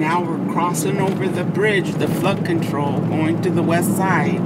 Now 0.00 0.22
we're 0.22 0.50
crossing 0.54 0.98
over 0.98 1.28
the 1.28 1.44
bridge, 1.44 1.92
the 1.92 2.08
flood 2.08 2.46
control, 2.46 3.00
going 3.00 3.42
to 3.42 3.50
the 3.50 3.62
west 3.62 3.98
side. 3.98 4.40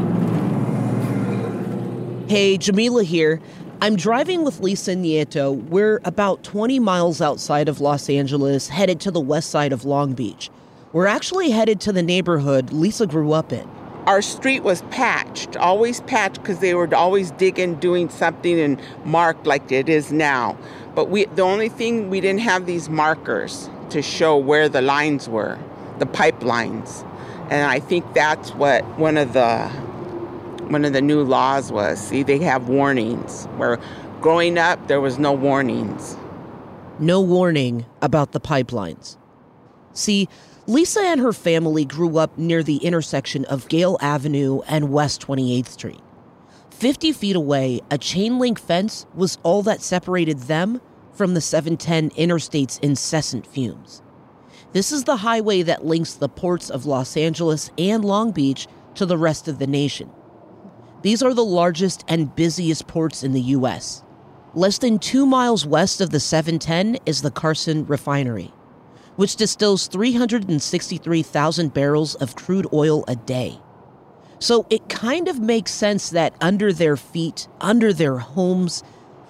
Hey, 2.29 2.59
Jameela 2.59 3.05
here. 3.05 3.41
I'm 3.81 3.95
driving 3.95 4.45
with 4.45 4.59
Lisa 4.59 4.97
Nieto. 4.97 5.55
We're 5.69 6.01
about 6.05 6.43
20 6.43 6.81
miles 6.81 7.21
outside 7.21 7.69
of 7.69 7.81
Los 7.81 8.11
Angeles, 8.11 8.67
headed 8.67 8.99
to 9.03 9.13
the 9.13 9.21
west 9.21 9.51
side 9.51 9.73
of 9.73 9.85
Long 9.85 10.13
Beach. 10.13 10.51
We're 10.93 11.07
actually 11.07 11.51
headed 11.51 11.81
to 11.83 11.93
the 11.93 12.03
neighborhood 12.03 12.73
Lisa 12.73 13.07
grew 13.07 13.33
up 13.33 13.53
in. 13.53 13.71
Our 14.07 14.23
street 14.23 14.65
was 14.65 14.83
patched, 14.91 15.57
always 15.57 16.01
patched 16.01 16.43
because 16.43 16.59
they 16.59 16.75
were 16.75 16.93
always 16.93 17.31
digging, 17.31 17.77
doing 17.77 18.09
something 18.09 18.59
and 18.59 18.81
marked 19.05 19.47
like 19.47 19.71
it 19.71 19.89
is 19.89 20.11
now. 20.11 20.59
But 20.97 21.11
we 21.11 21.27
the 21.27 21.43
only 21.43 21.69
thing 21.69 22.11
we 22.11 22.21
didn't 22.21 22.41
have 22.41 22.67
these 22.67 22.89
markers 22.89 23.71
to 23.95 24.03
show 24.03 24.37
where 24.37 24.69
the 24.69 24.83
lines 24.83 25.29
were, 25.29 25.57
the 26.01 26.05
pipelines. 26.05 27.09
And 27.49 27.71
I 27.71 27.79
think 27.79 28.13
that's 28.13 28.51
what 28.51 28.85
one 28.99 29.17
of 29.17 29.35
the 29.35 29.69
one 30.69 30.85
of 30.85 30.93
the 30.93 31.01
new 31.01 31.23
laws 31.23 31.71
was. 31.71 32.01
See, 32.01 32.25
they 32.25 32.39
have 32.39 32.69
warnings 32.69 33.45
where 33.57 33.79
growing 34.21 34.59
up 34.59 34.89
there 34.89 35.01
was 35.01 35.21
no 35.21 35.33
warnings. 35.33 36.17
No 36.99 37.21
warning 37.21 37.87
about 38.03 38.33
the 38.33 38.41
pipelines. 38.41 39.17
See, 39.93 40.29
Lisa 40.67 41.01
and 41.01 41.21
her 41.21 41.33
family 41.33 41.85
grew 41.85 42.19
up 42.19 42.37
near 42.37 42.65
the 42.65 42.79
intersection 42.79 43.45
of 43.45 43.69
Gale 43.69 43.97
Avenue 44.01 44.63
and 44.67 44.91
West 44.91 45.25
28th 45.25 45.69
Street. 45.69 46.01
50 46.71 47.13
feet 47.13 47.37
away, 47.37 47.81
a 47.93 47.99
chain 47.99 48.41
link 48.41 48.59
fence 48.59 49.07
was 49.15 49.39
all 49.45 49.63
that 49.63 49.83
separated 49.83 50.41
them 50.41 50.81
from 51.15 51.35
the 51.35 51.41
710 51.41 52.11
interstate's 52.17 52.79
incessant 52.79 53.47
fumes. 53.47 54.03
This 54.73 54.91
is 54.91 55.05
the 55.05 55.19
highway 55.19 55.63
that 55.63 55.87
links 55.87 56.15
the 56.15 56.29
ports 56.29 56.69
of 56.69 56.85
Los 56.85 57.17
Angeles 57.17 57.71
and 57.79 58.05
Long 58.05 58.33
Beach 58.33 58.67
to 58.97 59.07
the 59.07 59.17
rest 59.17 59.47
of 59.47 59.59
the 59.59 59.67
nation. 59.67 60.11
These 61.03 61.23
are 61.23 61.35
the 61.35 61.45
largest 61.45 62.05
and 62.09 62.35
busiest 62.35 62.87
ports 62.87 63.23
in 63.23 63.33
the 63.33 63.41
U.S. 63.41 64.03
Less 64.55 64.79
than 64.79 64.99
two 64.99 65.27
miles 65.27 65.67
west 65.67 66.01
of 66.01 66.11
the 66.11 66.21
710 66.21 66.99
is 67.07 67.23
the 67.23 67.31
Carson 67.31 67.87
Refinery, 67.87 68.53
which 69.17 69.37
distills 69.37 69.87
363,000 69.87 71.75
barrels 71.75 72.15
of 72.17 72.37
crude 72.37 72.67
oil 72.73 73.05
a 73.07 73.17
day. 73.17 73.59
So 74.39 74.67
it 74.71 74.89
kind 74.89 75.29
of 75.29 75.41
makes 75.41 75.73
sense 75.73 76.11
that 76.11 76.35
under 76.41 76.73
their 76.73 76.97
feet, 76.97 77.49
under 77.61 77.93
their 77.93 78.19
homes, 78.19 78.83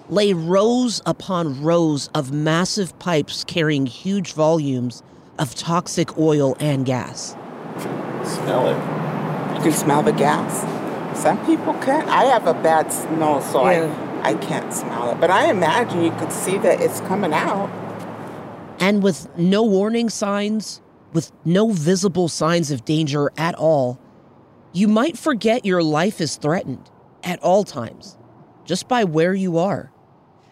lay 0.09 0.33
rows 0.33 1.01
upon 1.05 1.61
rows 1.61 2.09
of 2.13 2.31
massive 2.31 2.97
pipes 2.99 3.43
carrying 3.43 3.85
huge 3.85 4.33
volumes 4.33 5.01
of 5.39 5.55
toxic 5.55 6.17
oil 6.17 6.55
and 6.59 6.85
gas. 6.85 7.31
Smell 8.23 8.67
it. 8.67 9.57
You 9.57 9.63
can 9.63 9.71
smell 9.71 10.03
the 10.03 10.11
gas. 10.11 10.61
Some 11.19 11.43
people 11.45 11.73
can't. 11.75 12.07
I 12.09 12.25
have 12.25 12.47
a 12.47 12.53
bad 12.53 12.91
smell, 12.91 13.41
so 13.41 13.69
yeah. 13.69 14.21
I, 14.23 14.31
I 14.31 14.33
can't 14.35 14.71
smell 14.73 15.11
it. 15.11 15.19
But 15.19 15.31
I 15.31 15.49
imagine 15.49 16.03
you 16.03 16.11
could 16.11 16.31
see 16.31 16.57
that 16.59 16.81
it's 16.81 16.99
coming 17.01 17.33
out. 17.33 17.69
And 18.79 19.01
with 19.01 19.27
no 19.37 19.63
warning 19.63 20.09
signs, 20.09 20.81
with 21.13 21.31
no 21.45 21.71
visible 21.71 22.27
signs 22.27 22.71
of 22.71 22.85
danger 22.85 23.31
at 23.37 23.55
all, 23.55 23.99
you 24.73 24.87
might 24.87 25.17
forget 25.17 25.65
your 25.65 25.81
life 25.81 26.19
is 26.19 26.35
threatened 26.35 26.89
at 27.23 27.41
all 27.41 27.63
times, 27.63 28.17
just 28.65 28.87
by 28.87 29.05
where 29.05 29.33
you 29.33 29.57
are. 29.57 29.91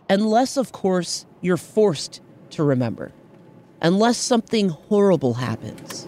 Unless, 0.10 0.58
of 0.58 0.72
course, 0.72 1.26
you're 1.42 1.58
forced 1.58 2.22
to 2.52 2.64
remember. 2.64 3.12
Unless 3.82 4.18
something 4.18 4.70
horrible 4.70 5.36
happens. 5.36 6.08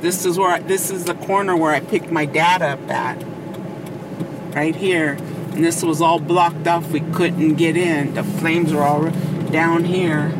This 0.00 0.24
is 0.24 0.38
where 0.38 0.50
I, 0.50 0.60
this 0.60 0.90
is 0.90 1.04
the 1.04 1.14
corner 1.14 1.56
where 1.56 1.72
I 1.72 1.80
picked 1.80 2.10
my 2.10 2.24
dad 2.24 2.62
up 2.62 2.80
at. 2.88 3.24
Right 4.54 4.74
here. 4.74 5.12
And 5.52 5.64
this 5.64 5.82
was 5.82 6.00
all 6.00 6.20
blocked 6.20 6.66
off. 6.68 6.90
We 6.90 7.00
couldn't 7.00 7.54
get 7.54 7.76
in. 7.76 8.14
The 8.14 8.22
flames 8.22 8.72
were 8.72 8.82
all 8.82 9.10
down 9.50 9.84
here. 9.84 10.32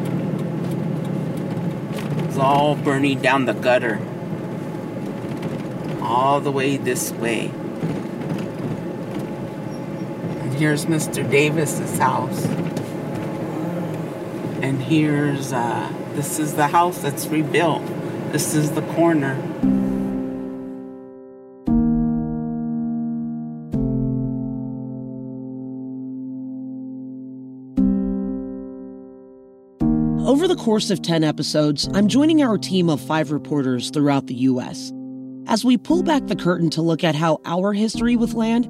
It's 2.25 2.37
all 2.37 2.77
burning 2.77 3.21
down 3.21 3.47
the 3.47 3.55
gutter. 3.55 3.99
All 6.01 6.41
the 6.41 6.53
way 6.53 6.77
this 6.77 7.11
way. 7.13 7.49
Here's 10.57 10.87
Mr. 10.87 11.29
Davis's 11.29 11.99
house. 11.99 12.68
And 14.69 14.83
here's, 14.83 15.51
uh, 15.51 15.91
this 16.13 16.39
is 16.39 16.53
the 16.53 16.67
house 16.67 16.99
that's 16.99 17.27
rebuilt. 17.29 17.83
This 18.33 18.55
is 18.55 18.73
the 18.73 18.83
corner. 18.83 19.33
Over 30.29 30.47
the 30.47 30.55
course 30.55 30.91
of 30.91 31.01
10 31.01 31.25
episodes, 31.25 31.89
I'm 31.95 32.07
joining 32.07 32.43
our 32.43 32.59
team 32.59 32.91
of 32.91 33.01
five 33.01 33.31
reporters 33.31 33.89
throughout 33.89 34.27
the 34.27 34.35
U.S. 34.35 34.93
as 35.47 35.65
we 35.65 35.79
pull 35.79 36.03
back 36.03 36.27
the 36.27 36.37
curtain 36.37 36.69
to 36.73 36.83
look 36.83 37.03
at 37.03 37.15
how 37.15 37.41
our 37.47 37.73
history 37.73 38.17
with 38.17 38.35
land 38.35 38.69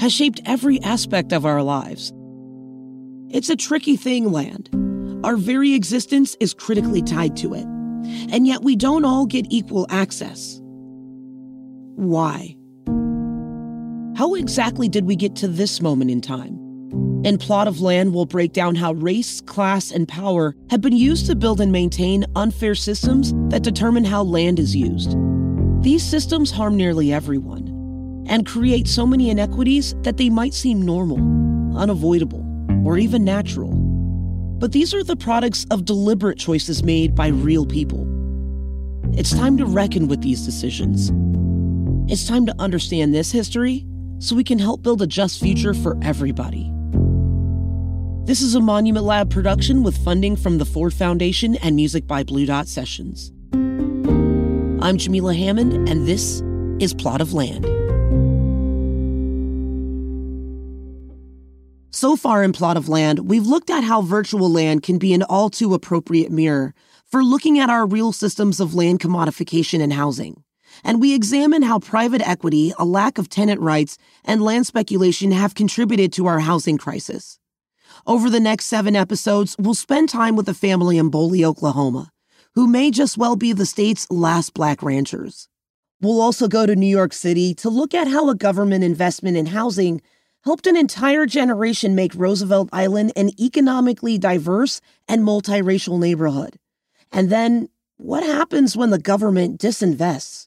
has 0.00 0.14
shaped 0.14 0.40
every 0.46 0.80
aspect 0.80 1.34
of 1.34 1.44
our 1.44 1.62
lives. 1.62 2.10
It's 3.28 3.50
a 3.50 3.56
tricky 3.56 3.98
thing, 3.98 4.32
land. 4.32 4.70
Our 5.24 5.36
very 5.36 5.74
existence 5.74 6.36
is 6.40 6.54
critically 6.54 7.02
tied 7.02 7.36
to 7.38 7.54
it, 7.54 7.64
and 7.64 8.46
yet 8.46 8.62
we 8.62 8.76
don't 8.76 9.04
all 9.04 9.26
get 9.26 9.46
equal 9.50 9.86
access. 9.90 10.60
Why? 11.96 12.56
How 14.16 14.34
exactly 14.34 14.88
did 14.88 15.04
we 15.06 15.16
get 15.16 15.36
to 15.36 15.48
this 15.48 15.82
moment 15.82 16.10
in 16.10 16.20
time? 16.20 16.58
In 17.24 17.38
Plot 17.38 17.66
of 17.66 17.80
Land, 17.80 18.14
we'll 18.14 18.26
break 18.26 18.52
down 18.52 18.76
how 18.76 18.92
race, 18.92 19.40
class, 19.40 19.90
and 19.90 20.06
power 20.06 20.54
have 20.70 20.80
been 20.80 20.96
used 20.96 21.26
to 21.26 21.34
build 21.34 21.60
and 21.60 21.72
maintain 21.72 22.24
unfair 22.36 22.74
systems 22.74 23.32
that 23.50 23.62
determine 23.62 24.04
how 24.04 24.22
land 24.22 24.58
is 24.58 24.76
used. 24.76 25.16
These 25.82 26.04
systems 26.04 26.50
harm 26.50 26.76
nearly 26.76 27.12
everyone 27.12 28.24
and 28.28 28.46
create 28.46 28.86
so 28.88 29.06
many 29.06 29.30
inequities 29.30 29.94
that 30.02 30.16
they 30.16 30.30
might 30.30 30.54
seem 30.54 30.82
normal, 30.82 31.18
unavoidable, 31.76 32.44
or 32.84 32.98
even 32.98 33.24
natural. 33.24 33.85
But 34.58 34.72
these 34.72 34.94
are 34.94 35.04
the 35.04 35.16
products 35.16 35.66
of 35.70 35.84
deliberate 35.84 36.38
choices 36.38 36.82
made 36.82 37.14
by 37.14 37.28
real 37.28 37.66
people. 37.66 38.06
It's 39.12 39.30
time 39.30 39.56
to 39.58 39.66
reckon 39.66 40.08
with 40.08 40.22
these 40.22 40.44
decisions. 40.44 41.10
It's 42.10 42.26
time 42.26 42.46
to 42.46 42.54
understand 42.58 43.14
this 43.14 43.30
history 43.30 43.86
so 44.18 44.34
we 44.34 44.44
can 44.44 44.58
help 44.58 44.82
build 44.82 45.02
a 45.02 45.06
just 45.06 45.40
future 45.40 45.74
for 45.74 45.98
everybody. 46.02 46.72
This 48.24 48.40
is 48.40 48.54
a 48.54 48.60
Monument 48.60 49.04
Lab 49.04 49.30
production 49.30 49.82
with 49.82 49.96
funding 50.04 50.36
from 50.36 50.58
the 50.58 50.64
Ford 50.64 50.94
Foundation 50.94 51.56
and 51.56 51.76
music 51.76 52.06
by 52.06 52.24
Blue 52.24 52.46
Dot 52.46 52.66
Sessions. 52.66 53.32
I'm 53.52 54.98
Jameela 54.98 55.36
Hammond, 55.36 55.88
and 55.88 56.08
this 56.08 56.42
is 56.80 56.94
Plot 56.94 57.20
of 57.20 57.34
Land. 57.34 57.85
So 61.96 62.14
far 62.14 62.44
in 62.44 62.52
Plot 62.52 62.76
of 62.76 62.90
Land, 62.90 63.20
we've 63.20 63.46
looked 63.46 63.70
at 63.70 63.82
how 63.82 64.02
virtual 64.02 64.52
land 64.52 64.82
can 64.82 64.98
be 64.98 65.14
an 65.14 65.22
all 65.22 65.48
too 65.48 65.72
appropriate 65.72 66.30
mirror 66.30 66.74
for 67.06 67.24
looking 67.24 67.58
at 67.58 67.70
our 67.70 67.86
real 67.86 68.12
systems 68.12 68.60
of 68.60 68.74
land 68.74 69.00
commodification 69.00 69.80
and 69.80 69.94
housing. 69.94 70.44
And 70.84 71.00
we 71.00 71.14
examine 71.14 71.62
how 71.62 71.78
private 71.78 72.20
equity, 72.20 72.74
a 72.78 72.84
lack 72.84 73.16
of 73.16 73.30
tenant 73.30 73.62
rights, 73.62 73.96
and 74.26 74.42
land 74.42 74.66
speculation 74.66 75.30
have 75.30 75.54
contributed 75.54 76.12
to 76.12 76.26
our 76.26 76.40
housing 76.40 76.76
crisis. 76.76 77.38
Over 78.06 78.28
the 78.28 78.40
next 78.40 78.66
seven 78.66 78.94
episodes, 78.94 79.56
we'll 79.58 79.72
spend 79.72 80.10
time 80.10 80.36
with 80.36 80.50
a 80.50 80.52
family 80.52 80.98
in 80.98 81.10
Boley, 81.10 81.44
Oklahoma, 81.44 82.10
who 82.54 82.66
may 82.66 82.90
just 82.90 83.16
well 83.16 83.36
be 83.36 83.54
the 83.54 83.64
state's 83.64 84.06
last 84.10 84.52
black 84.52 84.82
ranchers. 84.82 85.48
We'll 86.02 86.20
also 86.20 86.46
go 86.46 86.66
to 86.66 86.76
New 86.76 86.84
York 86.84 87.14
City 87.14 87.54
to 87.54 87.70
look 87.70 87.94
at 87.94 88.06
how 88.06 88.28
a 88.28 88.34
government 88.34 88.84
investment 88.84 89.38
in 89.38 89.46
housing 89.46 90.02
helped 90.46 90.68
an 90.68 90.76
entire 90.76 91.26
generation 91.26 91.96
make 91.96 92.14
Roosevelt 92.14 92.68
Island 92.72 93.12
an 93.16 93.30
economically 93.38 94.16
diverse 94.16 94.80
and 95.08 95.22
multiracial 95.22 95.98
neighborhood. 95.98 96.56
And 97.10 97.30
then, 97.30 97.68
what 97.96 98.22
happens 98.22 98.76
when 98.76 98.90
the 98.90 98.98
government 99.00 99.60
disinvests? 99.60 100.46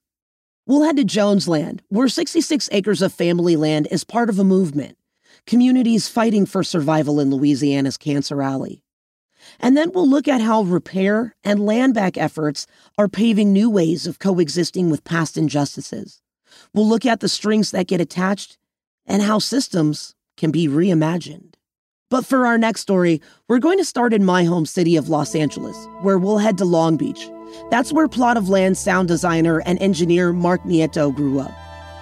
We'll 0.65 0.83
head 0.83 0.95
to 0.97 1.03
Jonesland, 1.03 1.81
where 1.89 2.07
66 2.07 2.69
acres 2.71 3.01
of 3.01 3.13
family 3.13 3.57
land 3.57 3.89
is 3.91 4.05
part 4.05 4.29
of 4.29 4.39
a 4.39 4.45
movement, 4.45 4.97
communities 5.45 6.07
fighting 6.07 6.45
for 6.45 6.63
survival 6.63 7.19
in 7.19 7.29
Louisiana's 7.29 7.97
Cancer 7.97 8.41
Alley. 8.41 8.81
And 9.59 9.75
then 9.75 9.91
we'll 9.91 10.09
look 10.09 10.29
at 10.29 10.39
how 10.39 10.61
repair 10.61 11.35
and 11.43 11.65
land 11.65 11.93
back 11.93 12.17
efforts 12.17 12.67
are 12.97 13.09
paving 13.09 13.51
new 13.51 13.69
ways 13.69 14.07
of 14.07 14.19
coexisting 14.19 14.89
with 14.89 15.03
past 15.03 15.35
injustices. 15.35 16.21
We'll 16.73 16.87
look 16.87 17.05
at 17.05 17.19
the 17.19 17.27
strings 17.27 17.71
that 17.71 17.87
get 17.87 17.99
attached 17.99 18.58
and 19.09 19.21
how 19.21 19.39
systems 19.39 20.15
can 20.37 20.51
be 20.51 20.67
reimagined. 20.67 21.55
But 22.09 22.25
for 22.25 22.47
our 22.47 22.57
next 22.57 22.81
story, 22.81 23.21
we're 23.47 23.59
going 23.59 23.77
to 23.77 23.85
start 23.85 24.13
in 24.13 24.23
my 24.23 24.43
home 24.43 24.65
city 24.65 24.95
of 24.95 25.09
Los 25.09 25.35
Angeles, 25.35 25.75
where 26.01 26.17
we'll 26.17 26.37
head 26.37 26.57
to 26.59 26.65
Long 26.65 26.97
Beach 26.97 27.29
That's 27.69 27.91
where 27.91 28.07
plot 28.07 28.37
of 28.37 28.49
land 28.49 28.77
sound 28.77 29.07
designer 29.07 29.61
and 29.65 29.79
engineer 29.81 30.31
Mark 30.33 30.61
Nieto 30.63 31.13
grew 31.13 31.39
up. 31.39 31.51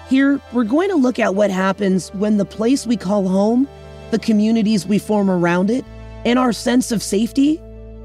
Here, 0.08 0.40
we're 0.52 0.64
going 0.64 0.88
to 0.88 0.96
look 0.96 1.18
at 1.18 1.34
what 1.34 1.50
happens 1.50 2.08
when 2.14 2.38
the 2.38 2.44
place 2.44 2.86
we 2.86 2.96
call 2.96 3.28
home, 3.28 3.68
the 4.10 4.18
communities 4.18 4.86
we 4.86 4.98
form 4.98 5.30
around 5.30 5.70
it, 5.70 5.84
and 6.24 6.38
our 6.38 6.52
sense 6.52 6.90
of 6.92 7.02
safety, 7.02 7.56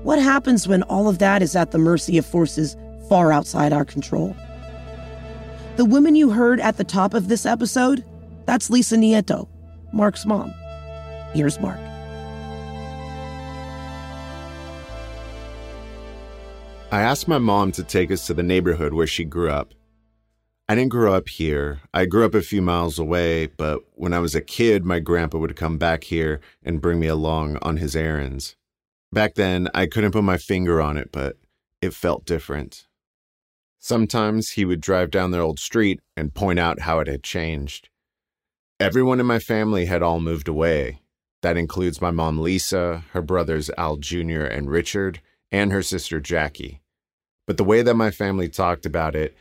what 0.04 0.20
happens 0.20 0.68
when 0.68 0.84
all 0.84 1.08
of 1.08 1.20
that 1.20 1.42
is 1.42 1.56
at 1.56 1.72
the 1.72 1.78
mercy 1.78 2.18
of 2.18 2.26
forces 2.26 2.76
far 3.08 3.32
outside 3.32 3.72
our 3.72 3.86
control? 3.86 4.36
The 5.78 5.86
woman 5.86 6.16
you 6.16 6.30
heard 6.30 6.60
at 6.60 6.76
the 6.76 6.84
top 6.84 7.14
of 7.14 7.30
this 7.30 7.46
episode, 7.46 8.04
that's 8.46 8.70
Lisa 8.70 8.96
Nieto, 8.96 9.48
Mark's 9.92 10.26
mom. 10.26 10.54
Here's 11.34 11.60
Mark. 11.60 11.80
I 16.92 17.02
asked 17.02 17.28
my 17.28 17.40
mom 17.40 17.72
to 17.72 17.84
take 17.84 18.12
us 18.12 18.28
to 18.28 18.36
the 18.36 18.44
neighborhood 18.44 18.94
where 18.94 19.08
she 19.08 19.24
grew 19.24 19.50
up. 19.50 19.74
I 20.70 20.76
didn't 20.76 20.92
grow 20.92 21.14
up 21.14 21.28
here. 21.28 21.82
I 21.94 22.06
grew 22.06 22.24
up 22.24 22.36
a 22.36 22.42
few 22.42 22.62
miles 22.62 23.00
away, 23.00 23.48
but 23.48 23.82
when 23.96 24.14
I 24.14 24.20
was 24.20 24.36
a 24.36 24.42
kid, 24.42 24.86
my 24.86 25.00
grandpa 25.00 25.40
would 25.40 25.56
come 25.56 25.78
back 25.78 26.04
here 26.04 26.40
and 26.64 26.82
bring 26.82 27.00
me 27.00 27.08
along 27.08 27.58
on 27.64 27.78
his 27.78 27.96
errands. 27.96 28.56
Back 29.12 29.36
then, 29.36 29.70
I 29.74 29.88
couldn't 29.88 30.12
put 30.12 30.24
my 30.24 30.38
finger 30.38 30.82
on 30.82 30.98
it, 30.98 31.12
but 31.12 31.38
it 31.82 31.94
felt 31.94 32.26
different. 32.26 32.88
Sometimes 33.80 34.52
he 34.52 34.64
would 34.64 34.80
drive 34.80 35.12
down 35.12 35.32
their 35.32 35.42
old 35.42 35.60
street 35.60 36.00
and 36.16 36.34
point 36.34 36.60
out 36.60 36.82
how 36.82 37.00
it 37.00 37.08
had 37.08 37.24
changed. 37.24 37.90
Everyone 38.84 39.22
in 39.22 39.26
my 39.26 39.40
family 39.40 39.86
had 39.86 40.04
all 40.04 40.20
moved 40.20 40.50
away. 40.50 41.00
That 41.42 41.56
includes 41.56 42.02
my 42.02 42.12
mom 42.12 42.40
Lisa, 42.40 43.06
her 43.14 43.22
brothers 43.22 43.72
Al 43.78 43.96
Jr. 43.96 44.44
and 44.44 44.70
Richard, 44.70 45.22
and 45.54 45.72
her 45.72 45.82
sister 45.82 46.20
Jackie. 46.20 46.82
But 47.48 47.56
the 47.56 47.64
way 47.64 47.82
that 47.82 47.94
my 47.94 48.12
family 48.12 48.50
talked 48.50 48.86
about 48.86 49.16
it, 49.16 49.38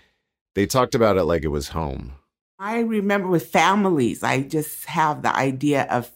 they 0.55 0.65
talked 0.65 0.95
about 0.95 1.17
it 1.17 1.25
like 1.25 1.43
it 1.43 1.49
was 1.49 1.71
home. 1.71 2.13
I 2.61 2.79
remember 2.79 3.27
with 3.27 3.49
families, 3.49 4.23
I 4.23 4.43
just 4.43 4.85
have 4.85 5.23
the 5.23 5.35
idea 5.35 5.89
of 5.91 6.13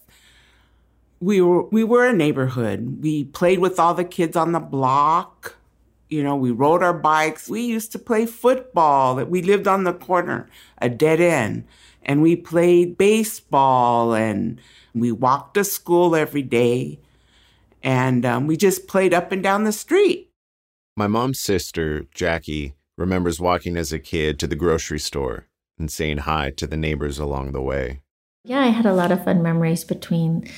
we 1.18 1.40
were 1.40 1.64
we 1.64 1.82
were 1.82 2.06
a 2.06 2.12
neighborhood. 2.12 3.02
We 3.02 3.24
played 3.24 3.58
with 3.58 3.80
all 3.80 3.94
the 3.94 4.04
kids 4.04 4.36
on 4.36 4.52
the 4.52 4.60
block. 4.60 5.56
You 6.08 6.22
know, 6.22 6.36
we 6.36 6.52
rode 6.52 6.84
our 6.84 6.94
bikes. 6.94 7.48
We 7.48 7.62
used 7.62 7.90
to 7.90 7.98
play 7.98 8.24
football. 8.24 9.16
That 9.16 9.28
we 9.28 9.42
lived 9.42 9.66
on 9.66 9.82
the 9.82 9.94
corner, 9.94 10.48
a 10.78 10.88
dead 10.88 11.20
end, 11.20 11.64
and 12.06 12.22
we 12.22 12.36
played 12.36 12.96
baseball 12.96 14.14
and 14.14 14.58
we 14.94 15.12
walked 15.12 15.54
to 15.54 15.64
school 15.64 16.16
every 16.16 16.42
day, 16.42 17.00
and 17.82 18.24
um, 18.24 18.46
we 18.46 18.56
just 18.56 18.88
played 18.88 19.12
up 19.12 19.30
and 19.32 19.42
down 19.42 19.64
the 19.64 19.72
street. 19.72 20.30
My 20.96 21.06
mom's 21.06 21.40
sister, 21.40 22.06
Jackie, 22.14 22.74
remembers 22.96 23.38
walking 23.38 23.76
as 23.76 23.92
a 23.92 23.98
kid 23.98 24.38
to 24.38 24.46
the 24.46 24.56
grocery 24.56 24.98
store 24.98 25.48
and 25.78 25.90
saying 25.90 26.18
hi 26.18 26.50
to 26.52 26.66
the 26.66 26.78
neighbors 26.78 27.18
along 27.18 27.52
the 27.52 27.60
way. 27.60 28.00
Yeah, 28.44 28.60
I 28.60 28.68
had 28.68 28.86
a 28.86 28.94
lot 28.94 29.12
of 29.12 29.24
fun 29.24 29.42
memories 29.42 29.84
between 29.84 30.48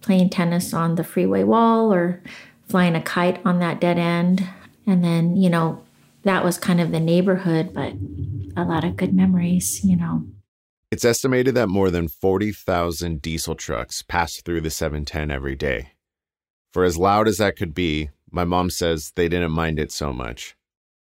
playing 0.00 0.30
tennis 0.30 0.72
on 0.72 0.94
the 0.94 1.04
freeway 1.04 1.42
wall 1.42 1.92
or 1.92 2.22
flying 2.68 2.94
a 2.94 3.02
kite 3.02 3.44
on 3.44 3.58
that 3.58 3.80
dead 3.80 3.98
end. 3.98 4.48
And 4.86 5.04
then, 5.04 5.36
you 5.36 5.50
know, 5.50 5.84
that 6.22 6.44
was 6.44 6.56
kind 6.56 6.80
of 6.80 6.92
the 6.92 7.00
neighborhood, 7.00 7.74
but 7.74 7.92
a 8.56 8.64
lot 8.64 8.84
of 8.84 8.96
good 8.96 9.12
memories, 9.12 9.84
you 9.84 9.96
know. 9.96 10.24
It's 10.90 11.04
estimated 11.04 11.54
that 11.54 11.68
more 11.68 11.90
than 11.90 12.08
40,000 12.08 13.20
diesel 13.20 13.54
trucks 13.54 14.00
pass 14.00 14.40
through 14.40 14.62
the 14.62 14.70
710 14.70 15.30
every 15.30 15.54
day. 15.54 15.92
For 16.72 16.82
as 16.82 16.96
loud 16.96 17.28
as 17.28 17.36
that 17.36 17.56
could 17.56 17.74
be, 17.74 18.08
my 18.30 18.44
mom 18.44 18.70
says 18.70 19.12
they 19.14 19.28
didn't 19.28 19.52
mind 19.52 19.78
it 19.78 19.92
so 19.92 20.14
much. 20.14 20.56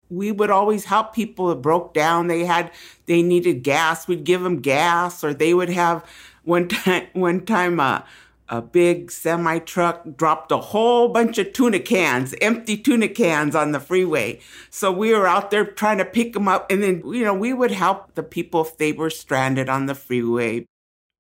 We 0.10 0.30
would 0.32 0.50
always 0.50 0.86
help 0.86 1.14
people 1.14 1.48
that 1.48 1.62
broke 1.62 1.94
down. 1.94 2.28
They 2.28 2.44
had, 2.44 2.72
they 3.06 3.22
needed 3.22 3.64
gas. 3.64 4.10
We'd 4.10 4.26
give 4.26 4.42
them 4.42 4.60
gas, 4.60 5.24
or 5.24 5.34
they 5.34 5.54
would 5.54 5.70
have 5.70 6.06
one 6.44 6.68
time, 6.68 7.08
one 7.14 7.46
time, 7.46 7.80
uh, 7.80 8.02
a 8.50 8.62
big 8.62 9.12
semi 9.12 9.60
truck 9.60 10.04
dropped 10.16 10.52
a 10.52 10.58
whole 10.58 11.10
bunch 11.10 11.38
of 11.38 11.54
tuna 11.54 11.80
cans, 11.80 12.34
empty 12.42 12.78
tuna 12.78 13.08
cans 13.08 13.56
on 13.56 13.72
the 13.72 13.80
freeway. 13.80 14.40
So 14.70 14.92
we 14.92 15.14
were 15.14 15.28
out 15.28 15.52
there 15.52 15.66
trying 15.66 15.98
to 15.98 16.06
pick 16.06 16.34
them 16.34 16.48
up. 16.48 16.72
And 16.72 16.82
then, 16.82 17.02
you 17.06 17.24
know, 17.24 17.34
we 17.34 17.54
would 17.54 17.72
help 17.72 18.16
the 18.16 18.24
people 18.24 18.62
if 18.62 18.78
they 18.78 18.94
were 18.94 19.10
stranded 19.10 19.70
on 19.70 19.86
the 19.86 19.96
freeway. 19.96 20.66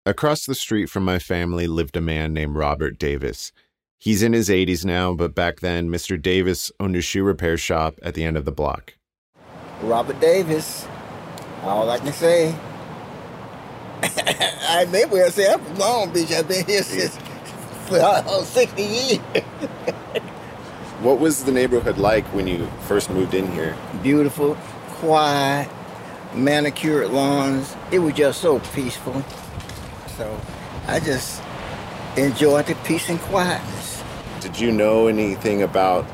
Across 0.05 0.45
the 0.45 0.55
street 0.55 0.89
from 0.89 1.03
my 1.03 1.19
family 1.19 1.67
lived 1.67 1.97
a 1.97 2.01
man 2.01 2.33
named 2.33 2.55
Robert 2.55 2.97
Davis. 2.97 3.51
He's 3.99 4.23
in 4.23 4.31
his 4.31 4.47
80s 4.47 4.85
now, 4.85 5.13
but 5.13 5.35
back 5.35 5.59
then, 5.59 5.89
Mr. 5.89 6.21
Davis 6.21 6.71
owned 6.79 6.95
a 6.95 7.01
shoe 7.01 7.23
repair 7.23 7.57
shop 7.57 7.99
at 8.03 8.13
the 8.13 8.23
end 8.23 8.37
of 8.37 8.45
the 8.45 8.51
block. 8.51 8.93
Robert 9.81 10.19
Davis, 10.19 10.87
all 11.63 11.89
I 11.89 11.97
can 11.97 12.13
say. 12.13 12.55
I 14.69 14.85
may 14.91 15.05
well 15.05 15.29
say 15.31 15.51
I'm 15.51 15.63
from 15.63 15.77
Long 15.77 16.13
Beach. 16.13 16.31
I've 16.31 16.47
been 16.47 16.65
here 16.65 16.83
since 16.83 17.17
for 17.87 17.99
uh, 17.99 18.43
60 18.43 18.81
years. 18.83 19.17
what 21.01 21.19
was 21.19 21.43
the 21.43 21.51
neighborhood 21.51 21.97
like 21.97 22.25
when 22.33 22.47
you 22.47 22.67
first 22.87 23.09
moved 23.09 23.33
in 23.33 23.51
here? 23.51 23.75
Beautiful, 24.03 24.55
quiet, 24.99 25.69
manicured 26.33 27.11
lawns. 27.11 27.75
It 27.91 27.99
was 27.99 28.13
just 28.13 28.41
so 28.41 28.59
peaceful. 28.73 29.23
So 30.17 30.39
I 30.87 30.99
just 30.99 31.41
enjoyed 32.17 32.65
the 32.65 32.75
peace 32.83 33.09
and 33.09 33.19
quietness. 33.19 34.03
Did 34.41 34.59
you 34.59 34.71
know 34.71 35.07
anything 35.07 35.63
about 35.63 36.05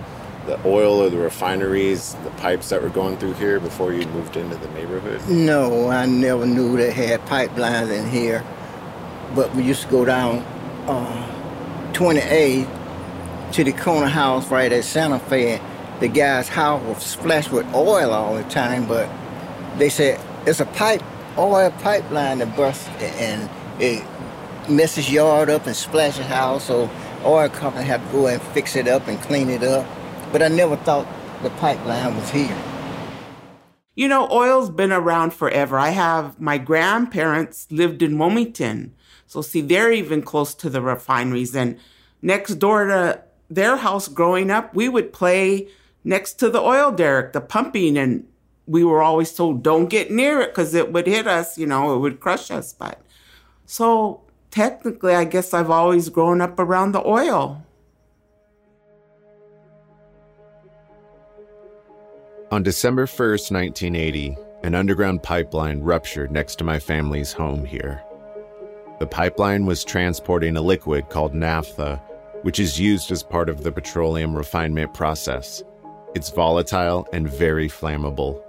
the 0.46 0.60
oil 0.68 1.02
or 1.02 1.10
the 1.10 1.18
refineries, 1.18 2.16
the 2.24 2.30
pipes 2.32 2.70
that 2.70 2.82
were 2.82 2.90
going 2.90 3.18
through 3.18 3.34
here 3.34 3.60
before 3.60 3.94
you 3.94 4.06
moved 4.08 4.36
into 4.36 4.56
the 4.58 4.68
neighborhood? 4.70 5.28
No, 5.30 5.90
I 5.90 6.06
never 6.06 6.46
knew 6.46 6.76
they 6.76 6.92
had 6.92 7.22
pipelines 7.22 7.92
in 7.92 8.10
here. 8.10 8.44
But 9.36 9.56
we 9.56 9.64
used 9.64 9.84
to 9.84 9.88
go 9.88 10.06
down 10.06 10.40
uh, 10.88 11.92
28 11.94 12.68
to 13.54 13.64
the 13.64 13.72
corner 13.72 14.08
house 14.08 14.50
right 14.52 14.72
at 14.72 14.84
Santa 14.84 15.20
Fe. 15.20 15.62
The 16.00 16.08
guy's 16.10 16.50
house 16.50 16.84
was 16.84 17.04
splashed 17.04 17.52
with 17.52 17.66
oil 17.74 18.12
all 18.12 18.36
the 18.36 18.44
time, 18.44 18.86
but 18.86 19.10
they 19.78 19.90
said 19.90 20.20
it's 20.46 20.60
a 20.60 20.66
pipe, 20.66 21.02
oil 21.38 21.72
pipeline 21.72 22.40
that 22.40 22.56
burst 22.58 22.90
and 22.90 23.50
it 23.82 24.06
messes 24.70 25.10
yard 25.10 25.50
up 25.50 25.66
and 25.68 25.76
splashes 25.76 26.26
house. 26.26 26.66
So 26.66 26.90
oil 27.24 27.48
company 27.48 27.86
had 27.86 28.06
to 28.06 28.12
go 28.12 28.28
and 28.28 28.42
fix 28.42 28.76
it 28.76 28.90
up 28.90 29.08
and 29.08 29.20
clean 29.22 29.50
it 29.50 29.64
up 29.64 29.88
but 30.34 30.42
I 30.42 30.48
never 30.48 30.76
thought 30.76 31.08
the 31.44 31.52
pipeline 31.52 32.18
was 32.18 32.30
here. 32.32 32.58
You 33.96 34.08
know, 34.08 34.28
oil's 34.32 34.72
been 34.72 34.92
around 34.92 35.34
forever. 35.34 35.78
I 35.78 35.90
have 35.90 36.42
my 36.42 36.58
grandparents 36.58 37.68
lived 37.70 38.02
in 38.02 38.18
Wilmington. 38.18 38.96
So, 39.28 39.44
see, 39.44 39.62
they're 39.62 39.92
even 39.92 40.24
close 40.24 40.56
to 40.56 40.70
the 40.72 40.82
refineries. 40.82 41.56
And 41.56 41.78
next 42.24 42.56
door 42.56 42.88
to 42.88 43.22
their 43.52 43.78
house 43.78 44.08
growing 44.08 44.50
up, 44.50 44.74
we 44.74 44.90
would 44.90 45.14
play 45.14 45.68
next 46.04 46.34
to 46.40 46.50
the 46.50 46.60
oil 46.60 46.92
derrick, 46.92 47.34
the 47.34 47.42
pumping. 47.42 47.96
And 47.96 48.26
we 48.66 48.84
were 48.84 49.04
always 49.04 49.32
told, 49.34 49.62
don't 49.62 49.88
get 49.88 50.10
near 50.10 50.42
it 50.42 50.50
because 50.50 50.74
it 50.74 50.92
would 50.92 51.06
hit 51.06 51.28
us, 51.28 51.60
you 51.60 51.68
know, 51.68 51.96
it 51.96 52.00
would 52.00 52.20
crush 52.20 52.50
us. 52.50 52.74
But 52.74 53.00
so 53.68 54.22
technically, 54.50 55.14
I 55.14 55.26
guess 55.26 55.54
I've 55.54 55.70
always 55.70 56.10
grown 56.10 56.42
up 56.42 56.58
around 56.58 56.94
the 56.94 57.06
oil. 57.06 57.64
On 62.54 62.62
December 62.62 63.08
1st, 63.08 63.52
1980, 63.52 64.38
an 64.62 64.76
underground 64.76 65.24
pipeline 65.24 65.82
ruptured 65.82 66.32
next 66.32 66.58
to 66.58 66.64
my 66.64 66.78
family's 66.78 67.34
home 67.34 67.66
here. 67.66 68.04
The 69.00 69.08
pipeline 69.08 69.66
was 69.66 69.84
transporting 69.84 70.56
a 70.56 70.62
liquid 70.62 71.10
called 71.10 71.34
naphtha, 71.34 72.00
which 72.44 72.60
is 72.60 72.80
used 72.80 73.12
as 73.12 73.24
part 73.24 73.50
of 73.50 73.64
the 73.64 73.72
petroleum 73.72 74.38
refinement 74.38 74.94
process. 74.94 75.64
It's 76.14 76.30
volatile 76.30 77.08
and 77.12 77.28
very 77.28 77.68
flammable. 77.68 78.40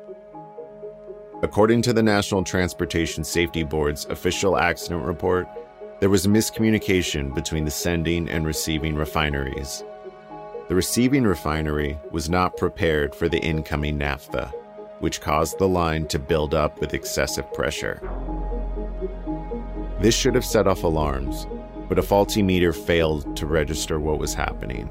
According 1.42 1.80
to 1.80 1.94
the 1.94 2.02
National 2.02 2.44
Transportation 2.44 3.24
Safety 3.24 3.62
Board's 3.62 4.04
official 4.10 4.58
accident 4.58 5.06
report, 5.06 5.48
there 6.00 6.10
was 6.10 6.26
miscommunication 6.26 7.34
between 7.34 7.64
the 7.64 7.70
sending 7.70 8.28
and 8.28 8.44
receiving 8.44 8.96
refineries. 8.96 9.82
The 10.68 10.74
receiving 10.74 11.24
refinery 11.24 11.98
was 12.10 12.30
not 12.30 12.56
prepared 12.56 13.14
for 13.14 13.28
the 13.28 13.40
incoming 13.40 13.98
naphtha, 13.98 14.46
which 15.00 15.20
caused 15.20 15.58
the 15.58 15.68
line 15.68 16.06
to 16.08 16.18
build 16.18 16.54
up 16.54 16.80
with 16.80 16.94
excessive 16.94 17.52
pressure. 17.52 18.00
This 20.00 20.14
should 20.14 20.34
have 20.34 20.44
set 20.44 20.66
off 20.66 20.82
alarms, 20.82 21.46
but 21.88 21.98
a 21.98 22.02
faulty 22.02 22.42
meter 22.42 22.72
failed 22.72 23.36
to 23.36 23.46
register 23.46 24.00
what 24.00 24.18
was 24.18 24.32
happening. 24.32 24.88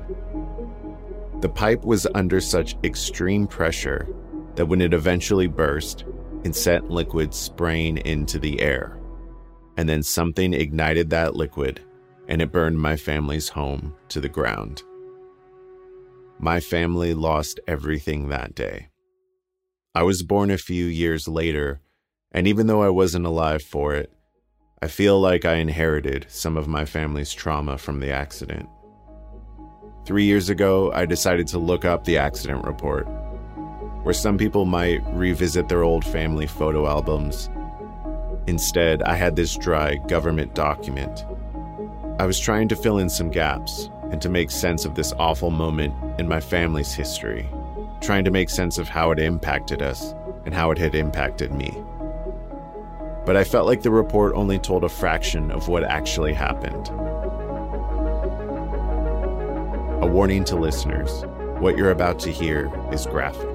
The 1.42 1.50
pipe 1.50 1.84
was 1.84 2.08
under 2.13 2.39
such 2.39 2.77
extreme 2.84 3.48
pressure 3.48 4.08
that 4.56 4.68
when 4.68 4.82
it 4.82 4.94
eventually 4.94 5.48
burst, 5.48 6.06
it 6.44 6.56
sent 6.56 6.92
liquid 6.92 7.34
spraying 7.34 7.98
into 7.98 8.38
the 8.38 8.62
air. 8.62 9.00
And 9.75 9.89
then 9.89 10.03
something 10.03 10.53
ignited 10.53 11.10
that 11.10 11.36
liquid 11.36 11.82
and 12.27 12.42
it 12.42 12.51
burned 12.51 12.80
my 12.80 12.96
family's 12.96 13.50
home 13.50 13.96
to 14.10 14.22
the 14.22 14.30
ground. 14.30 14.84
My 16.40 16.60
family 16.60 17.13
lost 17.13 17.60
everything 17.68 18.30
that 18.30 18.56
day. 18.56 18.90
I 19.96 20.04
was 20.04 20.24
born 20.24 20.52
a 20.52 20.58
few 20.58 20.86
years 20.86 21.28
later, 21.28 21.82
and 22.32 22.48
even 22.48 22.68
though 22.68 22.82
I 22.82 22.90
wasn't 22.90 23.25
alive 23.25 23.62
for 23.62 23.94
it, 23.94 24.12
I 24.82 24.88
feel 24.88 25.20
like 25.20 25.46
I 25.46 25.56
inherited 25.56 26.25
some 26.30 26.58
of 26.58 26.68
my 26.68 26.84
family's 26.84 27.32
trauma 27.32 27.78
from 27.78 28.00
the 28.00 28.12
accident. 28.12 28.68
Three 30.06 30.25
years 30.25 30.50
ago, 30.50 30.92
I 30.92 31.06
decided 31.06 31.48
to 31.48 31.60
look 31.60 31.86
up 31.86 32.04
the 32.04 32.18
accident 32.18 32.66
report, 32.66 33.08
where 34.04 34.13
some 34.13 34.38
people 34.38 34.66
might 34.66 35.02
revisit 35.13 35.70
their 35.70 35.84
old 35.84 36.04
family 36.04 36.48
photo 36.48 36.88
albums. 36.88 37.50
Instead, 38.48 39.02
I 39.04 39.13
had 39.13 39.38
this 39.38 39.56
dry 39.56 39.96
government 40.08 40.56
document. 40.56 41.25
I 42.20 42.25
was 42.25 42.40
trying 42.40 42.68
to 42.68 42.75
fill 42.75 42.98
in 42.98 43.10
some 43.10 43.30
gaps 43.30 43.90
and 44.13 44.22
to 44.22 44.29
make 44.29 44.51
sense 44.51 44.86
of 44.86 44.93
this 44.93 45.12
awful 45.17 45.50
moment 45.50 45.91
in 46.20 46.27
my 46.27 46.39
family's 46.39 46.93
history, 46.93 47.50
trying 48.00 48.24
to 48.24 48.29
make 48.29 48.48
sense 48.48 48.77
of 48.77 48.88
how 48.88 49.10
it 49.10 49.17
impacted 49.17 49.82
us 49.82 50.13
and 50.46 50.53
how 50.53 50.70
it 50.70 50.77
had 50.77 50.93
impacted 50.93 51.51
me. 51.51 51.75
But 53.25 53.36
I 53.36 53.43
felt 53.43 53.65
like 53.65 53.82
the 53.82 53.89
report 53.89 54.36
only 54.36 54.60
told 54.60 54.84
a 54.84 54.89
fraction 54.89 55.50
of 55.50 55.67
what 55.67 55.84
actually 55.84 56.32
happened. 56.32 56.89
A 60.03 60.05
warning 60.05 60.43
to 60.46 60.58
listeners 60.58 61.24
what 61.58 61.75
you're 61.75 61.89
about 61.89 62.20
to 62.20 62.32
hear 62.32 62.72
is 62.91 63.08
graphic. 63.08 63.52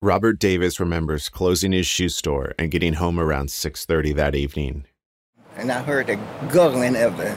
Robert 0.00 0.38
Davis 0.38 0.78
remembers 0.78 1.28
closing 1.28 1.72
his 1.72 1.84
shoe 1.84 2.08
store 2.08 2.54
and 2.56 2.70
getting 2.70 2.92
home 2.92 3.18
around 3.18 3.50
6:30 3.50 4.12
that 4.12 4.36
evening. 4.36 4.84
And 5.56 5.72
I 5.72 5.82
heard 5.82 6.06
the 6.06 6.20
guggling 6.52 6.94
of 6.94 7.18
it, 7.18 7.36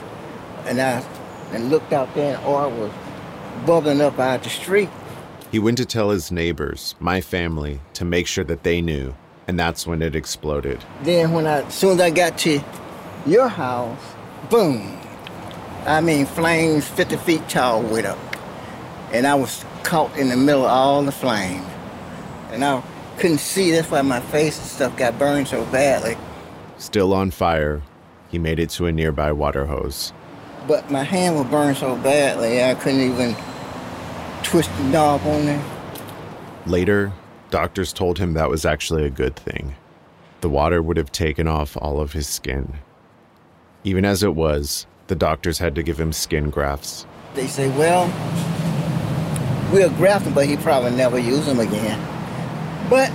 and 0.66 0.80
I 0.80 1.02
and 1.52 1.70
looked 1.70 1.92
out 1.92 2.14
there, 2.14 2.36
and 2.36 2.46
oil 2.46 2.70
was 2.70 2.92
bubbling 3.66 4.00
up 4.00 4.16
out 4.20 4.44
the 4.44 4.48
street. 4.48 4.88
He 5.50 5.58
went 5.58 5.76
to 5.78 5.84
tell 5.84 6.10
his 6.10 6.30
neighbors, 6.30 6.94
my 7.00 7.20
family, 7.20 7.80
to 7.94 8.04
make 8.04 8.28
sure 8.28 8.44
that 8.44 8.62
they 8.62 8.80
knew, 8.80 9.16
and 9.48 9.58
that's 9.58 9.84
when 9.84 10.00
it 10.00 10.14
exploded. 10.14 10.84
Then 11.02 11.32
when 11.32 11.48
I, 11.48 11.62
as 11.62 11.74
soon 11.74 11.94
as 11.94 12.00
I 12.00 12.10
got 12.10 12.38
to 12.38 12.60
your 13.26 13.48
house, 13.48 13.98
boom! 14.48 15.00
I 15.84 16.00
mean, 16.00 16.26
flames 16.26 16.86
50 16.86 17.16
feet 17.16 17.48
tall 17.48 17.82
went 17.82 18.06
up, 18.06 18.20
and 19.12 19.26
I 19.26 19.34
was 19.34 19.64
caught 19.82 20.16
in 20.16 20.28
the 20.28 20.36
middle 20.36 20.64
of 20.64 20.70
all 20.70 21.02
the 21.02 21.10
flames, 21.10 21.66
and 22.52 22.64
I 22.64 22.82
couldn't 23.18 23.38
see. 23.38 23.70
That's 23.70 23.90
why 23.90 24.02
my 24.02 24.20
face 24.20 24.58
and 24.58 24.66
stuff 24.66 24.96
got 24.96 25.18
burned 25.18 25.48
so 25.48 25.64
badly. 25.66 26.16
Still 26.78 27.12
on 27.14 27.30
fire, 27.30 27.82
he 28.30 28.38
made 28.38 28.58
it 28.58 28.70
to 28.70 28.86
a 28.86 28.92
nearby 28.92 29.32
water 29.32 29.66
hose. 29.66 30.12
But 30.66 30.90
my 30.90 31.02
hand 31.02 31.36
was 31.36 31.46
burned 31.46 31.76
so 31.76 31.96
badly, 31.96 32.62
I 32.62 32.74
couldn't 32.74 33.00
even 33.00 33.36
twist 34.42 34.70
the 34.76 34.84
knob 34.84 35.20
on 35.26 35.46
there. 35.46 35.64
Later, 36.66 37.12
doctors 37.50 37.92
told 37.92 38.18
him 38.18 38.34
that 38.34 38.48
was 38.48 38.64
actually 38.64 39.04
a 39.04 39.10
good 39.10 39.36
thing. 39.36 39.74
The 40.40 40.48
water 40.48 40.82
would 40.82 40.96
have 40.96 41.12
taken 41.12 41.48
off 41.48 41.76
all 41.76 42.00
of 42.00 42.12
his 42.12 42.28
skin. 42.28 42.74
Even 43.84 44.04
as 44.04 44.22
it 44.22 44.34
was, 44.34 44.86
the 45.08 45.16
doctors 45.16 45.58
had 45.58 45.74
to 45.74 45.82
give 45.82 45.98
him 45.98 46.12
skin 46.12 46.50
grafts. 46.50 47.06
They 47.34 47.46
say, 47.46 47.68
well, 47.76 48.06
we'll 49.72 49.90
graft 49.90 50.26
him, 50.26 50.34
but 50.34 50.46
he 50.46 50.56
probably 50.56 50.92
never 50.92 51.18
use 51.18 51.46
them 51.46 51.60
again. 51.60 52.00
But 52.88 53.12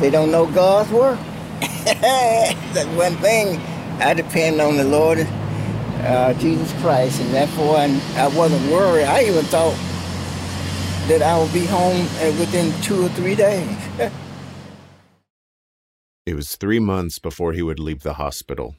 they 0.00 0.10
don't 0.10 0.30
know 0.30 0.46
God's 0.46 0.90
work. 0.90 1.18
That's 1.84 2.86
one 2.96 3.16
thing. 3.16 3.60
I 4.00 4.14
depend 4.14 4.60
on 4.60 4.76
the 4.76 4.84
Lord 4.84 5.26
uh, 6.00 6.34
Jesus 6.34 6.72
Christ, 6.80 7.20
and 7.20 7.32
therefore 7.32 7.76
I, 7.76 8.00
I 8.16 8.28
wasn't 8.28 8.70
worried. 8.70 9.04
I 9.04 9.22
even 9.24 9.44
thought 9.46 9.74
that 11.08 11.22
I 11.22 11.38
would 11.38 11.52
be 11.52 11.64
home 11.64 12.06
uh, 12.20 12.36
within 12.38 12.72
two 12.82 13.06
or 13.06 13.08
three 13.10 13.34
days. 13.34 13.76
it 16.26 16.34
was 16.34 16.56
three 16.56 16.80
months 16.80 17.18
before 17.18 17.52
he 17.52 17.62
would 17.62 17.78
leave 17.78 18.02
the 18.02 18.14
hospital. 18.14 18.76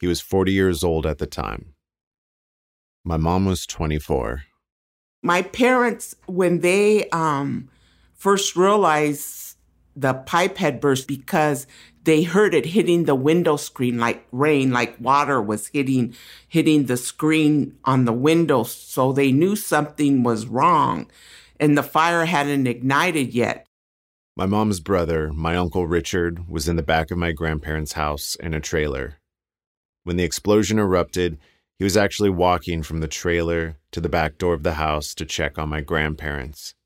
He 0.00 0.06
was 0.06 0.20
40 0.20 0.52
years 0.52 0.82
old 0.82 1.06
at 1.06 1.18
the 1.18 1.26
time. 1.26 1.74
My 3.04 3.16
mom 3.16 3.46
was 3.46 3.66
24. 3.66 4.42
My 5.22 5.42
parents, 5.42 6.16
when 6.26 6.60
they 6.60 7.08
um, 7.10 7.68
first 8.22 8.54
realized 8.54 9.56
the 9.96 10.14
pipe 10.14 10.56
had 10.56 10.80
burst 10.80 11.08
because 11.08 11.66
they 12.04 12.22
heard 12.22 12.54
it 12.54 12.66
hitting 12.66 13.02
the 13.02 13.16
window 13.16 13.56
screen 13.56 13.98
like 13.98 14.24
rain, 14.30 14.70
like 14.70 14.94
water 15.00 15.42
was 15.42 15.66
hitting, 15.66 16.14
hitting 16.46 16.86
the 16.86 16.96
screen 16.96 17.76
on 17.84 18.04
the 18.04 18.12
window. 18.12 18.62
So 18.62 19.12
they 19.12 19.32
knew 19.32 19.56
something 19.56 20.22
was 20.22 20.46
wrong 20.46 21.10
and 21.58 21.76
the 21.76 21.82
fire 21.82 22.24
hadn't 22.24 22.68
ignited 22.68 23.34
yet. 23.34 23.66
My 24.36 24.46
mom's 24.46 24.78
brother, 24.78 25.32
my 25.32 25.56
uncle 25.56 25.88
Richard, 25.88 26.48
was 26.48 26.68
in 26.68 26.76
the 26.76 26.82
back 26.84 27.10
of 27.10 27.18
my 27.18 27.32
grandparents' 27.32 27.94
house 27.94 28.36
in 28.36 28.54
a 28.54 28.60
trailer. 28.60 29.16
When 30.04 30.16
the 30.16 30.22
explosion 30.22 30.78
erupted, 30.78 31.38
he 31.76 31.82
was 31.82 31.96
actually 31.96 32.30
walking 32.30 32.84
from 32.84 33.00
the 33.00 33.08
trailer 33.08 33.78
to 33.90 34.00
the 34.00 34.08
back 34.08 34.38
door 34.38 34.54
of 34.54 34.62
the 34.62 34.74
house 34.74 35.12
to 35.16 35.26
check 35.26 35.58
on 35.58 35.68
my 35.68 35.80
grandparents. 35.80 36.76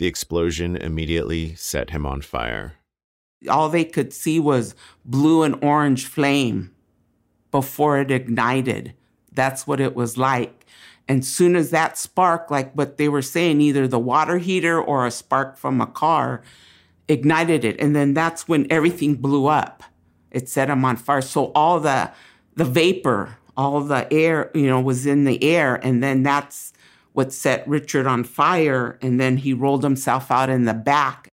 The 0.00 0.08
explosion 0.08 0.76
immediately 0.76 1.54
set 1.54 1.90
him 1.90 2.04
on 2.04 2.22
fire 2.22 2.80
all 3.48 3.68
they 3.68 3.84
could 3.84 4.12
see 4.12 4.38
was 4.38 4.74
blue 5.04 5.42
and 5.42 5.62
orange 5.62 6.06
flame 6.06 6.72
before 7.50 7.98
it 7.98 8.10
ignited. 8.10 8.94
That's 9.32 9.66
what 9.66 9.80
it 9.80 9.94
was 9.94 10.16
like. 10.16 10.66
And 11.08 11.24
soon 11.24 11.56
as 11.56 11.70
that 11.70 11.98
spark, 11.98 12.50
like 12.50 12.72
what 12.74 12.96
they 12.96 13.08
were 13.08 13.22
saying, 13.22 13.60
either 13.60 13.88
the 13.88 13.98
water 13.98 14.38
heater 14.38 14.80
or 14.80 15.06
a 15.06 15.10
spark 15.10 15.56
from 15.56 15.80
a 15.80 15.86
car 15.86 16.42
ignited 17.08 17.64
it. 17.64 17.80
And 17.80 17.96
then 17.96 18.14
that's 18.14 18.46
when 18.46 18.70
everything 18.70 19.16
blew 19.16 19.46
up. 19.46 19.82
It 20.30 20.48
set 20.48 20.68
them 20.68 20.84
on 20.84 20.96
fire. 20.96 21.22
So 21.22 21.50
all 21.54 21.80
the 21.80 22.12
the 22.54 22.64
vapor, 22.64 23.38
all 23.56 23.80
the 23.80 24.12
air, 24.12 24.50
you 24.54 24.66
know, 24.66 24.80
was 24.80 25.06
in 25.06 25.24
the 25.24 25.42
air. 25.42 25.76
And 25.76 26.02
then 26.02 26.22
that's 26.22 26.69
what 27.12 27.32
set 27.32 27.66
Richard 27.68 28.06
on 28.06 28.24
fire. 28.24 28.98
And 29.02 29.20
then 29.20 29.38
he 29.38 29.52
rolled 29.52 29.82
himself 29.82 30.30
out 30.30 30.50
in 30.50 30.64
the 30.64 30.74
back 30.74 31.30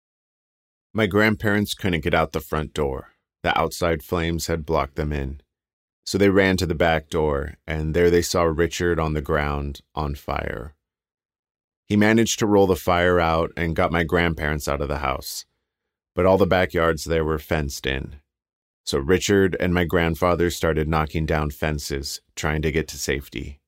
my 0.93 1.07
grandparents 1.07 1.73
couldn't 1.73 2.03
get 2.03 2.13
out 2.13 2.33
the 2.33 2.41
front 2.41 2.73
door. 2.73 3.11
The 3.43 3.57
outside 3.57 4.03
flames 4.03 4.47
had 4.47 4.65
blocked 4.65 4.95
them 4.95 5.13
in. 5.13 5.41
So 6.05 6.17
they 6.17 6.29
ran 6.29 6.57
to 6.57 6.65
the 6.65 6.75
back 6.75 7.09
door, 7.09 7.55
and 7.65 7.93
there 7.93 8.09
they 8.09 8.21
saw 8.21 8.43
Richard 8.43 8.99
on 8.99 9.13
the 9.13 9.21
ground, 9.21 9.81
on 9.95 10.15
fire. 10.15 10.75
He 11.87 11.95
managed 11.95 12.39
to 12.39 12.47
roll 12.47 12.67
the 12.67 12.75
fire 12.75 13.19
out 13.19 13.51
and 13.55 13.75
got 13.75 13.91
my 13.91 14.03
grandparents 14.03 14.67
out 14.67 14.81
of 14.81 14.89
the 14.89 14.97
house, 14.97 15.45
but 16.13 16.25
all 16.25 16.37
the 16.37 16.45
backyards 16.45 17.05
there 17.05 17.23
were 17.23 17.39
fenced 17.39 17.85
in. 17.85 18.15
So 18.85 18.97
Richard 18.97 19.55
and 19.59 19.73
my 19.73 19.85
grandfather 19.85 20.49
started 20.49 20.89
knocking 20.89 21.25
down 21.25 21.51
fences, 21.51 22.19
trying 22.35 22.61
to 22.63 22.71
get 22.71 22.87
to 22.89 22.97
safety. 22.97 23.61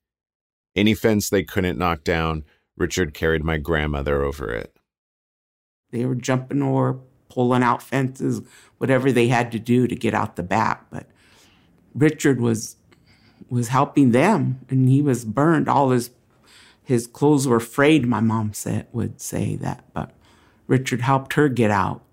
Any 0.75 0.93
fence 0.93 1.29
they 1.29 1.43
couldn't 1.43 1.77
knock 1.77 2.03
down, 2.03 2.43
Richard 2.77 3.13
carried 3.13 3.43
my 3.43 3.57
grandmother 3.57 4.23
over 4.23 4.51
it. 4.51 4.75
They 5.91 6.05
were 6.05 6.15
jumping 6.15 6.63
over 6.63 6.99
pulling 7.33 7.63
out 7.63 7.81
fences, 7.81 8.41
whatever 8.77 9.11
they 9.11 9.27
had 9.27 9.51
to 9.51 9.59
do 9.59 9.87
to 9.87 9.95
get 9.95 10.13
out 10.13 10.35
the 10.35 10.43
back. 10.43 10.85
But 10.91 11.07
Richard 11.93 12.39
was 12.39 12.75
was 13.49 13.67
helping 13.69 14.11
them, 14.11 14.61
and 14.69 14.87
he 14.87 15.01
was 15.01 15.25
burned. 15.25 15.67
All 15.67 15.89
his 15.89 16.11
his 16.83 17.07
clothes 17.07 17.47
were 17.47 17.59
frayed. 17.59 18.05
My 18.05 18.19
mom 18.19 18.53
said 18.53 18.87
would 18.91 19.19
say 19.19 19.55
that, 19.57 19.83
but 19.93 20.11
Richard 20.67 21.01
helped 21.01 21.33
her 21.33 21.49
get 21.49 21.71
out. 21.71 22.03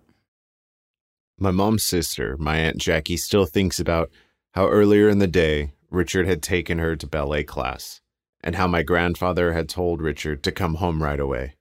My 1.39 1.51
mom's 1.51 1.85
sister, 1.85 2.37
my 2.39 2.57
aunt 2.57 2.79
Jackie, 2.79 3.17
still 3.17 3.47
thinks 3.47 3.81
about 3.81 4.11
how 4.53 4.69
earlier 4.69 5.09
in 5.09 5.19
the 5.19 5.27
day 5.27 5.73
Richard 5.91 6.27
had 6.27 6.43
taken 6.43 6.79
her 6.79 6.97
to 6.97 7.07
ballet 7.07 7.45
class, 7.45 8.01
and 8.43 8.57
how 8.57 8.67
my 8.67 8.83
grandfather 8.83 9.53
had 9.53 9.69
told 9.69 10.01
Richard 10.01 10.43
to 10.45 10.53
come 10.53 10.77
home 10.77 11.03
right 11.03 11.21
away. 11.21 11.55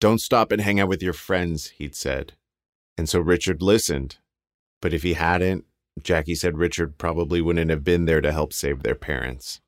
Don't 0.00 0.20
stop 0.20 0.52
and 0.52 0.60
hang 0.60 0.78
out 0.78 0.88
with 0.88 1.02
your 1.02 1.12
friends, 1.12 1.68
he'd 1.78 1.94
said. 1.94 2.34
And 2.96 3.08
so 3.08 3.20
Richard 3.20 3.62
listened. 3.62 4.18
But 4.80 4.92
if 4.92 5.02
he 5.02 5.14
hadn't, 5.14 5.64
Jackie 6.02 6.34
said 6.34 6.58
Richard 6.58 6.98
probably 6.98 7.40
wouldn't 7.40 7.70
have 7.70 7.84
been 7.84 8.04
there 8.04 8.20
to 8.20 8.32
help 8.32 8.52
save 8.52 8.82
their 8.82 8.94
parents. 8.94 9.60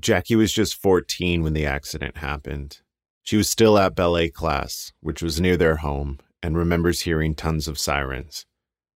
Jackie 0.00 0.36
was 0.36 0.52
just 0.52 0.80
14 0.80 1.42
when 1.42 1.52
the 1.52 1.66
accident 1.66 2.18
happened. 2.18 2.80
She 3.22 3.36
was 3.36 3.48
still 3.48 3.78
at 3.78 3.94
ballet 3.94 4.28
class, 4.28 4.92
which 5.00 5.22
was 5.22 5.40
near 5.40 5.56
their 5.56 5.76
home, 5.76 6.18
and 6.42 6.56
remembers 6.56 7.02
hearing 7.02 7.34
tons 7.34 7.68
of 7.68 7.78
sirens. 7.78 8.44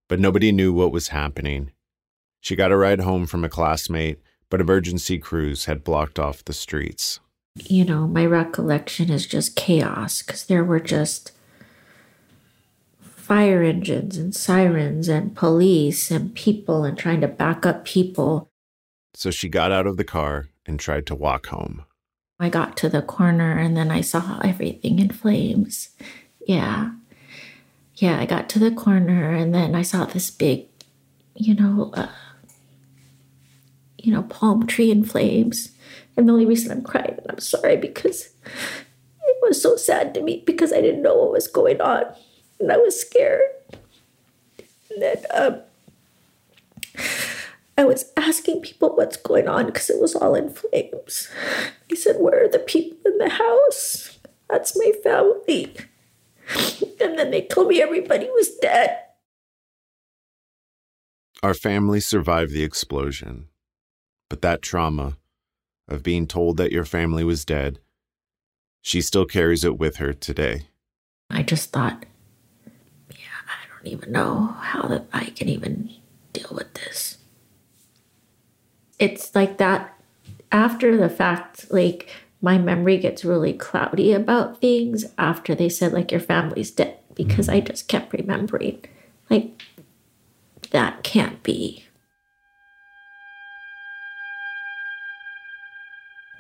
But 0.08 0.20
nobody 0.20 0.52
knew 0.52 0.72
what 0.72 0.92
was 0.92 1.08
happening. 1.08 1.72
She 2.40 2.56
got 2.56 2.72
a 2.72 2.76
ride 2.76 3.00
home 3.00 3.26
from 3.26 3.44
a 3.44 3.48
classmate, 3.48 4.20
but 4.50 4.60
emergency 4.60 5.18
crews 5.18 5.66
had 5.66 5.84
blocked 5.84 6.18
off 6.18 6.44
the 6.44 6.52
streets. 6.52 7.20
You 7.56 7.84
know, 7.84 8.06
my 8.06 8.24
recollection 8.24 9.10
is 9.10 9.26
just 9.26 9.56
chaos 9.56 10.22
because 10.22 10.46
there 10.46 10.64
were 10.64 10.80
just 10.80 11.32
fire 13.00 13.62
engines 13.62 14.16
and 14.16 14.34
sirens 14.34 15.08
and 15.08 15.36
police 15.36 16.10
and 16.10 16.34
people 16.34 16.84
and 16.84 16.96
trying 16.96 17.20
to 17.20 17.28
back 17.28 17.66
up 17.66 17.84
people. 17.84 18.48
So 19.14 19.30
she 19.30 19.48
got 19.48 19.72
out 19.72 19.86
of 19.86 19.96
the 19.96 20.04
car 20.04 20.48
and 20.64 20.78
tried 20.78 21.06
to 21.06 21.14
walk 21.14 21.48
home. 21.48 21.84
I 22.40 22.48
got 22.48 22.76
to 22.78 22.88
the 22.88 23.02
corner 23.02 23.58
and 23.58 23.76
then 23.76 23.90
I 23.90 24.00
saw 24.00 24.38
everything 24.44 24.98
in 24.98 25.10
flames. 25.10 25.90
Yeah. 26.46 26.92
Yeah, 27.96 28.20
I 28.20 28.26
got 28.26 28.48
to 28.50 28.58
the 28.60 28.70
corner 28.70 29.32
and 29.32 29.52
then 29.52 29.74
I 29.74 29.82
saw 29.82 30.04
this 30.04 30.30
big, 30.30 30.66
you 31.34 31.54
know, 31.54 31.90
uh, 31.94 32.08
you 33.98 34.12
know, 34.12 34.22
palm 34.22 34.66
tree 34.66 34.90
in 34.90 35.04
flames. 35.04 35.72
And 36.16 36.28
the 36.28 36.32
only 36.32 36.46
reason 36.46 36.72
I'm 36.72 36.82
crying, 36.82 37.16
and 37.18 37.26
I'm 37.28 37.40
sorry 37.40 37.76
because 37.76 38.30
it 39.26 39.36
was 39.42 39.60
so 39.60 39.76
sad 39.76 40.14
to 40.14 40.22
me 40.22 40.42
because 40.46 40.72
I 40.72 40.80
didn't 40.80 41.02
know 41.02 41.16
what 41.16 41.32
was 41.32 41.46
going 41.46 41.80
on 41.80 42.04
and 42.60 42.72
I 42.72 42.76
was 42.76 43.00
scared. 43.00 43.42
And 44.90 45.02
then 45.02 45.16
um, 45.32 45.60
I 47.76 47.84
was 47.84 48.10
asking 48.16 48.62
people 48.62 48.96
what's 48.96 49.16
going 49.16 49.46
on 49.46 49.66
because 49.66 49.90
it 49.90 50.00
was 50.00 50.14
all 50.16 50.34
in 50.34 50.50
flames. 50.50 51.28
He 51.88 51.94
said, 51.94 52.16
Where 52.18 52.44
are 52.44 52.48
the 52.48 52.58
people 52.58 52.98
in 53.06 53.18
the 53.18 53.28
house? 53.28 54.18
That's 54.50 54.76
my 54.76 54.92
family. 55.04 55.76
And 57.00 57.18
then 57.18 57.30
they 57.30 57.42
told 57.42 57.68
me 57.68 57.80
everybody 57.80 58.26
was 58.30 58.50
dead. 58.60 58.98
Our 61.42 61.54
family 61.54 62.00
survived 62.00 62.50
the 62.52 62.64
explosion, 62.64 63.48
but 64.28 64.42
that 64.42 64.62
trauma 64.62 65.16
of 65.88 66.02
being 66.02 66.26
told 66.26 66.56
that 66.56 66.72
your 66.72 66.84
family 66.84 67.24
was 67.24 67.44
dead, 67.44 67.78
she 68.82 69.00
still 69.00 69.24
carries 69.24 69.64
it 69.64 69.78
with 69.78 69.96
her 69.96 70.12
today. 70.12 70.68
I 71.30 71.42
just 71.42 71.72
thought, 71.72 72.04
yeah, 73.10 73.16
I 73.46 73.74
don't 73.74 73.86
even 73.92 74.12
know 74.12 74.54
how 74.60 74.82
that 74.88 75.06
I 75.12 75.26
can 75.26 75.48
even 75.48 75.90
deal 76.32 76.50
with 76.52 76.72
this. 76.74 77.18
It's 78.98 79.34
like 79.34 79.58
that 79.58 79.94
after 80.50 80.96
the 80.96 81.08
fact, 81.08 81.70
like 81.70 82.10
my 82.40 82.58
memory 82.58 82.98
gets 82.98 83.24
really 83.24 83.52
cloudy 83.52 84.12
about 84.12 84.60
things 84.60 85.04
after 85.18 85.54
they 85.54 85.68
said 85.68 85.92
like 85.92 86.10
your 86.10 86.20
family's 86.20 86.70
dead 86.70 86.98
because 87.14 87.48
I 87.48 87.60
just 87.60 87.88
kept 87.88 88.12
remembering 88.12 88.84
like 89.28 89.62
that 90.70 91.02
can't 91.02 91.42
be. 91.42 91.84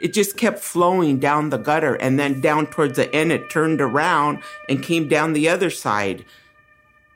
It 0.00 0.12
just 0.12 0.36
kept 0.36 0.60
flowing 0.60 1.18
down 1.18 1.50
the 1.50 1.56
gutter 1.56 1.94
and 1.96 2.18
then 2.18 2.40
down 2.40 2.68
towards 2.68 2.96
the 2.96 3.12
end 3.14 3.32
it 3.32 3.50
turned 3.50 3.80
around 3.80 4.42
and 4.68 4.82
came 4.82 5.08
down 5.08 5.32
the 5.32 5.48
other 5.48 5.70
side. 5.70 6.24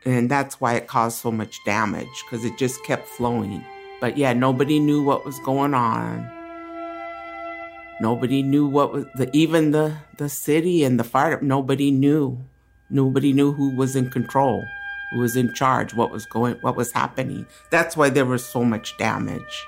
And 0.05 0.29
that's 0.29 0.61
why 0.61 0.75
it 0.75 0.89
caused 0.89 1.19
so 1.19 1.31
much 1.31 1.65
damage 1.65 2.09
because 2.25 2.45
it 2.45 2.59
just 2.59 2.85
kept 2.85 3.07
flowing. 3.07 3.65
But 4.01 4.19
yeah, 4.19 4.33
nobody 4.33 4.81
knew 4.81 5.01
what 5.03 5.25
was 5.25 5.39
going 5.41 5.75
on. 5.75 6.29
Nobody 8.01 8.43
knew 8.43 8.67
what 8.67 8.93
was 8.93 9.05
the 9.15 9.31
even 9.33 9.71
the 9.71 9.97
the 10.19 10.29
city 10.29 10.83
and 10.83 10.99
the 10.99 11.05
fire. 11.05 11.41
Nobody 11.41 11.93
knew. 11.93 12.37
Nobody 12.91 13.33
knew 13.33 13.53
who 13.53 13.71
was 13.71 13.95
in 13.95 14.11
control, 14.11 14.65
who 15.13 15.21
was 15.21 15.37
in 15.37 15.55
charge, 15.55 15.95
what 15.95 16.11
was 16.11 16.27
going, 16.27 16.57
what 16.63 16.77
was 16.77 16.91
happening. 16.91 17.47
That's 17.71 17.97
why 17.97 18.11
there 18.11 18.27
was 18.27 18.45
so 18.45 18.65
much 18.65 18.99
damage. 18.99 19.67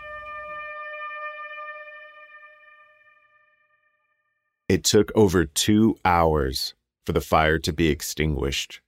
It 4.75 4.83
took 4.83 5.13
over 5.15 5.45
two 5.45 5.95
hours 6.05 6.75
for 7.07 7.13
the 7.13 7.21
fire 7.21 7.61
to 7.61 7.73
be 7.73 7.91
extinguished. 7.91 8.81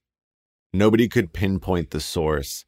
Nobody 0.73 1.07
could 1.07 1.33
pinpoint 1.33 1.91
the 1.93 2.01
source. 2.01 2.65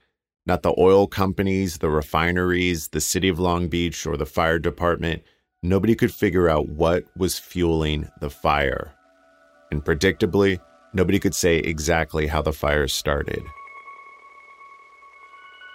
Not 0.46 0.62
the 0.62 0.72
oil 0.78 1.08
companies, 1.08 1.78
the 1.78 1.90
refineries, 1.90 2.86
the 2.86 3.00
city 3.00 3.28
of 3.28 3.40
Long 3.40 3.66
Beach, 3.66 4.06
or 4.06 4.16
the 4.16 4.24
fire 4.24 4.60
department. 4.60 5.24
Nobody 5.64 5.96
could 5.96 6.14
figure 6.14 6.48
out 6.48 6.68
what 6.68 7.06
was 7.16 7.40
fueling 7.40 8.08
the 8.20 8.30
fire. 8.30 8.94
And 9.72 9.84
predictably, 9.84 10.60
nobody 10.94 11.18
could 11.18 11.34
say 11.34 11.56
exactly 11.56 12.28
how 12.28 12.42
the 12.42 12.52
fire 12.52 12.86
started. 12.86 13.42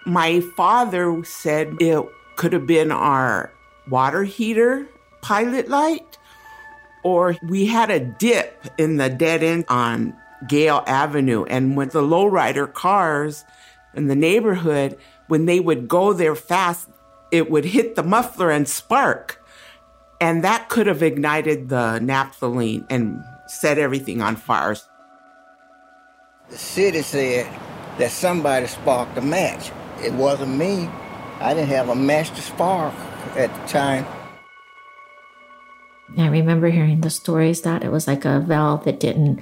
My 0.05 0.39
father 0.55 1.25
said 1.25 1.75
it 1.81 2.05
could 2.37 2.53
have 2.53 2.67
been 2.67 2.89
our 2.89 3.51
water 3.89 4.23
heater 4.23 4.87
pilot 5.21 5.67
light 5.67 6.17
or 7.03 7.35
we 7.43 7.65
had 7.65 7.91
a 7.91 7.99
dip 7.99 8.65
in 8.77 8.97
the 8.97 9.09
dead 9.09 9.43
end 9.43 9.65
on 9.67 10.15
Gale 10.47 10.83
Avenue. 10.87 11.45
And 11.45 11.77
with 11.77 11.91
the 11.91 12.01
lowrider 12.01 12.71
cars 12.71 13.45
in 13.93 14.07
the 14.07 14.15
neighborhood, 14.15 14.97
when 15.27 15.45
they 15.45 15.59
would 15.59 15.87
go 15.87 16.13
there 16.13 16.35
fast, 16.35 16.89
it 17.31 17.49
would 17.49 17.65
hit 17.65 17.95
the 17.95 18.03
muffler 18.03 18.51
and 18.51 18.67
spark. 18.67 19.43
And 20.21 20.43
that 20.43 20.69
could 20.69 20.87
have 20.87 21.03
ignited 21.03 21.69
the 21.69 21.99
naphthalene 22.01 22.85
and 22.89 23.23
set 23.47 23.77
everything 23.77 24.21
on 24.21 24.35
fire. 24.35 24.75
The 26.49 26.57
city 26.57 27.01
said 27.01 27.45
that 27.97 28.11
somebody 28.11 28.67
sparked 28.67 29.17
a 29.17 29.21
match. 29.21 29.71
It 30.01 30.13
wasn't 30.13 30.57
me. 30.57 30.89
I 31.39 31.53
didn't 31.53 31.69
have 31.69 31.89
a 31.89 31.95
match 31.95 32.29
to 32.29 32.41
spark 32.41 32.93
at 33.35 33.53
the 33.53 33.67
time. 33.67 34.05
I 36.17 36.27
remember 36.27 36.69
hearing 36.69 37.01
the 37.01 37.09
stories 37.09 37.61
that 37.61 37.83
it 37.83 37.91
was 37.91 38.07
like 38.07 38.25
a 38.25 38.39
valve 38.39 38.85
that 38.85 38.99
didn't 38.99 39.41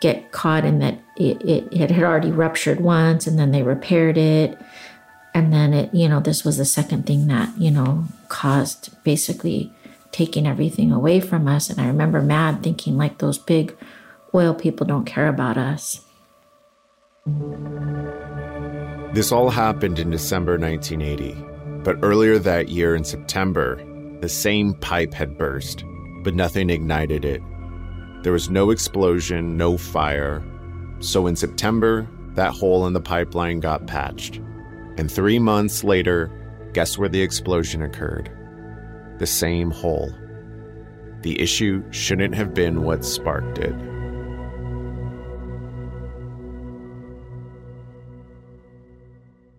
get 0.00 0.32
caught 0.32 0.64
and 0.64 0.82
that 0.82 0.98
it, 1.16 1.40
it, 1.42 1.68
it 1.72 1.90
had 1.90 2.02
already 2.02 2.30
ruptured 2.30 2.80
once 2.80 3.26
and 3.26 3.38
then 3.38 3.52
they 3.52 3.62
repaired 3.62 4.18
it. 4.18 4.58
And 5.34 5.52
then 5.52 5.72
it, 5.72 5.94
you 5.94 6.08
know, 6.08 6.20
this 6.20 6.44
was 6.44 6.58
the 6.58 6.64
second 6.64 7.06
thing 7.06 7.28
that, 7.28 7.56
you 7.58 7.70
know, 7.70 8.04
caused 8.28 9.02
basically 9.04 9.72
taking 10.10 10.46
everything 10.46 10.92
away 10.92 11.20
from 11.20 11.48
us. 11.48 11.70
And 11.70 11.80
I 11.80 11.86
remember 11.86 12.20
mad 12.20 12.62
thinking 12.62 12.98
like 12.98 13.18
those 13.18 13.38
big 13.38 13.74
oil 14.34 14.54
people 14.54 14.86
don't 14.86 15.06
care 15.06 15.28
about 15.28 15.56
us. 15.56 16.04
This 19.14 19.30
all 19.30 19.50
happened 19.50 19.98
in 19.98 20.10
December 20.10 20.58
1980, 20.58 21.36
but 21.84 21.96
earlier 22.02 22.38
that 22.38 22.68
year 22.68 22.96
in 22.96 23.04
September, 23.04 23.76
the 24.20 24.28
same 24.28 24.74
pipe 24.74 25.14
had 25.14 25.38
burst 25.38 25.84
but 26.22 26.34
nothing 26.34 26.70
ignited 26.70 27.24
it. 27.24 27.42
There 28.22 28.32
was 28.32 28.50
no 28.50 28.70
explosion, 28.70 29.56
no 29.56 29.76
fire. 29.76 30.42
So 31.00 31.26
in 31.26 31.36
September, 31.36 32.08
that 32.34 32.52
hole 32.52 32.86
in 32.86 32.92
the 32.92 33.00
pipeline 33.00 33.60
got 33.60 33.86
patched. 33.86 34.36
And 34.96 35.10
three 35.10 35.38
months 35.38 35.82
later, 35.82 36.30
guess 36.72 36.96
where 36.96 37.08
the 37.08 37.22
explosion 37.22 37.82
occurred? 37.82 38.30
The 39.18 39.26
same 39.26 39.70
hole. 39.70 40.12
The 41.22 41.40
issue 41.40 41.82
shouldn't 41.92 42.34
have 42.34 42.54
been 42.54 42.82
what 42.82 43.04
sparked 43.04 43.58
it. 43.58 43.74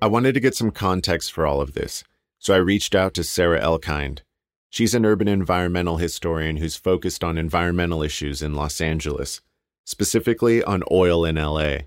I 0.01 0.07
wanted 0.07 0.33
to 0.33 0.41
get 0.41 0.55
some 0.55 0.71
context 0.71 1.31
for 1.31 1.45
all 1.45 1.61
of 1.61 1.73
this, 1.73 2.03
so 2.37 2.53
I 2.53 2.57
reached 2.57 2.93
out 2.93 3.13
to 3.13 3.23
Sarah 3.23 3.61
Elkind, 3.61 4.19
She's 4.73 4.95
an 4.95 5.05
urban 5.05 5.27
environmental 5.27 5.97
historian 5.97 6.57
who's 6.57 6.75
focused 6.75 7.23
on 7.23 7.37
environmental 7.37 8.01
issues 8.01 8.41
in 8.41 8.55
Los 8.55 8.81
Angeles, 8.81 9.39
specifically 9.85 10.63
on 10.63 10.81
oil 10.89 11.25
in 11.25 11.35
LA. 11.35 11.81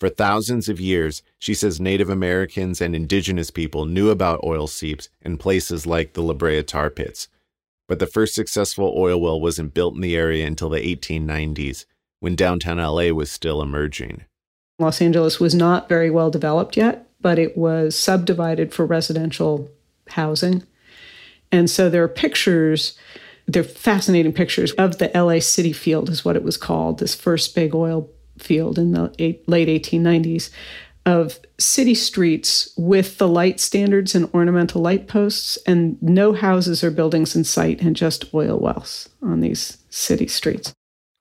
For 0.00 0.08
thousands 0.08 0.70
of 0.70 0.80
years, 0.80 1.22
she 1.38 1.52
says 1.52 1.78
Native 1.78 2.08
Americans 2.08 2.80
and 2.80 2.96
indigenous 2.96 3.50
people 3.50 3.84
knew 3.84 4.08
about 4.08 4.42
oil 4.44 4.66
seeps 4.66 5.10
in 5.20 5.36
places 5.36 5.86
like 5.86 6.14
the 6.14 6.22
La 6.22 6.32
Brea 6.32 6.62
tar 6.62 6.88
pits. 6.88 7.28
But 7.86 7.98
the 7.98 8.06
first 8.06 8.34
successful 8.34 8.94
oil 8.96 9.20
well 9.20 9.38
wasn't 9.38 9.74
built 9.74 9.94
in 9.94 10.00
the 10.00 10.16
area 10.16 10.46
until 10.46 10.70
the 10.70 10.80
1890s, 10.80 11.84
when 12.20 12.34
downtown 12.34 12.78
LA 12.78 13.10
was 13.10 13.30
still 13.30 13.60
emerging. 13.60 14.24
Los 14.78 15.02
Angeles 15.02 15.38
was 15.38 15.54
not 15.54 15.86
very 15.86 16.08
well 16.08 16.30
developed 16.30 16.78
yet, 16.78 17.06
but 17.20 17.38
it 17.38 17.58
was 17.58 17.94
subdivided 17.94 18.72
for 18.72 18.86
residential 18.86 19.70
housing. 20.08 20.62
And 21.52 21.70
so 21.70 21.88
there 21.88 22.02
are 22.02 22.08
pictures, 22.08 22.98
they're 23.46 23.62
fascinating 23.62 24.32
pictures 24.32 24.72
of 24.72 24.98
the 24.98 25.10
LA 25.14 25.38
City 25.38 25.72
Field, 25.72 26.08
is 26.08 26.24
what 26.24 26.36
it 26.36 26.42
was 26.42 26.56
called, 26.56 26.98
this 26.98 27.14
first 27.14 27.54
big 27.54 27.74
oil 27.74 28.10
field 28.38 28.78
in 28.78 28.92
the 28.92 29.14
eight, 29.18 29.46
late 29.48 29.68
1890s, 29.68 30.50
of 31.04 31.38
city 31.58 31.94
streets 31.94 32.72
with 32.76 33.18
the 33.18 33.28
light 33.28 33.60
standards 33.60 34.14
and 34.14 34.32
ornamental 34.32 34.80
light 34.80 35.08
posts, 35.08 35.58
and 35.66 36.00
no 36.02 36.32
houses 36.32 36.82
or 36.82 36.90
buildings 36.90 37.36
in 37.36 37.44
sight, 37.44 37.82
and 37.82 37.94
just 37.94 38.32
oil 38.32 38.58
wells 38.58 39.08
on 39.20 39.40
these 39.40 39.78
city 39.90 40.26
streets. 40.26 40.72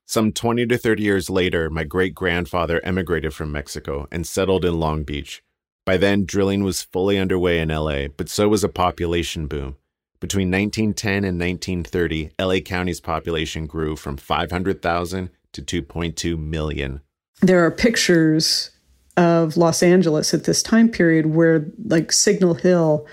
Some 0.05 0.33
20 0.33 0.65
to 0.67 0.77
30 0.77 1.03
years 1.03 1.29
later, 1.29 1.69
my 1.69 1.83
great 1.83 2.13
grandfather 2.13 2.81
emigrated 2.83 3.33
from 3.33 3.51
Mexico 3.51 4.07
and 4.11 4.27
settled 4.27 4.65
in 4.65 4.79
Long 4.79 5.03
Beach. 5.03 5.41
By 5.85 5.97
then, 5.97 6.25
drilling 6.25 6.63
was 6.63 6.81
fully 6.81 7.17
underway 7.17 7.59
in 7.59 7.69
LA, 7.69 8.07
but 8.07 8.29
so 8.29 8.49
was 8.49 8.63
a 8.63 8.69
population 8.69 9.47
boom. 9.47 9.77
Between 10.21 10.51
1910 10.51 11.25
and 11.25 11.39
1930, 11.39 12.29
LA 12.39 12.59
County's 12.59 13.01
population 13.01 13.65
grew 13.65 13.95
from 13.95 14.17
500,000 14.17 15.31
to 15.53 15.61
2.2 15.61 16.37
million. 16.37 17.01
There 17.41 17.65
are 17.65 17.71
pictures 17.71 18.69
of 19.17 19.57
Los 19.57 19.81
Angeles 19.81 20.33
at 20.35 20.43
this 20.43 20.61
time 20.61 20.89
period 20.89 21.25
where 21.25 21.65
like 21.83 22.11
Signal 22.11 22.53
Hill 22.53 23.07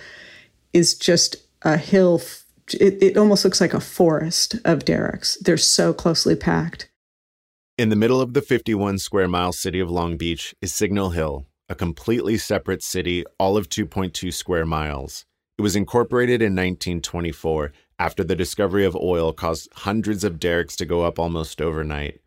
is 0.75 0.95
just 0.95 1.37
a 1.63 1.79
hill 1.79 2.21
it, 2.75 3.03
it 3.03 3.17
almost 3.17 3.45
looks 3.45 3.63
like 3.63 3.73
a 3.73 3.81
forest 3.81 4.57
of 4.67 4.85
derricks. 4.85 5.39
They're 5.41 5.57
so 5.57 5.95
closely 5.95 6.37
packed. 6.37 6.91
In 7.79 7.89
the 7.89 7.97
middle 7.97 8.21
of 8.21 8.35
the 8.35 8.43
51 8.43 8.99
square 8.99 9.29
mile 9.29 9.53
city 9.53 9.81
of 9.81 9.91
Long 9.91 10.19
Beach 10.19 10.55
is 10.61 10.75
Signal 10.75 11.11
Hill, 11.11 11.47
a 11.71 11.75
completely 11.75 12.37
separate 12.37 12.83
city, 12.83 13.25
all 13.39 13.57
of 13.57 13.71
2.2 13.71 14.35
square 14.35 14.67
miles. 14.67 15.25
It 15.59 15.63
was 15.63 15.77
incorporated 15.77 16.41
in 16.41 16.53
1924 16.53 17.73
after 17.99 18.23
the 18.23 18.37
discovery 18.37 18.85
of 18.85 18.97
oil 18.97 19.33
caused 19.33 19.69
hundreds 19.75 20.25
of 20.25 20.39
derricks 20.39 20.77
to 20.77 20.87
go 20.87 21.03
up 21.03 21.19
almost 21.19 21.61
overnight. 21.61 22.21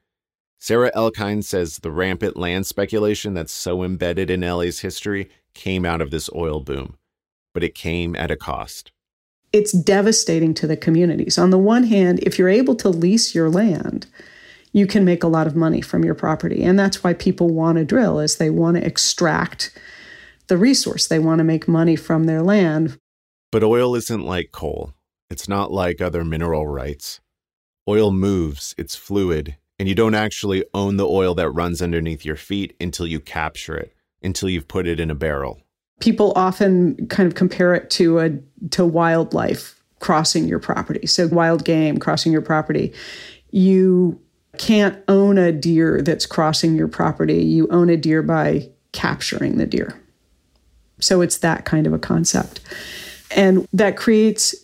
Sarah 0.59 0.91
Elkind 0.95 1.43
says 1.45 1.77
the 1.77 1.91
rampant 1.91 2.37
land 2.37 2.67
speculation 2.67 3.33
that's 3.33 3.53
so 3.53 3.83
embedded 3.83 4.29
in 4.29 4.41
LA's 4.41 4.81
history 4.81 5.29
came 5.53 5.85
out 5.85 6.01
of 6.01 6.11
this 6.11 6.29
oil 6.35 6.59
boom, 6.59 6.97
but 7.53 7.63
it 7.63 7.73
came 7.73 8.15
at 8.15 8.29
a 8.29 8.35
cost 8.35 8.91
it's 9.53 9.71
devastating 9.71 10.53
to 10.55 10.67
the 10.67 10.77
communities. 10.77 11.37
On 11.37 11.49
the 11.49 11.57
one 11.57 11.83
hand, 11.83 12.19
if 12.23 12.39
you're 12.39 12.49
able 12.49 12.75
to 12.75 12.89
lease 12.89 13.35
your 13.35 13.49
land, 13.49 14.07
you 14.71 14.87
can 14.87 15.03
make 15.03 15.23
a 15.23 15.27
lot 15.27 15.47
of 15.47 15.55
money 15.55 15.81
from 15.81 16.05
your 16.05 16.15
property. 16.15 16.63
And 16.63 16.79
that's 16.79 17.03
why 17.03 17.13
people 17.13 17.49
want 17.49 17.77
to 17.77 17.83
drill 17.83 18.19
is 18.19 18.37
they 18.37 18.49
want 18.49 18.77
to 18.77 18.85
extract 18.85 19.77
the 20.47 20.57
resource. 20.57 21.07
They 21.07 21.19
want 21.19 21.39
to 21.39 21.43
make 21.43 21.67
money 21.67 21.97
from 21.97 22.23
their 22.23 22.41
land. 22.41 22.97
But 23.51 23.63
oil 23.63 23.95
isn't 23.95 24.25
like 24.25 24.51
coal. 24.51 24.93
It's 25.29 25.47
not 25.47 25.71
like 25.71 26.01
other 26.01 26.23
mineral 26.23 26.67
rights. 26.67 27.19
Oil 27.87 28.11
moves, 28.11 28.75
it's 28.77 28.95
fluid, 28.95 29.57
and 29.79 29.89
you 29.89 29.95
don't 29.95 30.15
actually 30.15 30.63
own 30.73 30.97
the 30.97 31.07
oil 31.07 31.33
that 31.35 31.49
runs 31.49 31.81
underneath 31.81 32.23
your 32.23 32.35
feet 32.35 32.75
until 32.79 33.07
you 33.07 33.19
capture 33.19 33.75
it, 33.75 33.93
until 34.21 34.49
you've 34.49 34.67
put 34.67 34.87
it 34.87 34.99
in 34.99 35.09
a 35.09 35.15
barrel 35.15 35.61
people 36.01 36.33
often 36.35 37.07
kind 37.07 37.27
of 37.27 37.35
compare 37.35 37.73
it 37.73 37.89
to 37.91 38.19
a 38.19 38.31
to 38.71 38.85
wildlife 38.85 39.81
crossing 39.99 40.47
your 40.47 40.59
property. 40.59 41.05
So 41.07 41.27
wild 41.27 41.63
game 41.63 41.97
crossing 41.97 42.31
your 42.31 42.41
property. 42.41 42.91
You 43.51 44.19
can't 44.57 45.01
own 45.07 45.37
a 45.37 45.51
deer 45.51 46.01
that's 46.01 46.25
crossing 46.25 46.75
your 46.75 46.87
property. 46.87 47.43
You 47.43 47.69
own 47.69 47.89
a 47.89 47.97
deer 47.97 48.21
by 48.21 48.69
capturing 48.91 49.57
the 49.57 49.65
deer. 49.65 49.97
So 50.99 51.21
it's 51.21 51.37
that 51.37 51.65
kind 51.65 51.87
of 51.87 51.93
a 51.93 51.99
concept. 51.99 52.59
And 53.35 53.67
that 53.73 53.97
creates 53.97 54.55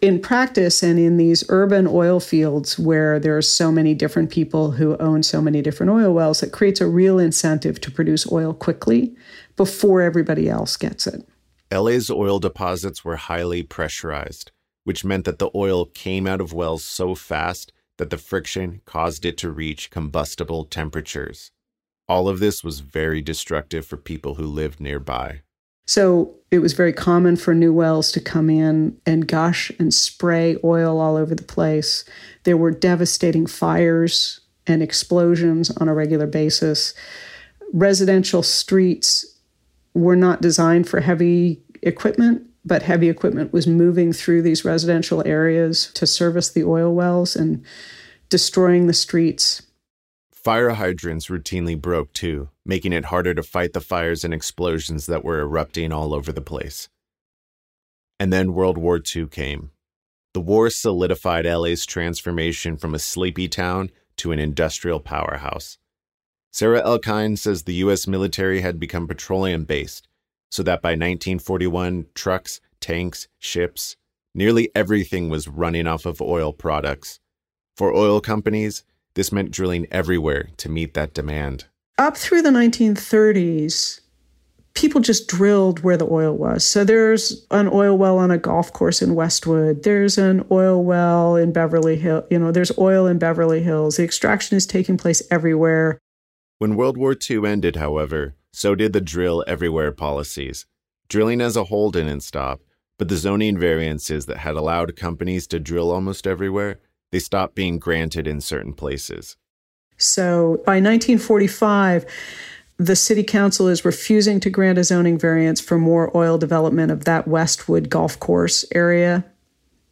in 0.00 0.20
practice 0.20 0.82
and 0.82 0.98
in 0.98 1.16
these 1.16 1.44
urban 1.48 1.86
oil 1.86 2.20
fields 2.20 2.78
where 2.78 3.18
there 3.18 3.36
are 3.36 3.42
so 3.42 3.70
many 3.70 3.94
different 3.94 4.30
people 4.30 4.72
who 4.72 4.96
own 4.96 5.22
so 5.22 5.40
many 5.40 5.60
different 5.60 5.92
oil 5.92 6.12
wells, 6.12 6.42
it 6.42 6.52
creates 6.52 6.80
a 6.80 6.86
real 6.86 7.18
incentive 7.18 7.80
to 7.82 7.90
produce 7.90 8.30
oil 8.32 8.54
quickly 8.54 9.14
before 9.56 10.00
everybody 10.00 10.48
else 10.48 10.76
gets 10.76 11.06
it. 11.06 11.28
LA's 11.72 12.10
oil 12.10 12.38
deposits 12.38 13.04
were 13.04 13.16
highly 13.16 13.62
pressurized, 13.62 14.50
which 14.84 15.04
meant 15.04 15.24
that 15.24 15.38
the 15.38 15.50
oil 15.54 15.84
came 15.84 16.26
out 16.26 16.40
of 16.40 16.52
wells 16.52 16.84
so 16.84 17.14
fast 17.14 17.72
that 17.98 18.10
the 18.10 18.16
friction 18.16 18.80
caused 18.86 19.26
it 19.26 19.36
to 19.36 19.50
reach 19.50 19.90
combustible 19.90 20.64
temperatures. 20.64 21.52
All 22.08 22.28
of 22.28 22.40
this 22.40 22.64
was 22.64 22.80
very 22.80 23.20
destructive 23.20 23.86
for 23.86 23.98
people 23.98 24.36
who 24.36 24.46
lived 24.46 24.80
nearby. 24.80 25.42
So 25.90 26.36
it 26.52 26.60
was 26.60 26.74
very 26.74 26.92
common 26.92 27.34
for 27.34 27.52
new 27.52 27.72
wells 27.72 28.12
to 28.12 28.20
come 28.20 28.48
in 28.48 28.96
and 29.06 29.26
gush 29.26 29.72
and 29.76 29.92
spray 29.92 30.56
oil 30.62 31.00
all 31.00 31.16
over 31.16 31.34
the 31.34 31.42
place. 31.42 32.04
There 32.44 32.56
were 32.56 32.70
devastating 32.70 33.44
fires 33.44 34.38
and 34.68 34.84
explosions 34.84 35.68
on 35.78 35.88
a 35.88 35.94
regular 35.94 36.28
basis. 36.28 36.94
Residential 37.72 38.44
streets 38.44 39.36
were 39.92 40.14
not 40.14 40.40
designed 40.40 40.88
for 40.88 41.00
heavy 41.00 41.60
equipment, 41.82 42.46
but 42.64 42.82
heavy 42.82 43.08
equipment 43.08 43.52
was 43.52 43.66
moving 43.66 44.12
through 44.12 44.42
these 44.42 44.64
residential 44.64 45.26
areas 45.26 45.90
to 45.94 46.06
service 46.06 46.50
the 46.50 46.62
oil 46.62 46.94
wells 46.94 47.34
and 47.34 47.64
destroying 48.28 48.86
the 48.86 48.92
streets. 48.92 49.60
Fire 50.42 50.70
hydrants 50.70 51.26
routinely 51.26 51.78
broke 51.78 52.14
too, 52.14 52.48
making 52.64 52.94
it 52.94 53.06
harder 53.06 53.34
to 53.34 53.42
fight 53.42 53.74
the 53.74 53.80
fires 53.80 54.24
and 54.24 54.32
explosions 54.32 55.04
that 55.04 55.22
were 55.22 55.40
erupting 55.40 55.92
all 55.92 56.14
over 56.14 56.32
the 56.32 56.40
place. 56.40 56.88
And 58.18 58.32
then 58.32 58.54
World 58.54 58.78
War 58.78 58.98
II 59.04 59.26
came. 59.26 59.70
The 60.32 60.40
war 60.40 60.70
solidified 60.70 61.44
LA's 61.44 61.84
transformation 61.84 62.78
from 62.78 62.94
a 62.94 62.98
sleepy 62.98 63.48
town 63.48 63.90
to 64.16 64.32
an 64.32 64.38
industrial 64.38 65.00
powerhouse. 65.00 65.76
Sarah 66.50 66.82
Elkind 66.82 67.38
says 67.38 67.64
the 67.64 67.74
U.S. 67.74 68.06
military 68.06 68.62
had 68.62 68.80
become 68.80 69.06
petroleum 69.06 69.64
based, 69.64 70.08
so 70.50 70.62
that 70.62 70.80
by 70.80 70.90
1941, 70.90 72.06
trucks, 72.14 72.62
tanks, 72.80 73.28
ships, 73.38 73.96
nearly 74.34 74.70
everything 74.74 75.28
was 75.28 75.48
running 75.48 75.86
off 75.86 76.06
of 76.06 76.22
oil 76.22 76.54
products. 76.54 77.20
For 77.76 77.94
oil 77.94 78.22
companies, 78.22 78.84
this 79.14 79.32
meant 79.32 79.50
drilling 79.50 79.86
everywhere 79.90 80.48
to 80.58 80.68
meet 80.68 80.94
that 80.94 81.14
demand. 81.14 81.66
Up 81.98 82.16
through 82.16 82.42
the 82.42 82.50
1930s, 82.50 84.00
people 84.74 85.00
just 85.00 85.28
drilled 85.28 85.80
where 85.80 85.96
the 85.96 86.08
oil 86.08 86.34
was. 86.34 86.64
So 86.64 86.84
there's 86.84 87.46
an 87.50 87.68
oil 87.68 87.98
well 87.98 88.18
on 88.18 88.30
a 88.30 88.38
golf 88.38 88.72
course 88.72 89.02
in 89.02 89.14
Westwood. 89.14 89.82
There's 89.82 90.16
an 90.16 90.44
oil 90.50 90.82
well 90.82 91.36
in 91.36 91.52
Beverly 91.52 91.96
Hills. 91.96 92.24
You 92.30 92.38
know, 92.38 92.52
there's 92.52 92.76
oil 92.78 93.06
in 93.06 93.18
Beverly 93.18 93.62
Hills. 93.62 93.96
The 93.96 94.04
extraction 94.04 94.56
is 94.56 94.66
taking 94.66 94.96
place 94.96 95.22
everywhere. 95.30 95.98
When 96.58 96.76
World 96.76 96.96
War 96.96 97.16
II 97.28 97.46
ended, 97.46 97.76
however, 97.76 98.34
so 98.52 98.74
did 98.74 98.92
the 98.92 99.00
drill 99.00 99.44
everywhere 99.46 99.92
policies. 99.92 100.66
Drilling 101.08 101.40
as 101.40 101.56
a 101.56 101.64
whole 101.64 101.90
didn't 101.90 102.20
stop, 102.20 102.60
but 102.98 103.08
the 103.08 103.16
zoning 103.16 103.58
variances 103.58 104.26
that 104.26 104.38
had 104.38 104.54
allowed 104.54 104.94
companies 104.96 105.46
to 105.48 105.58
drill 105.58 105.90
almost 105.90 106.26
everywhere 106.26 106.78
they 107.12 107.18
stopped 107.18 107.54
being 107.54 107.78
granted 107.78 108.26
in 108.26 108.40
certain 108.40 108.72
places. 108.72 109.36
So 109.96 110.62
by 110.64 110.76
1945, 110.76 112.06
the 112.78 112.96
city 112.96 113.22
council 113.22 113.68
is 113.68 113.84
refusing 113.84 114.40
to 114.40 114.50
grant 114.50 114.78
a 114.78 114.84
zoning 114.84 115.18
variance 115.18 115.60
for 115.60 115.76
more 115.76 116.16
oil 116.16 116.38
development 116.38 116.90
of 116.90 117.04
that 117.04 117.28
Westwood 117.28 117.90
golf 117.90 118.18
course 118.18 118.64
area, 118.74 119.24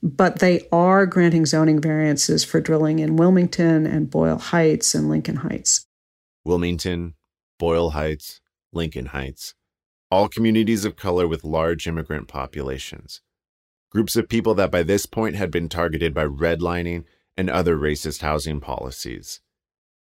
but 0.02 0.38
they 0.38 0.66
are 0.72 1.04
granting 1.04 1.44
zoning 1.44 1.80
variances 1.80 2.44
for 2.44 2.60
drilling 2.60 2.98
in 3.00 3.16
Wilmington 3.16 3.86
and 3.86 4.08
Boyle 4.08 4.38
Heights 4.38 4.94
and 4.94 5.10
Lincoln 5.10 5.36
Heights. 5.36 5.84
Wilmington, 6.46 7.14
Boyle 7.58 7.90
Heights, 7.90 8.40
Lincoln 8.72 9.06
Heights, 9.06 9.54
all 10.10 10.28
communities 10.28 10.86
of 10.86 10.96
color 10.96 11.28
with 11.28 11.44
large 11.44 11.86
immigrant 11.86 12.28
populations 12.28 13.20
groups 13.90 14.16
of 14.16 14.28
people 14.28 14.54
that 14.54 14.70
by 14.70 14.82
this 14.82 15.06
point 15.06 15.36
had 15.36 15.50
been 15.50 15.68
targeted 15.68 16.14
by 16.14 16.24
redlining 16.24 17.04
and 17.36 17.48
other 17.48 17.76
racist 17.76 18.20
housing 18.20 18.60
policies. 18.60 19.40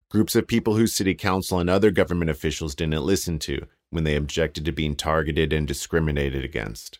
Groups 0.09 0.35
of 0.35 0.47
people 0.47 0.75
whose 0.75 0.93
city 0.93 1.13
council 1.13 1.59
and 1.59 1.69
other 1.69 1.91
government 1.91 2.31
officials 2.31 2.75
didn't 2.75 3.03
listen 3.03 3.39
to 3.39 3.65
when 3.89 4.03
they 4.03 4.15
objected 4.15 4.65
to 4.65 4.71
being 4.71 4.95
targeted 4.95 5.53
and 5.53 5.67
discriminated 5.67 6.43
against. 6.43 6.99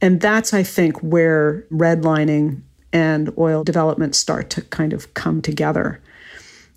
And 0.00 0.20
that's, 0.20 0.54
I 0.54 0.62
think, 0.62 0.98
where 0.98 1.66
redlining 1.70 2.62
and 2.92 3.32
oil 3.38 3.62
development 3.62 4.14
start 4.14 4.50
to 4.50 4.62
kind 4.62 4.92
of 4.92 5.14
come 5.14 5.42
together. 5.42 6.02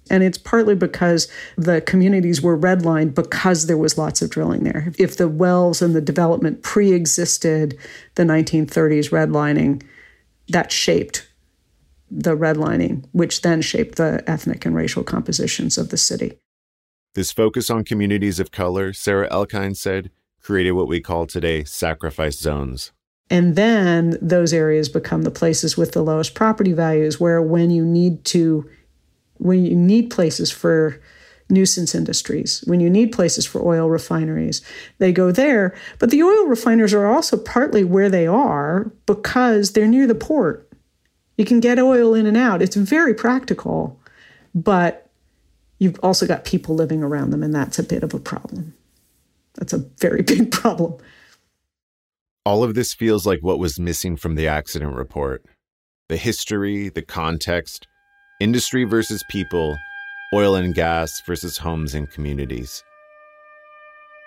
And 0.09 0.23
it's 0.23 0.37
partly 0.37 0.75
because 0.75 1.29
the 1.57 1.81
communities 1.81 2.41
were 2.41 2.57
redlined 2.57 3.15
because 3.15 3.67
there 3.67 3.77
was 3.77 3.97
lots 3.97 4.21
of 4.21 4.29
drilling 4.29 4.63
there. 4.63 4.91
If 4.97 5.17
the 5.17 5.29
wells 5.29 5.81
and 5.81 5.95
the 5.95 6.01
development 6.01 6.61
pre 6.61 6.91
existed 6.91 7.77
the 8.15 8.23
1930s 8.23 9.11
redlining, 9.11 9.81
that 10.49 10.71
shaped 10.71 11.27
the 12.11 12.35
redlining, 12.35 13.05
which 13.11 13.41
then 13.41 13.61
shaped 13.61 13.95
the 13.95 14.23
ethnic 14.27 14.65
and 14.65 14.75
racial 14.75 15.03
compositions 15.03 15.77
of 15.77 15.89
the 15.89 15.97
city. 15.97 16.37
This 17.15 17.31
focus 17.31 17.69
on 17.69 17.83
communities 17.83 18.39
of 18.39 18.51
color, 18.51 18.91
Sarah 18.93 19.29
Elkind 19.29 19.77
said, 19.77 20.11
created 20.41 20.71
what 20.71 20.87
we 20.87 20.99
call 20.99 21.25
today 21.25 21.63
sacrifice 21.63 22.37
zones. 22.37 22.91
And 23.29 23.55
then 23.55 24.17
those 24.21 24.53
areas 24.53 24.89
become 24.89 25.23
the 25.23 25.31
places 25.31 25.77
with 25.77 25.93
the 25.93 26.03
lowest 26.03 26.35
property 26.35 26.73
values, 26.73 27.19
where 27.19 27.41
when 27.41 27.71
you 27.71 27.85
need 27.85 28.25
to 28.25 28.69
when 29.37 29.65
you 29.65 29.75
need 29.75 30.09
places 30.09 30.51
for 30.51 30.99
nuisance 31.49 31.93
industries, 31.93 32.63
when 32.65 32.79
you 32.79 32.89
need 32.89 33.11
places 33.11 33.45
for 33.45 33.65
oil 33.65 33.89
refineries, 33.89 34.61
they 34.97 35.11
go 35.11 35.31
there. 35.31 35.75
But 35.99 36.09
the 36.09 36.23
oil 36.23 36.47
refiners 36.47 36.93
are 36.93 37.05
also 37.05 37.37
partly 37.37 37.83
where 37.83 38.09
they 38.09 38.27
are 38.27 38.91
because 39.05 39.73
they're 39.73 39.87
near 39.87 40.07
the 40.07 40.15
port. 40.15 40.69
You 41.37 41.45
can 41.45 41.59
get 41.59 41.79
oil 41.79 42.13
in 42.13 42.25
and 42.25 42.37
out. 42.37 42.61
It's 42.61 42.75
very 42.75 43.13
practical, 43.13 43.99
but 44.53 45.09
you've 45.79 45.99
also 46.03 46.27
got 46.27 46.45
people 46.45 46.75
living 46.75 47.03
around 47.03 47.31
them, 47.31 47.43
and 47.43 47.53
that's 47.53 47.79
a 47.79 47.83
bit 47.83 48.03
of 48.03 48.13
a 48.13 48.19
problem. 48.19 48.73
That's 49.55 49.73
a 49.73 49.85
very 49.99 50.21
big 50.23 50.51
problem. 50.51 50.97
All 52.45 52.63
of 52.63 52.75
this 52.75 52.93
feels 52.93 53.25
like 53.25 53.39
what 53.41 53.59
was 53.59 53.79
missing 53.79 54.17
from 54.17 54.35
the 54.35 54.47
accident 54.47 54.95
report 54.95 55.43
the 56.09 56.17
history, 56.17 56.89
the 56.89 57.01
context, 57.01 57.87
industry 58.43 58.83
versus 58.83 59.23
people, 59.29 59.79
oil 60.33 60.55
and 60.55 60.75
gas 60.75 61.21
versus 61.25 61.57
homes 61.57 61.95
and 61.95 62.11
communities. 62.11 62.83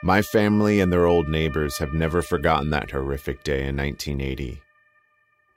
My 0.03 0.23
family 0.23 0.81
and 0.81 0.91
their 0.91 1.05
old 1.05 1.29
neighbors 1.29 1.77
have 1.77 1.93
never 1.93 2.23
forgotten 2.23 2.71
that 2.71 2.91
horrific 2.91 3.45
day 3.45 3.67
in 3.67 3.77
1980. 3.77 4.63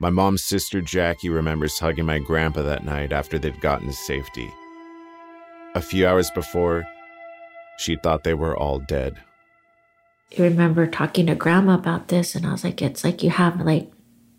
My 0.01 0.09
mom's 0.09 0.43
sister 0.43 0.81
Jackie 0.81 1.29
remembers 1.29 1.79
hugging 1.79 2.05
my 2.05 2.19
grandpa 2.19 2.63
that 2.63 2.83
night 2.83 3.13
after 3.13 3.39
they'd 3.39 3.61
gotten 3.61 3.87
to 3.87 3.93
safety. 3.93 4.49
A 5.73 5.81
few 5.81 6.05
hours 6.05 6.29
before, 6.31 6.83
she 7.77 7.95
thought 7.95 8.25
they 8.25 8.33
were 8.33 8.57
all 8.57 8.79
dead. 8.79 9.15
I 10.37 10.41
remember 10.41 10.85
talking 10.85 11.27
to 11.27 11.35
grandma 11.35 11.75
about 11.75 12.09
this, 12.09 12.35
and 12.35 12.45
I 12.45 12.51
was 12.51 12.65
like, 12.65 12.81
it's 12.81 13.05
like 13.05 13.23
you 13.23 13.29
have 13.29 13.61
like 13.61 13.89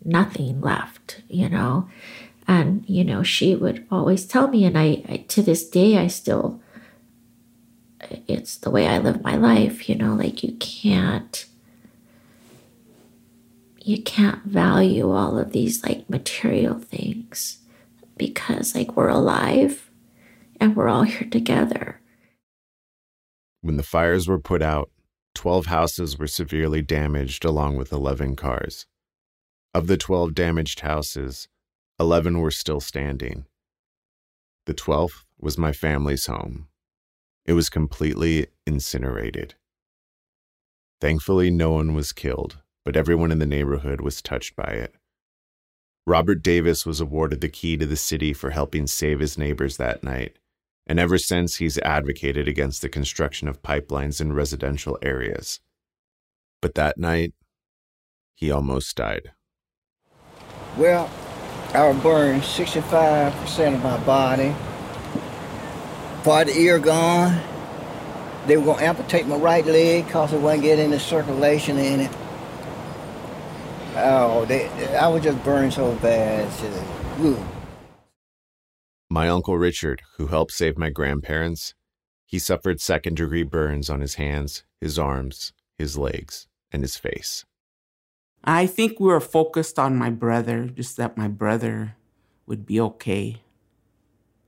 nothing 0.05 0.61
left, 0.61 1.23
you 1.27 1.49
know? 1.49 1.89
And, 2.51 2.83
you 2.85 3.05
know, 3.05 3.23
she 3.23 3.55
would 3.55 3.87
always 3.89 4.25
tell 4.25 4.49
me, 4.49 4.65
and 4.65 4.77
I, 4.77 5.05
I 5.07 5.23
to 5.29 5.41
this 5.41 5.65
day, 5.69 5.97
I 5.97 6.07
still, 6.07 6.61
it's 8.27 8.57
the 8.57 8.69
way 8.69 8.89
I 8.89 8.97
live 8.97 9.23
my 9.23 9.37
life, 9.37 9.87
you 9.87 9.95
know, 9.95 10.13
like 10.15 10.43
you 10.43 10.57
can't, 10.59 11.45
you 13.79 14.03
can't 14.03 14.43
value 14.43 15.11
all 15.11 15.39
of 15.39 15.53
these 15.53 15.81
like 15.81 16.09
material 16.09 16.77
things 16.77 17.59
because 18.17 18.75
like 18.75 18.97
we're 18.97 19.07
alive 19.07 19.89
and 20.59 20.75
we're 20.75 20.89
all 20.89 21.03
here 21.03 21.29
together. 21.29 22.01
When 23.61 23.77
the 23.77 23.81
fires 23.81 24.27
were 24.27 24.39
put 24.39 24.61
out, 24.61 24.91
12 25.35 25.67
houses 25.67 26.19
were 26.19 26.27
severely 26.27 26.81
damaged 26.81 27.45
along 27.45 27.77
with 27.77 27.93
11 27.93 28.35
cars. 28.35 28.87
Of 29.73 29.87
the 29.87 29.95
12 29.95 30.33
damaged 30.33 30.81
houses, 30.81 31.47
11 32.01 32.39
were 32.39 32.49
still 32.49 32.79
standing. 32.79 33.45
The 34.65 34.73
12th 34.73 35.23
was 35.39 35.55
my 35.55 35.71
family's 35.71 36.25
home. 36.25 36.67
It 37.45 37.53
was 37.53 37.69
completely 37.69 38.47
incinerated. 38.65 39.53
Thankfully, 40.99 41.51
no 41.51 41.73
one 41.73 41.93
was 41.93 42.11
killed, 42.11 42.57
but 42.83 42.97
everyone 42.97 43.31
in 43.31 43.37
the 43.37 43.45
neighborhood 43.45 44.01
was 44.01 44.19
touched 44.19 44.55
by 44.55 44.71
it. 44.71 44.95
Robert 46.07 46.41
Davis 46.41 46.87
was 46.87 46.99
awarded 46.99 47.39
the 47.39 47.49
key 47.49 47.77
to 47.77 47.85
the 47.85 47.95
city 47.95 48.33
for 48.33 48.49
helping 48.49 48.87
save 48.87 49.19
his 49.19 49.37
neighbors 49.37 49.77
that 49.77 50.03
night, 50.03 50.39
and 50.87 50.99
ever 50.99 51.19
since 51.19 51.57
he's 51.57 51.77
advocated 51.77 52.47
against 52.47 52.81
the 52.81 52.89
construction 52.89 53.47
of 53.47 53.61
pipelines 53.61 54.19
in 54.19 54.33
residential 54.33 54.97
areas. 55.03 55.59
But 56.63 56.73
that 56.73 56.97
night, 56.97 57.35
he 58.33 58.49
almost 58.49 58.95
died. 58.95 59.33
Well, 60.77 61.11
I 61.73 61.93
burned 61.93 62.41
65% 62.41 63.75
of 63.75 63.83
my 63.83 63.97
body. 64.03 64.53
Part 66.23 66.49
of 66.49 66.53
the 66.53 66.59
ear 66.59 66.79
gone. 66.79 67.41
They 68.45 68.57
were 68.57 68.65
going 68.65 68.79
to 68.79 68.85
amputate 68.85 69.25
my 69.27 69.37
right 69.37 69.65
leg 69.65 70.05
because 70.05 70.33
it 70.33 70.41
wasn't 70.41 70.63
getting 70.63 70.87
any 70.87 70.99
circulation 70.99 71.77
in 71.77 72.01
it. 72.01 72.11
Oh, 73.95 74.45
they, 74.45 74.67
I 74.97 75.07
was 75.07 75.23
just 75.23 75.43
burned 75.43 75.73
so 75.73 75.95
bad. 75.95 76.49
Just, 76.59 77.41
my 79.09 79.29
uncle 79.29 79.57
Richard, 79.57 80.01
who 80.17 80.27
helped 80.27 80.51
save 80.51 80.77
my 80.77 80.89
grandparents, 80.89 81.73
he 82.25 82.39
suffered 82.39 82.81
second 82.81 83.15
degree 83.17 83.43
burns 83.43 83.89
on 83.89 84.01
his 84.01 84.15
hands, 84.15 84.63
his 84.81 84.99
arms, 84.99 85.53
his 85.77 85.97
legs, 85.97 86.47
and 86.71 86.81
his 86.81 86.97
face. 86.97 87.45
I 88.43 88.65
think 88.65 88.99
we 88.99 89.07
were 89.07 89.19
focused 89.19 89.77
on 89.77 89.97
my 89.97 90.09
brother, 90.09 90.65
just 90.65 90.97
that 90.97 91.17
my 91.17 91.27
brother 91.27 91.95
would 92.47 92.65
be 92.65 92.79
okay. 92.79 93.41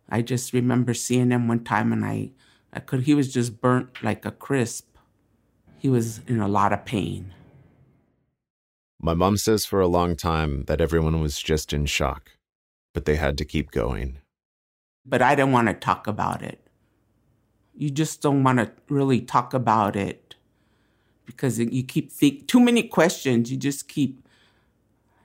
I 0.09 0.21
just 0.21 0.53
remember 0.53 0.93
seeing 0.93 1.31
him 1.31 1.47
one 1.47 1.63
time 1.63 1.93
and 1.93 2.03
I, 2.03 2.31
I 2.71 2.79
could 2.79 3.03
he 3.03 3.13
was 3.13 3.31
just 3.31 3.61
burnt 3.61 4.03
like 4.03 4.25
a 4.25 4.31
crisp. 4.31 4.87
He 5.77 5.89
was 5.89 6.21
in 6.27 6.39
a 6.39 6.47
lot 6.47 6.73
of 6.73 6.85
pain. 6.85 7.33
My 8.99 9.13
mom 9.13 9.37
says 9.37 9.65
for 9.65 9.79
a 9.81 9.87
long 9.87 10.15
time 10.15 10.63
that 10.65 10.81
everyone 10.81 11.19
was 11.21 11.39
just 11.39 11.73
in 11.73 11.85
shock, 11.85 12.31
but 12.93 13.05
they 13.05 13.15
had 13.15 13.37
to 13.37 13.45
keep 13.45 13.69
going. 13.69 14.17
But 15.05 15.21
I 15.21 15.35
didn't 15.35 15.51
want 15.51 15.67
to 15.67 15.73
talk 15.73 16.07
about 16.07 16.41
it. 16.41 16.59
You 17.75 17.89
just 17.89 18.21
don't 18.21 18.43
want 18.43 18.59
to 18.59 18.71
really 18.87 19.19
talk 19.19 19.53
about 19.53 19.95
it 19.95 20.22
because 21.25 21.59
you 21.59 21.83
keep 21.83 22.11
think 22.11 22.47
too 22.47 22.59
many 22.59 22.83
questions. 22.83 23.51
You 23.51 23.57
just 23.57 23.87
keep, 23.87 24.25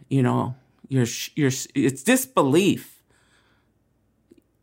you 0.09 0.23
know, 0.23 0.55
you're 0.89 1.07
you're 1.35 1.53
it's 1.75 2.03
disbelief. 2.03 3.03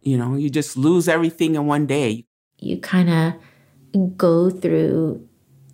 You 0.02 0.18
know, 0.18 0.36
you 0.36 0.50
just 0.50 0.78
lose 0.78 1.08
everything 1.08 1.56
in 1.56 1.66
one 1.66 1.86
day. 1.88 2.26
You 2.60 2.78
kind 2.78 3.10
of 3.10 4.18
go 4.18 4.50
through 4.50 5.28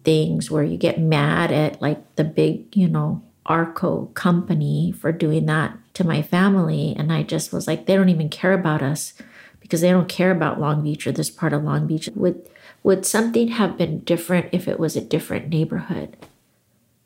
things 0.03 0.49
where 0.49 0.63
you 0.63 0.77
get 0.77 0.99
mad 0.99 1.51
at 1.51 1.81
like 1.81 2.15
the 2.15 2.23
big, 2.23 2.75
you 2.75 2.87
know, 2.87 3.21
Arco 3.45 4.05
company 4.13 4.91
for 4.91 5.11
doing 5.11 5.45
that 5.47 5.77
to 5.95 6.03
my 6.03 6.21
family. 6.21 6.95
And 6.97 7.11
I 7.11 7.23
just 7.23 7.51
was 7.51 7.67
like, 7.67 7.85
they 7.85 7.95
don't 7.95 8.09
even 8.09 8.29
care 8.29 8.53
about 8.53 8.81
us 8.81 9.13
because 9.59 9.81
they 9.81 9.91
don't 9.91 10.09
care 10.09 10.31
about 10.31 10.59
Long 10.59 10.83
Beach 10.83 11.05
or 11.07 11.11
this 11.11 11.29
part 11.29 11.53
of 11.53 11.63
Long 11.63 11.87
Beach. 11.87 12.09
Would 12.15 12.47
would 12.83 13.05
something 13.05 13.49
have 13.49 13.77
been 13.77 13.99
different 13.99 14.49
if 14.51 14.67
it 14.67 14.79
was 14.79 14.95
a 14.95 15.01
different 15.01 15.49
neighborhood? 15.49 16.17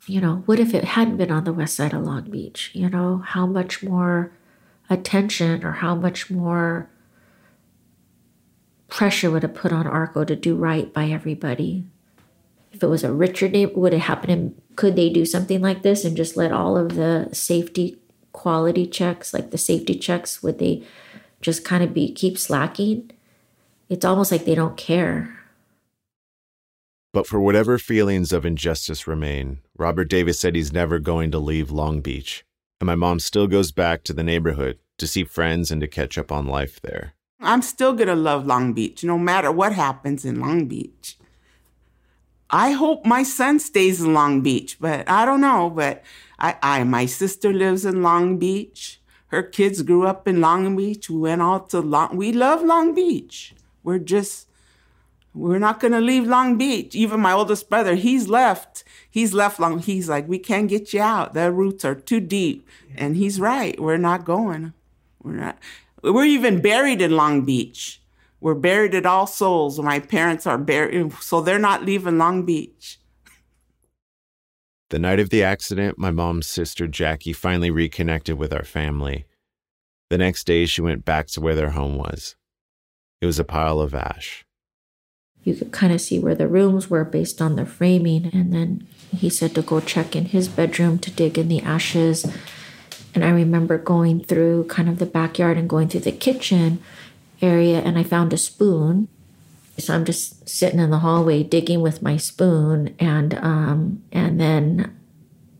You 0.06 0.20
know, 0.20 0.42
what 0.46 0.60
if 0.60 0.72
it 0.72 0.84
hadn't 0.84 1.16
been 1.16 1.32
on 1.32 1.44
the 1.44 1.52
west 1.52 1.74
side 1.76 1.92
of 1.92 2.04
Long 2.04 2.30
Beach? 2.30 2.70
You 2.74 2.88
know, 2.88 3.22
how 3.26 3.46
much 3.46 3.82
more 3.82 4.32
attention 4.88 5.64
or 5.64 5.72
how 5.72 5.94
much 5.94 6.30
more 6.30 6.88
pressure 8.88 9.30
would 9.30 9.42
have 9.42 9.54
put 9.54 9.72
on 9.72 9.86
Arco 9.86 10.24
to 10.24 10.36
do 10.36 10.54
right 10.54 10.92
by 10.92 11.08
everybody? 11.08 11.84
If 12.72 12.82
it 12.82 12.88
was 12.88 13.04
a 13.04 13.12
richer 13.12 13.48
neighborhood, 13.48 13.80
would 13.80 13.94
it 13.94 14.00
happen 14.00 14.30
in 14.30 14.62
could 14.76 14.94
they 14.94 15.08
do 15.08 15.24
something 15.24 15.62
like 15.62 15.82
this 15.82 16.04
and 16.04 16.16
just 16.16 16.36
let 16.36 16.52
all 16.52 16.76
of 16.76 16.94
the 16.94 17.30
safety 17.32 17.98
quality 18.32 18.86
checks, 18.86 19.32
like 19.32 19.50
the 19.50 19.58
safety 19.58 19.98
checks, 19.98 20.42
would 20.42 20.58
they 20.58 20.84
just 21.40 21.64
kind 21.64 21.82
of 21.82 21.94
be 21.94 22.12
keep 22.12 22.38
slacking? 22.38 23.10
It's 23.88 24.04
almost 24.04 24.30
like 24.30 24.44
they 24.44 24.54
don't 24.54 24.76
care. 24.76 25.35
But 27.16 27.26
for 27.26 27.40
whatever 27.40 27.78
feelings 27.78 28.30
of 28.30 28.44
injustice 28.44 29.06
remain, 29.06 29.60
Robert 29.78 30.10
Davis 30.10 30.38
said 30.38 30.54
he's 30.54 30.70
never 30.70 30.98
going 30.98 31.30
to 31.30 31.38
leave 31.38 31.70
Long 31.70 32.02
Beach. 32.02 32.44
And 32.78 32.86
my 32.86 32.94
mom 32.94 33.20
still 33.20 33.46
goes 33.46 33.72
back 33.72 34.04
to 34.04 34.12
the 34.12 34.22
neighborhood 34.22 34.78
to 34.98 35.06
see 35.06 35.24
friends 35.24 35.70
and 35.70 35.80
to 35.80 35.88
catch 35.88 36.18
up 36.18 36.30
on 36.30 36.44
life 36.44 36.78
there. 36.82 37.14
I'm 37.40 37.62
still 37.62 37.94
going 37.94 38.08
to 38.08 38.14
love 38.14 38.44
Long 38.44 38.74
Beach 38.74 39.02
no 39.02 39.16
matter 39.16 39.50
what 39.50 39.72
happens 39.72 40.26
in 40.26 40.40
Long 40.40 40.66
Beach. 40.66 41.16
I 42.50 42.72
hope 42.72 43.06
my 43.06 43.22
son 43.22 43.60
stays 43.60 44.02
in 44.02 44.12
Long 44.12 44.42
Beach, 44.42 44.76
but 44.78 45.08
I 45.08 45.24
don't 45.24 45.40
know. 45.40 45.70
But 45.70 46.04
I, 46.38 46.56
I, 46.62 46.84
my 46.84 47.06
sister 47.06 47.50
lives 47.50 47.86
in 47.86 48.02
Long 48.02 48.36
Beach. 48.36 49.00
Her 49.28 49.42
kids 49.42 49.80
grew 49.80 50.06
up 50.06 50.28
in 50.28 50.42
Long 50.42 50.76
Beach. 50.76 51.08
We 51.08 51.16
went 51.16 51.40
out 51.40 51.70
to 51.70 51.80
Long. 51.80 52.14
We 52.14 52.32
love 52.32 52.62
Long 52.62 52.94
Beach. 52.94 53.54
We're 53.82 54.00
just, 54.00 54.48
we're 55.36 55.58
not 55.58 55.80
gonna 55.80 56.00
leave 56.00 56.26
Long 56.26 56.56
Beach. 56.56 56.94
Even 56.94 57.20
my 57.20 57.32
oldest 57.32 57.68
brother, 57.68 57.94
he's 57.94 58.26
left. 58.26 58.84
He's 59.10 59.34
left 59.34 59.60
Long. 59.60 59.80
He's 59.80 60.08
like, 60.08 60.26
we 60.26 60.38
can't 60.38 60.68
get 60.68 60.94
you 60.94 61.02
out. 61.02 61.34
The 61.34 61.52
roots 61.52 61.84
are 61.84 61.94
too 61.94 62.20
deep. 62.20 62.66
And 62.96 63.16
he's 63.16 63.38
right. 63.38 63.78
We're 63.78 63.98
not 63.98 64.24
going. 64.24 64.72
We're 65.22 65.34
not. 65.34 65.58
We're 66.02 66.24
even 66.24 66.62
buried 66.62 67.02
in 67.02 67.16
Long 67.16 67.44
Beach. 67.44 68.00
We're 68.40 68.54
buried 68.54 68.94
at 68.94 69.04
All 69.04 69.26
Souls. 69.26 69.78
My 69.78 69.98
parents 69.98 70.46
are 70.46 70.56
buried, 70.56 71.12
so 71.14 71.40
they're 71.42 71.58
not 71.58 71.84
leaving 71.84 72.16
Long 72.16 72.46
Beach. 72.46 72.98
The 74.88 74.98
night 74.98 75.20
of 75.20 75.30
the 75.30 75.42
accident, 75.42 75.98
my 75.98 76.10
mom's 76.10 76.46
sister 76.46 76.86
Jackie 76.86 77.32
finally 77.32 77.70
reconnected 77.70 78.38
with 78.38 78.52
our 78.54 78.64
family. 78.64 79.26
The 80.08 80.18
next 80.18 80.46
day, 80.46 80.64
she 80.64 80.80
went 80.80 81.04
back 81.04 81.26
to 81.28 81.40
where 81.40 81.56
their 81.56 81.70
home 81.70 81.96
was. 81.96 82.36
It 83.20 83.26
was 83.26 83.38
a 83.38 83.44
pile 83.44 83.80
of 83.80 83.94
ash. 83.94 84.45
You 85.46 85.54
could 85.54 85.70
kind 85.70 85.92
of 85.92 86.00
see 86.00 86.18
where 86.18 86.34
the 86.34 86.48
rooms 86.48 86.90
were 86.90 87.04
based 87.04 87.40
on 87.40 87.54
the 87.54 87.64
framing, 87.64 88.30
and 88.34 88.52
then 88.52 88.84
he 89.16 89.30
said 89.30 89.54
to 89.54 89.62
go 89.62 89.78
check 89.78 90.16
in 90.16 90.24
his 90.24 90.48
bedroom 90.48 90.98
to 90.98 91.10
dig 91.12 91.38
in 91.38 91.46
the 91.46 91.62
ashes. 91.62 92.26
And 93.14 93.24
I 93.24 93.30
remember 93.30 93.78
going 93.78 94.24
through 94.24 94.64
kind 94.64 94.88
of 94.88 94.98
the 94.98 95.06
backyard 95.06 95.56
and 95.56 95.68
going 95.68 95.86
through 95.86 96.00
the 96.00 96.10
kitchen 96.10 96.82
area 97.40 97.78
and 97.78 97.96
I 97.96 98.02
found 98.02 98.32
a 98.32 98.36
spoon. 98.36 99.06
So 99.78 99.94
I'm 99.94 100.04
just 100.04 100.48
sitting 100.48 100.80
in 100.80 100.90
the 100.90 100.98
hallway 100.98 101.44
digging 101.44 101.80
with 101.80 102.02
my 102.02 102.16
spoon 102.16 102.96
and 102.98 103.34
um, 103.34 104.02
and 104.10 104.40
then 104.40 104.98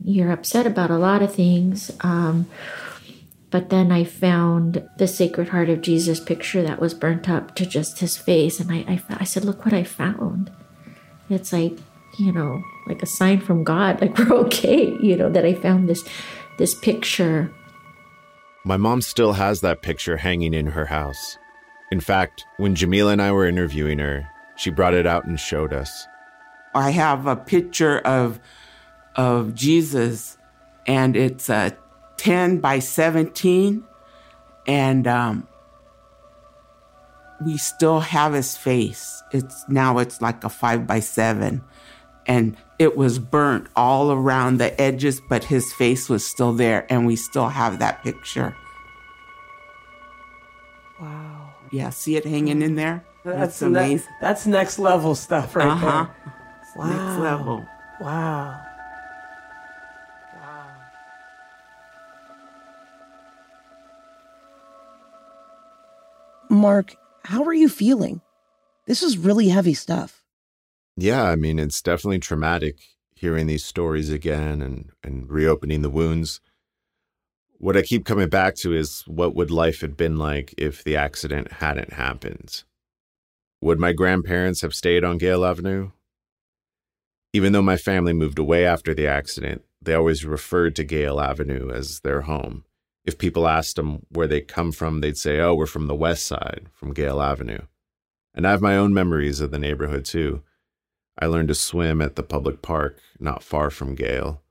you're 0.05 0.33
upset 0.33 0.67
about 0.67 0.91
a 0.91 0.99
lot 0.99 1.23
of 1.23 1.33
things. 1.33 1.93
Um, 2.01 2.47
but 3.51 3.71
then 3.71 3.93
I 3.93 4.05
found 4.05 4.89
the 4.99 5.07
Sacred 5.07 5.49
Heart 5.49 5.69
of 5.69 5.81
Jesus 5.81 6.19
picture 6.21 6.63
that 6.63 6.81
was 6.81 6.95
burnt 6.95 7.29
up 7.29 7.55
to 7.55 7.67
just 7.67 8.01
his 8.01 8.17
face. 8.17 8.59
And 8.59 8.73
I, 8.73 8.79
I, 8.89 9.03
I 9.21 9.25
said, 9.25 9.45
Look 9.45 9.65
what 9.65 9.75
I 9.75 9.85
found. 9.85 10.51
It's 11.31 11.53
like, 11.53 11.77
you 12.19 12.33
know, 12.33 12.63
like 12.87 13.03
a 13.03 13.07
sign 13.07 13.41
from 13.41 13.65
God, 13.65 14.01
like 14.01 14.17
we're 14.19 14.35
okay, 14.47 14.97
you 15.01 15.17
know, 15.17 15.31
that 15.31 15.45
I 15.45 15.55
found 15.55 15.89
this 15.89 16.05
this 16.59 16.75
picture. 16.75 17.53
My 18.65 18.77
mom 18.77 19.01
still 19.01 19.35
has 19.35 19.61
that 19.61 19.83
picture 19.83 20.17
hanging 20.17 20.55
in 20.55 20.67
her 20.67 20.87
house. 20.87 21.39
In 21.93 22.01
fact, 22.01 22.45
when 22.57 22.75
Jameela 22.75 23.13
and 23.13 23.23
I 23.23 23.31
were 23.31 23.47
interviewing 23.47 24.01
her, 24.01 24.29
she 24.57 24.71
brought 24.71 24.95
it 24.95 25.07
out 25.07 25.25
and 25.25 25.39
showed 25.39 25.73
us. 25.73 26.07
I 26.75 26.91
have 26.91 27.27
a 27.27 27.37
picture 27.37 27.99
of 28.01 28.41
of 29.15 29.55
Jesus, 29.55 30.37
and 30.87 31.17
it's 31.17 31.49
a 31.49 31.77
10 32.17 32.59
by 32.59 32.79
17, 32.79 33.85
and 34.67 35.07
um, 35.07 35.49
we 37.45 37.57
still 37.57 38.01
have 38.01 38.33
his 38.33 38.57
face. 38.57 39.23
It's 39.33 39.69
now 39.69 39.99
it's 39.99 40.21
like 40.21 40.45
a 40.45 40.49
five 40.49 40.87
by 40.87 41.01
seven, 41.01 41.63
and 42.27 42.57
it 42.79 42.97
was 42.97 43.19
burnt 43.19 43.69
all 43.77 44.13
around 44.13 44.59
the 44.59 44.79
edges, 44.81 45.21
but 45.21 45.45
his 45.45 45.73
face 45.73 46.09
was 46.09 46.27
still 46.27 46.53
there, 46.53 46.87
and 46.91 47.07
we 47.07 47.17
still 47.17 47.49
have 47.49 47.79
that 47.79 48.03
picture. 48.03 48.57
Wow. 51.01 51.55
Yeah, 51.71 51.91
see 51.91 52.17
it 52.17 52.25
hanging 52.25 52.63
in 52.63 52.75
there? 52.75 53.05
That's, 53.25 53.61
amazing. 53.61 54.07
Ne- 54.07 54.17
that's 54.21 54.47
next 54.47 54.79
level 54.79 55.15
stuff 55.15 55.57
right 55.57 55.67
uh-huh. 55.67 56.07
there. 56.07 56.35
Wow. 56.77 56.91
Next 56.91 57.21
level. 57.21 57.67
Wow. 58.01 58.66
Mark, 66.57 66.97
how 67.25 67.45
are 67.45 67.55
you 67.55 67.69
feeling? 67.69 68.21
This 68.87 69.03
is 69.03 69.19
really 69.19 69.49
heavy 69.49 69.75
stuff. 69.75 70.23
Yeah, 70.97 71.25
I 71.25 71.37
mean, 71.37 71.59
it's 71.59 71.83
definitely 71.83 72.19
traumatic 72.19 72.79
hearing 73.15 73.47
these 73.47 73.65
stories 73.65 74.11
again 74.11 74.63
and, 74.63 74.91
and 75.03 75.29
reopening 75.31 75.83
the 75.83 75.91
wounds. 75.91 76.41
What 77.59 77.77
I 77.77 77.83
keep 77.83 78.05
coming 78.05 78.29
back 78.29 78.55
to 78.57 78.75
is 78.75 79.03
what 79.07 79.35
would 79.35 79.51
life 79.51 79.81
have 79.81 79.97
been 79.97 80.19
like 80.19 80.55
if 80.59 80.85
the 80.85 80.97
accident 80.97 81.53
hadn't 81.53 81.95
happened? 81.95 82.65
Would 83.61 83.81
my 83.81 83.93
grandparents 83.93 84.61
have 84.61 84.75
stayed 84.75 85.05
on 85.05 85.19
Gale 85.19 85.45
Avenue? 85.45 85.91
Even 87.33 87.53
though 87.53 87.63
my 87.63 87.77
family 87.77 88.13
moved 88.13 88.39
away 88.39 88.65
after 88.67 88.95
the 88.95 89.07
accident, 89.07 89.65
they 89.81 89.95
always 89.95 90.25
referred 90.25 90.77
to 90.77 90.85
Gale 90.85 91.21
Avenue 91.21 91.71
as 91.71 92.01
their 92.01 92.23
home. 92.23 92.65
If 93.07 93.19
people 93.19 93.47
asked 93.47 93.77
them 93.77 94.05
where 94.11 94.27
they 94.27 94.41
come 94.41 94.73
from, 94.73 95.01
they'd 95.01 95.17
say, 95.17 95.41
Oh, 95.41 95.55
we're 95.55 95.67
from 95.67 95.87
the 95.87 95.95
west 95.95 96.27
side, 96.27 96.67
from 96.73 96.93
Gale 96.93 97.23
Avenue. 97.23 97.61
And 98.35 98.47
I 98.47 98.51
have 98.51 98.61
my 98.61 98.77
own 98.77 98.93
memories 98.93 99.41
of 99.41 99.53
the 99.53 99.59
neighborhood 99.59 100.05
too. 100.05 100.43
I 101.19 101.27
learned 101.27 101.49
to 101.49 101.55
swim 101.55 102.03
at 102.03 102.17
the 102.17 102.23
public 102.23 102.61
park 102.61 102.99
not 103.19 103.43
far 103.43 103.71
from 103.71 103.95
Gale. 103.95 104.43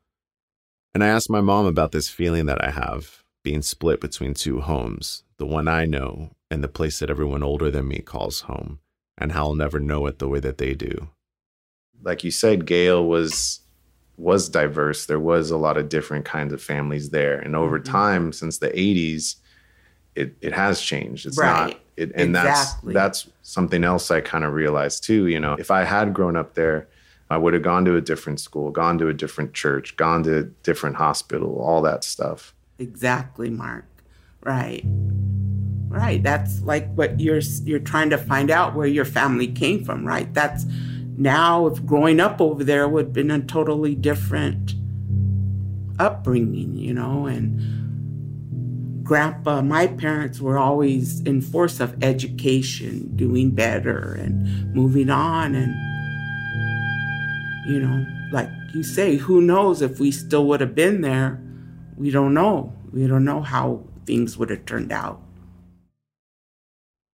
And 0.94 1.04
I 1.04 1.08
asked 1.08 1.30
my 1.30 1.42
mom 1.42 1.66
about 1.66 1.92
this 1.92 2.10
feeling 2.10 2.46
that 2.48 2.64
I 2.64 2.72
have 2.72 3.24
being 3.44 3.62
split 3.62 4.02
between 4.02 4.34
two 4.34 4.62
homes 4.62 5.24
the 5.38 5.46
one 5.46 5.68
I 5.68 5.86
know 5.86 6.32
and 6.50 6.64
the 6.64 6.70
place 6.70 7.00
that 7.00 7.10
everyone 7.10 7.44
older 7.44 7.70
than 7.70 7.90
me 7.90 8.00
calls 8.00 8.42
home, 8.42 8.80
and 9.18 9.34
how 9.34 9.48
I'll 9.48 9.56
never 9.56 9.80
know 9.80 10.08
it 10.08 10.20
the 10.20 10.30
way 10.30 10.40
that 10.40 10.58
they 10.58 10.74
do. 10.74 11.10
Like 12.02 12.24
you 12.24 12.32
said, 12.32 12.66
Gale 12.66 13.06
was 13.06 13.60
was 14.18 14.50
diverse. 14.50 15.06
There 15.06 15.20
was 15.20 15.52
a 15.52 15.58
lot 15.58 15.78
of 15.78 15.90
different 15.90 16.26
kinds 16.26 16.54
of 16.54 16.62
families 16.62 17.10
there. 17.10 17.40
And 17.40 17.56
over 17.56 17.80
mm-hmm. 17.80 17.92
time, 17.92 18.34
since 18.34 18.58
the 18.58 18.70
80s, 18.70 19.36
it, 20.16 20.36
it 20.42 20.54
has 20.54 20.82
changed. 20.82 21.26
It's 21.26 21.38
right. 21.38 21.70
not 21.70 21.80
it, 21.98 22.12
and 22.16 22.36
exactly. 22.36 22.94
that's 22.94 23.24
that's 23.24 23.34
something 23.42 23.84
else 23.84 24.12
I 24.12 24.22
kind 24.22 24.44
of 24.44 24.54
realized 24.54 25.04
too. 25.04 25.28
You 25.28 25.40
know, 25.40 25.56
if 25.58 25.72
I 25.72 25.84
had 25.84 26.14
grown 26.14 26.36
up 26.36 26.54
there, 26.54 26.88
I 27.30 27.38
would 27.38 27.54
have 27.54 27.64
gone 27.64 27.86
to 27.86 27.96
a 27.96 28.02
different 28.02 28.40
school, 28.40 28.72
gone 28.72 28.98
to 29.00 29.08
a 29.08 29.14
different 29.14 29.54
church, 29.54 29.96
gone 29.96 30.24
to 30.24 30.38
a 30.40 30.44
different 30.44 30.98
hospital, 30.98 31.60
all 31.60 31.82
that 31.84 32.04
stuff. 32.04 32.54
Exactly, 32.80 33.50
Mark. 33.50 33.86
Right. 34.42 34.84
Right. 35.88 36.22
That's 36.22 36.62
like 36.62 36.94
what 36.94 37.20
you're 37.20 37.42
you're 37.64 37.80
trying 37.80 38.10
to 38.10 38.18
find 38.18 38.52
out 38.52 38.76
where 38.76 38.88
your 38.88 39.06
family 39.06 39.48
came 39.48 39.84
from, 39.86 40.06
right? 40.06 40.32
That's 40.34 40.66
now 41.18 41.68
if 41.68 41.86
growing 41.86 42.20
up 42.20 42.42
over 42.42 42.64
there 42.64 42.88
would 42.88 43.06
have 43.06 43.14
been 43.14 43.32
a 43.32 43.40
totally 43.42 43.96
different 43.96 44.76
upbringing, 46.00 46.76
you 46.76 46.94
know, 46.94 47.26
and 47.26 49.04
grandpa, 49.04 49.62
my 49.62 49.88
parents 49.88 50.42
were 50.42 50.58
always 50.58 51.22
in 51.22 51.42
force 51.42 51.80
of 51.80 52.04
education, 52.04 53.16
doing 53.16 53.52
better 53.52 54.14
and 54.14 54.74
moving 54.74 55.10
on. 55.10 55.56
And, 55.56 55.74
you 57.68 57.80
know, 57.80 58.06
like 58.32 58.50
you 58.74 58.84
say, 58.84 59.16
who 59.16 59.42
knows 59.42 59.82
if 59.82 60.00
we 60.00 60.12
still 60.12 60.46
would 60.48 60.60
have 60.60 60.76
been 60.76 61.02
there? 61.02 61.42
We 61.96 62.12
don't 62.12 62.34
know. 62.34 62.74
We 62.92 63.08
don't 63.08 63.24
know 63.24 63.42
how 63.42 63.84
things 64.06 64.38
would 64.38 64.50
have 64.50 64.66
turned 64.66 64.92
out. 64.92 65.22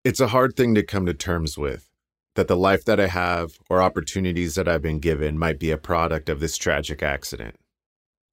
It's 0.03 0.19
a 0.19 0.27
hard 0.27 0.55
thing 0.55 0.73
to 0.75 0.81
come 0.81 1.05
to 1.05 1.13
terms 1.13 1.57
with 1.57 1.90
that 2.35 2.47
the 2.47 2.55
life 2.55 2.85
that 2.85 2.99
I 2.99 3.07
have 3.07 3.57
or 3.69 3.81
opportunities 3.81 4.55
that 4.55 4.67
I've 4.67 4.81
been 4.81 4.99
given 4.99 5.37
might 5.37 5.59
be 5.59 5.71
a 5.71 5.77
product 5.77 6.29
of 6.29 6.39
this 6.39 6.57
tragic 6.57 7.03
accident. 7.03 7.55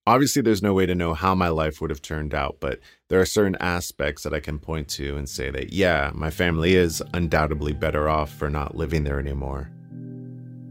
Obviously, 0.07 0.41
there's 0.41 0.63
no 0.63 0.73
way 0.73 0.87
to 0.87 0.95
know 0.95 1.13
how 1.13 1.35
my 1.35 1.49
life 1.49 1.81
would 1.81 1.91
have 1.91 2.01
turned 2.01 2.33
out, 2.33 2.57
but 2.61 2.81
there 3.09 3.21
are 3.21 3.27
certain 3.27 3.57
aspects 3.61 4.23
that 4.23 4.33
I 4.33 4.41
can 4.41 4.59
point 4.59 4.89
to 4.91 5.17
and 5.17 5.29
say 5.29 5.51
that, 5.51 5.73
yeah, 5.73 6.13
my 6.15 6.31
family 6.31 6.77
is 6.77 7.03
undoubtedly 7.13 7.75
better 7.75 8.09
off 8.09 8.33
for 8.33 8.49
not 8.49 8.75
living 8.75 9.05
there 9.05 9.19
anymore. 9.19 9.71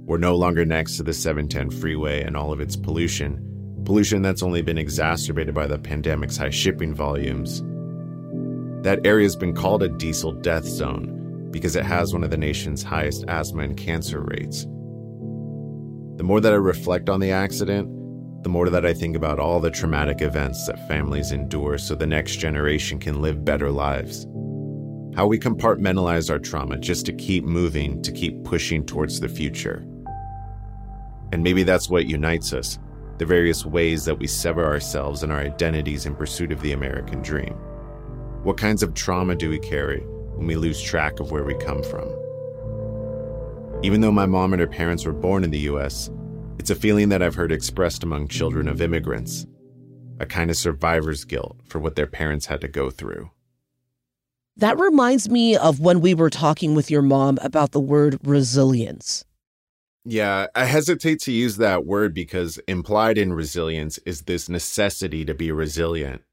We're 0.06 0.18
no 0.18 0.36
longer 0.36 0.66
next 0.66 0.98
to 0.98 1.04
the 1.04 1.14
710 1.14 1.80
freeway 1.80 2.24
and 2.24 2.36
all 2.36 2.52
of 2.52 2.62
its 2.62 2.76
pollution, 2.76 3.84
pollution 3.86 4.22
that's 4.22 4.42
only 4.42 4.62
been 4.62 4.78
exacerbated 4.78 5.54
by 5.54 5.68
the 5.68 5.78
pandemic's 5.78 6.38
high 6.38 6.50
shipping 6.50 6.96
volumes. 6.96 7.62
That 8.84 9.06
area's 9.06 9.36
been 9.36 9.54
called 9.54 9.84
a 9.84 9.90
diesel 9.90 10.32
death 10.32 10.66
zone 10.66 11.17
because 11.58 11.76
it 11.76 11.84
has 11.84 12.14
one 12.14 12.24
of 12.24 12.30
the 12.30 12.38
nation's 12.38 12.84
highest 12.84 13.26
asthma 13.28 13.64
and 13.64 13.76
cancer 13.76 14.22
rates. 14.22 14.66
The 16.18 16.24
more 16.24 16.40
that 16.40 16.54
I 16.54 16.58
reflect 16.58 17.10
on 17.10 17.20
the 17.20 17.32
accident, 17.32 17.90
the 18.44 18.50
more 18.50 18.70
that 18.70 18.86
I 18.86 18.94
think 18.94 19.16
about 19.16 19.40
all 19.40 19.60
the 19.60 19.72
traumatic 19.72 20.22
events 20.22 20.68
that 20.68 20.88
families 20.88 21.32
endure 21.32 21.80
so 21.80 21.96
the 21.96 22.06
next 22.06 22.36
generation 22.36 23.00
can 23.00 23.24
live 23.24 23.44
better 23.44 23.72
lives. 23.72 24.28
How 25.16 25.26
we 25.26 25.40
compartmentalize 25.40 26.30
our 26.30 26.38
trauma 26.38 26.78
just 26.78 27.08
to 27.08 27.14
keep 27.14 27.44
moving, 27.44 28.04
to 28.04 28.12
keep 28.12 28.44
pushing 28.44 28.86
towards 28.86 29.20
the 29.20 29.28
future. 29.28 29.84
And 31.32 31.42
maybe 31.42 31.64
that's 31.64 31.90
what 31.90 32.06
unites 32.06 32.54
us 32.54 32.78
the 33.18 33.26
various 33.26 33.66
ways 33.66 34.06
that 34.06 34.20
we 34.20 34.28
sever 34.28 34.64
ourselves 34.64 35.24
and 35.24 35.32
our 35.32 35.40
identities 35.40 36.06
in 36.06 36.16
pursuit 36.16 36.52
of 36.52 36.62
the 36.62 36.74
American 36.74 37.24
dream. 37.24 37.56
What 38.44 38.58
kinds 38.58 38.84
of 38.84 38.94
trauma 38.94 39.34
do 39.34 39.50
we 39.50 39.58
carry 39.58 40.06
when 40.38 40.48
we 40.48 40.56
lose 40.56 40.82
track 40.82 41.20
of 41.20 41.32
where 41.32 41.44
we 41.44 41.56
come 41.56 41.84
from? 41.84 42.08
Even 43.84 44.02
though 44.02 44.12
my 44.12 44.26
mom 44.26 44.54
and 44.54 44.60
her 44.60 44.68
parents 44.68 45.06
were 45.06 45.14
born 45.14 45.44
in 45.44 45.52
the 45.52 45.60
US, 45.72 46.10
it's 46.60 46.70
a 46.70 46.76
feeling 46.76 47.10
that 47.10 47.22
I've 47.22 47.36
heard 47.36 47.52
expressed 47.52 48.04
among 48.04 48.28
children 48.28 48.68
of 48.68 48.82
immigrants, 48.82 49.46
a 50.20 50.26
kind 50.26 50.50
of 50.50 50.58
survivor's 50.58 51.26
guilt 51.26 51.60
for 51.66 51.80
what 51.80 51.96
their 51.96 52.08
parents 52.08 52.46
had 52.46 52.62
to 52.62 52.68
go 52.68 52.90
through. 52.90 53.30
That 54.56 54.80
reminds 54.80 55.30
me 55.30 55.56
of 55.56 55.80
when 55.80 56.02
we 56.02 56.16
were 56.16 56.32
talking 56.32 56.74
with 56.74 56.90
your 56.90 57.04
mom 57.04 57.38
about 57.44 57.72
the 57.72 57.80
word 57.80 58.18
resilience. 58.24 59.24
Yeah, 60.04 60.48
I 60.56 60.66
hesitate 60.66 61.20
to 61.22 61.32
use 61.32 61.58
that 61.58 61.86
word 61.86 62.14
because 62.14 62.58
implied 62.68 63.18
in 63.18 63.34
resilience 63.34 64.00
is 64.00 64.22
this 64.22 64.50
necessity 64.50 65.26
to 65.26 65.36
be 65.36 65.52
resilient. 65.52 66.24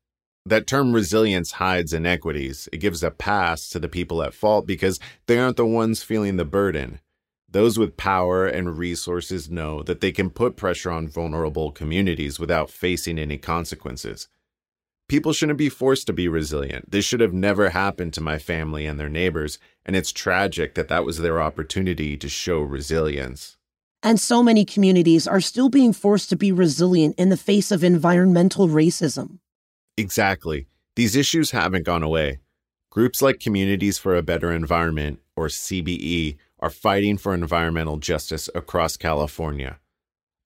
That 0.47 0.67
term 0.67 0.93
resilience 0.93 1.53
hides 1.53 1.95
inequities. 1.95 2.69
It 2.71 2.79
gives 2.79 3.03
a 3.03 3.11
pass 3.11 3.71
to 3.71 3.79
the 3.79 3.89
people 3.89 4.23
at 4.23 4.35
fault 4.35 4.67
because 4.67 5.01
they 5.27 5.39
aren't 5.39 5.57
the 5.57 5.65
ones 5.65 6.03
feeling 6.03 6.37
the 6.37 6.45
burden. 6.45 7.01
Those 7.49 7.79
with 7.79 7.97
power 7.97 8.47
and 8.47 8.77
resources 8.77 9.49
know 9.49 9.83
that 9.85 10.03
they 10.03 10.13
can 10.13 10.29
put 10.29 10.57
pressure 10.57 10.91
on 10.91 11.09
vulnerable 11.09 11.73
communities 11.73 12.39
without 12.39 12.69
facing 12.69 13.19
any 13.19 13.39
consequences. 13.39 14.29
People 15.09 15.33
shouldn't 15.33 15.59
be 15.59 15.69
forced 15.71 16.07
to 16.09 16.13
be 16.13 16.29
resilient. 16.29 16.91
This 16.91 17.07
should 17.07 17.21
have 17.21 17.33
never 17.33 17.71
happened 17.71 18.13
to 18.15 18.21
my 18.21 18.39
family 18.39 18.85
and 18.85 18.99
their 18.99 19.09
neighbors, 19.09 19.59
and 19.87 19.97
it's 19.97 20.13
tragic 20.13 20.75
that 20.75 20.89
that 20.89 21.05
was 21.05 21.19
their 21.19 21.41
opportunity 21.41 22.17
to 22.19 22.29
show 22.29 22.61
resilience. 22.61 23.57
And 24.03 24.21
so 24.21 24.43
many 24.43 24.65
communities 24.65 25.27
are 25.27 25.41
still 25.41 25.71
being 25.71 25.95
forced 25.95 26.29
to 26.31 26.37
be 26.37 26.53
resilient 26.53 27.15
in 27.19 27.31
the 27.31 27.37
face 27.39 27.71
of 27.71 27.85
environmental 27.85 28.69
racism. 28.69 29.39
Exactly. 29.97 30.67
These 30.97 31.17
issues 31.17 31.53
haven't 31.53 31.85
gone 31.85 32.03
away. 32.03 32.41
Groups 32.91 33.23
like 33.23 33.41
Communities 33.41 33.99
for 33.99 34.17
a 34.17 34.23
Better 34.23 34.53
Environment, 34.53 35.21
or 35.37 35.49
CBE, 35.49 36.37
are 36.61 36.71
fighting 36.71 37.19
for 37.19 37.35
environmental 37.35 37.99
justice 37.99 38.49
across 38.55 38.97
California. 38.97 39.79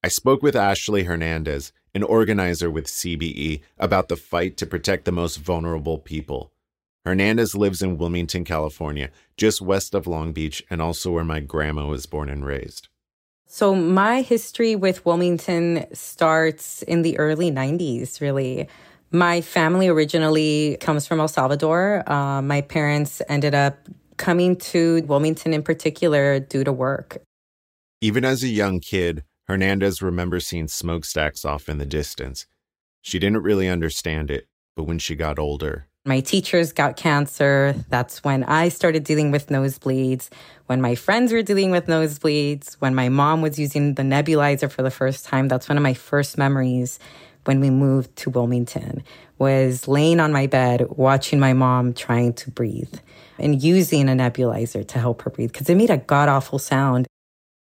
I 0.02 0.08
spoke 0.08 0.42
with 0.42 0.56
Ashley 0.56 1.04
Hernandez, 1.04 1.72
an 1.94 2.02
organizer 2.02 2.70
with 2.70 2.86
CBE, 2.86 3.60
about 3.78 4.08
the 4.08 4.16
fight 4.16 4.56
to 4.58 4.66
protect 4.66 5.04
the 5.04 5.12
most 5.12 5.36
vulnerable 5.36 5.98
people. 5.98 6.52
Hernandez 7.04 7.54
lives 7.54 7.82
in 7.82 7.98
Wilmington, 7.98 8.44
California, 8.44 9.10
just 9.36 9.62
west 9.62 9.94
of 9.94 10.06
Long 10.06 10.32
Beach, 10.32 10.62
and 10.68 10.82
also 10.82 11.10
where 11.10 11.24
my 11.24 11.40
grandma 11.40 11.86
was 11.86 12.06
born 12.06 12.28
and 12.28 12.44
raised. 12.44 12.88
So, 13.46 13.74
my 13.74 14.20
history 14.20 14.76
with 14.76 15.06
Wilmington 15.06 15.86
starts 15.94 16.82
in 16.82 17.02
the 17.02 17.18
early 17.18 17.50
90s, 17.50 18.20
really. 18.20 18.68
My 19.10 19.40
family 19.40 19.88
originally 19.88 20.76
comes 20.80 21.06
from 21.06 21.18
El 21.18 21.28
Salvador. 21.28 22.02
Uh, 22.10 22.42
my 22.42 22.60
parents 22.60 23.22
ended 23.28 23.54
up 23.54 23.88
coming 24.18 24.56
to 24.56 25.02
Wilmington 25.06 25.54
in 25.54 25.62
particular 25.62 26.40
due 26.40 26.64
to 26.64 26.72
work. 26.72 27.18
Even 28.00 28.24
as 28.24 28.42
a 28.42 28.48
young 28.48 28.80
kid, 28.80 29.24
Hernandez 29.46 30.02
remembers 30.02 30.46
seeing 30.46 30.68
smokestacks 30.68 31.44
off 31.44 31.68
in 31.68 31.78
the 31.78 31.86
distance. 31.86 32.46
She 33.00 33.18
didn't 33.18 33.42
really 33.42 33.68
understand 33.68 34.30
it, 34.30 34.46
but 34.76 34.84
when 34.84 34.98
she 34.98 35.14
got 35.14 35.38
older, 35.38 35.88
my 36.04 36.20
teachers 36.20 36.72
got 36.72 36.96
cancer. 36.96 37.74
That's 37.90 38.24
when 38.24 38.42
I 38.44 38.70
started 38.70 39.04
dealing 39.04 39.30
with 39.30 39.48
nosebleeds. 39.48 40.30
When 40.64 40.80
my 40.80 40.94
friends 40.94 41.32
were 41.32 41.42
dealing 41.42 41.70
with 41.70 41.86
nosebleeds. 41.86 42.76
When 42.78 42.94
my 42.94 43.10
mom 43.10 43.42
was 43.42 43.58
using 43.58 43.92
the 43.92 44.02
nebulizer 44.02 44.70
for 44.70 44.82
the 44.82 44.90
first 44.90 45.26
time. 45.26 45.48
That's 45.48 45.68
one 45.68 45.76
of 45.76 45.82
my 45.82 45.92
first 45.92 46.38
memories 46.38 46.98
when 47.48 47.60
we 47.60 47.70
moved 47.70 48.14
to 48.14 48.28
Wilmington 48.28 49.02
was 49.38 49.88
laying 49.88 50.20
on 50.20 50.30
my 50.30 50.46
bed 50.46 50.84
watching 50.90 51.40
my 51.40 51.54
mom 51.54 51.94
trying 51.94 52.34
to 52.34 52.50
breathe 52.50 52.98
and 53.38 53.62
using 53.62 54.06
a 54.10 54.12
nebulizer 54.12 54.86
to 54.86 54.98
help 54.98 55.22
her 55.22 55.30
breathe 55.30 55.50
because 55.50 55.70
it 55.70 55.74
made 55.74 55.88
a 55.88 55.96
god 55.96 56.28
awful 56.28 56.58
sound. 56.58 57.06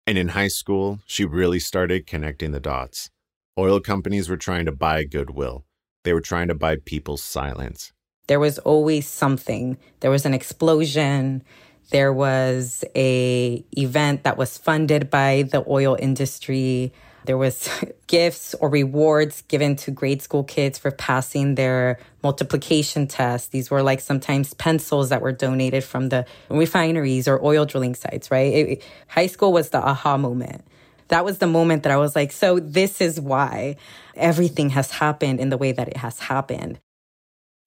And 0.07 0.17
in 0.17 0.29
high 0.29 0.49
school, 0.49 1.01
she 1.05 1.27
really 1.27 1.59
started 1.59 2.07
connecting 2.07 2.53
the 2.53 2.61
dots. 2.61 3.11
Oil 3.59 3.79
companies 3.79 4.27
were 4.27 4.39
trying 4.39 4.65
to 4.65 4.73
buy 4.73 5.05
goodwill. 5.05 5.67
They 6.05 6.15
were 6.15 6.23
trying 6.23 6.49
to 6.49 6.55
buy 6.55 6.77
people's 6.77 7.23
silence. 7.23 7.93
There 8.27 8.41
was 8.41 8.59
always 8.61 9.07
something. 9.07 9.77
There 10.01 10.11
was 10.11 10.25
an 10.25 10.33
explosion. 10.33 11.43
There 11.91 12.13
was 12.13 12.85
a 12.97 13.63
event 13.77 14.25
that 14.25 14.39
was 14.39 14.57
funded 14.57 15.11
by 15.11 15.43
the 15.43 15.63
oil 15.69 15.95
industry. 16.01 16.95
There 17.27 17.39
was 17.39 17.69
gifts 18.07 18.55
or 18.55 18.69
rewards 18.69 19.43
given 19.43 19.77
to 19.77 19.91
grade 19.91 20.23
school 20.23 20.45
kids 20.45 20.79
for 20.79 20.91
passing 20.91 21.55
their 21.55 21.99
multiplication 22.23 23.07
test. 23.07 23.53
These 23.53 23.71
were 23.71 23.83
like 23.83 24.01
sometimes 24.01 24.55
pencils 24.55 25.09
that 25.09 25.23
were 25.23 25.33
donated 25.33 25.85
from 25.85 26.09
the 26.09 26.27
refineries 26.49 27.27
or 27.27 27.45
oil 27.45 27.65
drilling 27.65 27.95
sites, 27.95 28.31
right? 28.31 28.53
It, 28.53 28.83
high 29.09 29.27
school 29.27 29.53
was 29.53 29.71
the 29.71 29.79
aha 29.79 30.17
moment. 30.17 30.65
That 31.09 31.25
was 31.25 31.39
the 31.39 31.47
moment 31.47 31.83
that 31.83 31.93
I 31.93 31.97
was 31.97 32.17
like, 32.17 32.33
so 32.33 32.59
this 32.59 33.01
is 33.01 33.21
why 33.21 33.77
everything 34.17 34.71
has 34.71 34.91
happened 34.91 35.39
in 35.39 35.51
the 35.51 35.59
way 35.59 35.73
that 35.73 35.89
it 35.89 35.99
has 35.99 36.19
happened. 36.19 36.81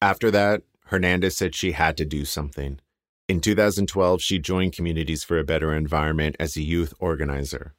After 0.02 0.32
that, 0.32 0.64
Hernandez 0.86 1.38
said 1.38 1.54
she 1.54 1.74
had 1.74 1.98
to 1.98 2.06
do 2.06 2.26
something. 2.26 2.80
In 3.28 3.42
2012, 3.42 4.22
she 4.22 4.40
joined 4.40 4.74
Communities 4.74 5.24
for 5.24 5.38
a 5.38 5.44
Better 5.44 5.74
Environment 5.74 6.36
as 6.40 6.56
a 6.56 6.62
youth 6.62 6.94
organizer. 6.98 7.74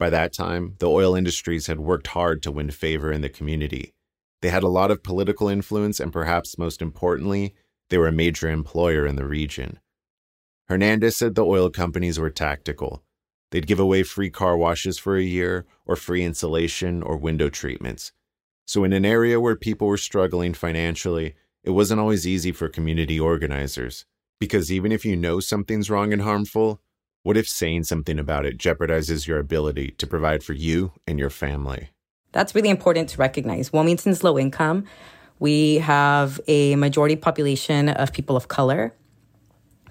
By 0.00 0.08
that 0.08 0.32
time, 0.32 0.76
the 0.78 0.88
oil 0.88 1.14
industries 1.14 1.66
had 1.66 1.78
worked 1.78 2.06
hard 2.06 2.42
to 2.42 2.50
win 2.50 2.70
favor 2.70 3.12
in 3.12 3.20
the 3.20 3.28
community. 3.28 3.92
They 4.40 4.48
had 4.48 4.62
a 4.62 4.68
lot 4.68 4.90
of 4.90 5.02
political 5.02 5.46
influence, 5.46 6.00
and 6.00 6.10
perhaps 6.10 6.56
most 6.56 6.80
importantly, 6.80 7.54
they 7.90 7.98
were 7.98 8.08
a 8.08 8.12
major 8.12 8.48
employer 8.48 9.04
in 9.04 9.16
the 9.16 9.26
region. 9.26 9.78
Hernandez 10.68 11.18
said 11.18 11.34
the 11.34 11.44
oil 11.44 11.68
companies 11.68 12.18
were 12.18 12.30
tactical. 12.30 13.02
They'd 13.50 13.66
give 13.66 13.78
away 13.78 14.02
free 14.02 14.30
car 14.30 14.56
washes 14.56 14.96
for 14.96 15.18
a 15.18 15.22
year, 15.22 15.66
or 15.84 15.96
free 15.96 16.24
insulation 16.24 17.02
or 17.02 17.18
window 17.18 17.50
treatments. 17.50 18.12
So, 18.66 18.84
in 18.84 18.94
an 18.94 19.04
area 19.04 19.38
where 19.38 19.54
people 19.54 19.86
were 19.86 19.98
struggling 19.98 20.54
financially, 20.54 21.34
it 21.62 21.70
wasn't 21.70 22.00
always 22.00 22.26
easy 22.26 22.52
for 22.52 22.70
community 22.70 23.20
organizers. 23.20 24.06
Because 24.38 24.72
even 24.72 24.92
if 24.92 25.04
you 25.04 25.14
know 25.14 25.40
something's 25.40 25.90
wrong 25.90 26.14
and 26.14 26.22
harmful, 26.22 26.80
what 27.22 27.36
if 27.36 27.46
saying 27.48 27.84
something 27.84 28.18
about 28.18 28.46
it 28.46 28.58
jeopardizes 28.58 29.26
your 29.26 29.38
ability 29.38 29.94
to 29.98 30.06
provide 30.06 30.42
for 30.42 30.54
you 30.54 30.92
and 31.06 31.18
your 31.18 31.30
family? 31.30 31.90
That's 32.32 32.54
really 32.54 32.70
important 32.70 33.08
to 33.10 33.18
recognize. 33.18 33.72
Wilmington's 33.72 34.24
low 34.24 34.38
income. 34.38 34.84
We 35.38 35.76
have 35.76 36.40
a 36.46 36.76
majority 36.76 37.16
population 37.16 37.88
of 37.88 38.12
people 38.12 38.36
of 38.36 38.48
color. 38.48 38.94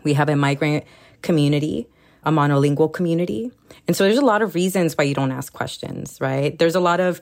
We 0.04 0.14
have 0.14 0.30
a 0.30 0.36
migrant 0.36 0.86
community, 1.22 1.88
a 2.24 2.32
monolingual 2.32 2.92
community. 2.94 3.52
And 3.88 3.96
so 3.96 4.06
there's 4.06 4.18
a 4.18 4.26
lot 4.26 4.42
of 4.42 4.56
reasons 4.56 4.98
why 4.98 5.04
you 5.04 5.14
don't 5.14 5.32
ask 5.32 5.52
questions, 5.54 6.18
right? 6.22 6.58
There's 6.58 6.76
a 6.76 6.80
lot 6.80 7.00
of 7.00 7.20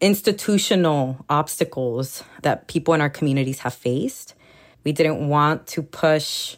institutional 0.00 1.24
obstacles 1.28 2.22
that 2.42 2.68
people 2.68 2.94
in 2.94 3.00
our 3.00 3.10
communities 3.10 3.60
have 3.60 3.74
faced. 3.74 4.34
We 4.84 4.92
didn't 4.92 5.28
want 5.28 5.66
to 5.68 5.82
push 5.82 6.56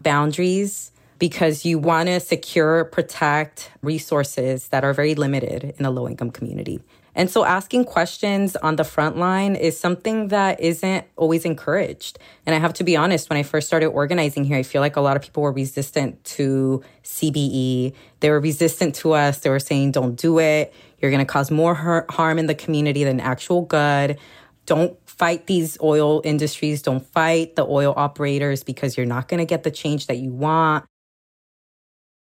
boundaries 0.00 0.91
because 1.22 1.64
you 1.64 1.78
want 1.78 2.08
to 2.08 2.18
secure, 2.18 2.84
protect 2.84 3.70
resources 3.80 4.66
that 4.70 4.82
are 4.82 4.92
very 4.92 5.14
limited 5.14 5.72
in 5.78 5.84
a 5.84 5.90
low 5.92 6.08
income 6.08 6.32
community. 6.32 6.80
And 7.14 7.30
so 7.30 7.44
asking 7.44 7.84
questions 7.84 8.56
on 8.56 8.74
the 8.74 8.82
front 8.82 9.16
line 9.16 9.54
is 9.54 9.78
something 9.78 10.28
that 10.28 10.58
isn't 10.58 11.06
always 11.14 11.44
encouraged. 11.44 12.18
And 12.44 12.56
I 12.56 12.58
have 12.58 12.72
to 12.74 12.82
be 12.82 12.96
honest, 12.96 13.30
when 13.30 13.36
I 13.36 13.44
first 13.44 13.68
started 13.68 13.86
organizing 13.86 14.42
here, 14.42 14.56
I 14.56 14.64
feel 14.64 14.80
like 14.80 14.96
a 14.96 15.00
lot 15.00 15.16
of 15.16 15.22
people 15.22 15.44
were 15.44 15.52
resistant 15.52 16.24
to 16.24 16.82
CBE. 17.04 17.94
They 18.18 18.30
were 18.30 18.40
resistant 18.40 18.96
to 18.96 19.12
us. 19.12 19.38
They 19.38 19.50
were 19.50 19.60
saying, 19.60 19.92
don't 19.92 20.16
do 20.16 20.40
it. 20.40 20.74
You're 20.98 21.12
going 21.12 21.24
to 21.24 21.32
cause 21.32 21.52
more 21.52 21.76
harm 22.10 22.40
in 22.40 22.46
the 22.46 22.56
community 22.56 23.04
than 23.04 23.20
actual 23.20 23.62
good. 23.62 24.18
Don't 24.66 24.98
fight 25.08 25.46
these 25.46 25.78
oil 25.80 26.20
industries. 26.24 26.82
Don't 26.82 27.06
fight 27.06 27.54
the 27.54 27.64
oil 27.64 27.94
operators 27.96 28.64
because 28.64 28.96
you're 28.96 29.06
not 29.06 29.28
going 29.28 29.38
to 29.38 29.46
get 29.46 29.62
the 29.62 29.70
change 29.70 30.08
that 30.08 30.16
you 30.16 30.32
want. 30.32 30.84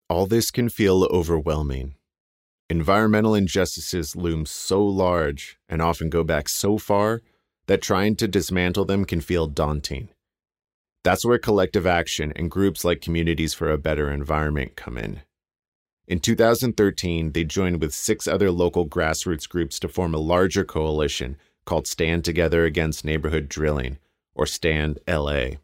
All 0.10 0.26
this 0.26 0.52
can 0.52 0.70
feel 0.70 1.04
overwhelming. 1.06 1.96
Environmental 2.70 3.36
injustices 3.36 4.16
loom 4.16 4.46
so 4.46 4.84
large 4.84 5.58
and 5.68 5.82
often 5.82 6.10
go 6.10 6.24
back 6.24 6.48
so 6.48 6.78
far 6.78 7.22
that 7.68 7.82
trying 7.82 8.16
to 8.16 8.28
dismantle 8.28 8.86
them 8.86 9.04
can 9.04 9.20
feel 9.20 9.48
daunting. 9.48 10.10
That's 11.04 11.26
where 11.26 11.38
collective 11.38 11.86
action 11.86 12.34
and 12.36 12.52
groups 12.52 12.84
like 12.84 13.02
Communities 13.02 13.54
for 13.54 13.70
a 13.70 13.78
Better 13.78 14.10
Environment 14.12 14.76
come 14.76 14.98
in. 14.98 15.22
In 16.08 16.20
2013, 16.20 17.34
they 17.34 17.44
joined 17.44 17.82
with 17.82 17.94
six 17.94 18.28
other 18.28 18.50
local 18.50 18.88
grassroots 18.88 19.48
groups 19.48 19.78
to 19.80 19.90
form 19.90 20.14
a 20.14 20.20
larger 20.20 20.64
coalition 20.64 21.38
called 21.66 21.86
Stand 21.86 22.24
Together 22.24 22.64
Against 22.64 23.04
Neighborhood 23.04 23.50
Drilling, 23.50 23.98
or 24.34 24.46
Stand 24.46 25.00
LA. 25.06 25.58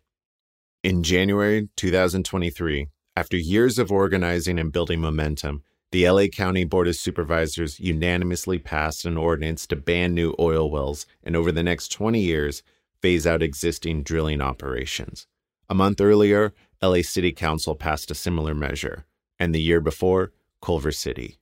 In 0.84 1.02
January 1.02 1.70
2023, 1.78 2.89
after 3.16 3.38
years 3.38 3.78
of 3.78 3.91
organizing 3.91 4.57
and 4.57 4.72
building 4.72 4.99
momentum, 4.99 5.64
the 5.91 6.09
LA 6.09 6.26
County 6.26 6.64
Board 6.64 6.88
of 6.88 6.95
Supervisors 6.95 7.80
unanimously 7.80 8.57
passed 8.57 9.05
an 9.05 9.18
ordinance 9.18 9.68
to 9.68 9.76
ban 9.76 10.16
new 10.16 10.34
oil 10.39 10.72
wells 10.72 11.05
and 11.24 11.36
over 11.36 11.51
the 11.51 11.61
next 11.61 11.91
20 11.91 12.20
years 12.20 12.64
phase 13.01 13.28
out 13.28 13.43
existing 13.43 14.01
drilling 14.01 14.41
operations. 14.41 15.28
A 15.70 15.76
month 15.76 16.01
earlier, 16.01 16.53
LA 16.82 17.03
City 17.03 17.32
Council 17.32 17.76
passed 17.76 18.09
a 18.09 18.16
similar 18.16 18.55
measure, 18.55 19.05
and 19.38 19.53
the 19.53 19.61
year 19.61 19.80
before, 19.80 20.32
Culver 20.61 20.91
City. 20.91 21.38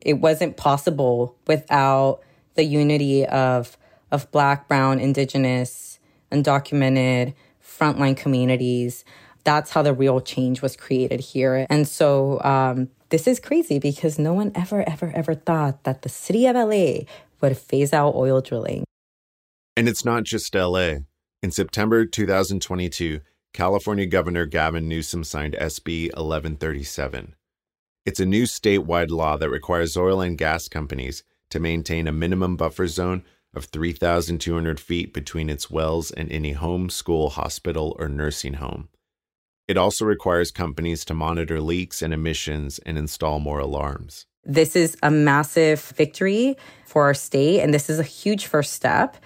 It 0.00 0.14
wasn't 0.14 0.58
possible 0.58 1.38
without 1.46 2.20
the 2.54 2.64
unity 2.64 3.24
of 3.26 3.78
of 4.10 4.30
black, 4.30 4.68
brown, 4.68 5.00
indigenous, 5.00 5.98
undocumented 6.32 7.34
frontline 7.62 8.16
communities 8.16 9.04
that's 9.48 9.70
how 9.70 9.80
the 9.80 9.94
real 9.94 10.20
change 10.20 10.60
was 10.60 10.76
created 10.76 11.20
here. 11.20 11.66
And 11.70 11.88
so 11.88 12.38
um, 12.42 12.90
this 13.08 13.26
is 13.26 13.40
crazy 13.40 13.78
because 13.78 14.18
no 14.18 14.34
one 14.34 14.52
ever, 14.54 14.86
ever, 14.86 15.10
ever 15.14 15.34
thought 15.34 15.84
that 15.84 16.02
the 16.02 16.10
city 16.10 16.44
of 16.44 16.54
LA 16.54 17.06
would 17.40 17.56
phase 17.56 17.94
out 17.94 18.14
oil 18.14 18.42
drilling. 18.42 18.84
And 19.74 19.88
it's 19.88 20.04
not 20.04 20.24
just 20.24 20.54
LA. 20.54 20.96
In 21.42 21.50
September 21.50 22.04
2022, 22.04 23.20
California 23.54 24.04
Governor 24.04 24.44
Gavin 24.44 24.86
Newsom 24.86 25.24
signed 25.24 25.56
SB 25.58 26.08
1137. 26.08 27.34
It's 28.04 28.20
a 28.20 28.26
new 28.26 28.42
statewide 28.42 29.08
law 29.10 29.38
that 29.38 29.48
requires 29.48 29.96
oil 29.96 30.20
and 30.20 30.36
gas 30.36 30.68
companies 30.68 31.24
to 31.48 31.58
maintain 31.58 32.06
a 32.06 32.12
minimum 32.12 32.58
buffer 32.58 32.86
zone 32.86 33.24
of 33.54 33.64
3,200 33.64 34.78
feet 34.78 35.14
between 35.14 35.48
its 35.48 35.70
wells 35.70 36.10
and 36.10 36.30
any 36.30 36.52
home, 36.52 36.90
school, 36.90 37.30
hospital, 37.30 37.96
or 37.98 38.10
nursing 38.10 38.54
home. 38.54 38.90
It 39.68 39.76
also 39.76 40.06
requires 40.06 40.50
companies 40.50 41.04
to 41.04 41.14
monitor 41.14 41.60
leaks 41.60 42.00
and 42.00 42.14
emissions 42.14 42.78
and 42.80 42.96
install 42.96 43.38
more 43.38 43.58
alarms. 43.60 44.24
This 44.44 44.74
is 44.74 44.96
a 45.02 45.10
massive 45.10 45.82
victory 45.94 46.56
for 46.86 47.04
our 47.04 47.12
state, 47.12 47.60
and 47.60 47.74
this 47.74 47.90
is 47.90 47.98
a 47.98 48.02
huge 48.02 48.46
first 48.46 48.72
step. 48.72 49.18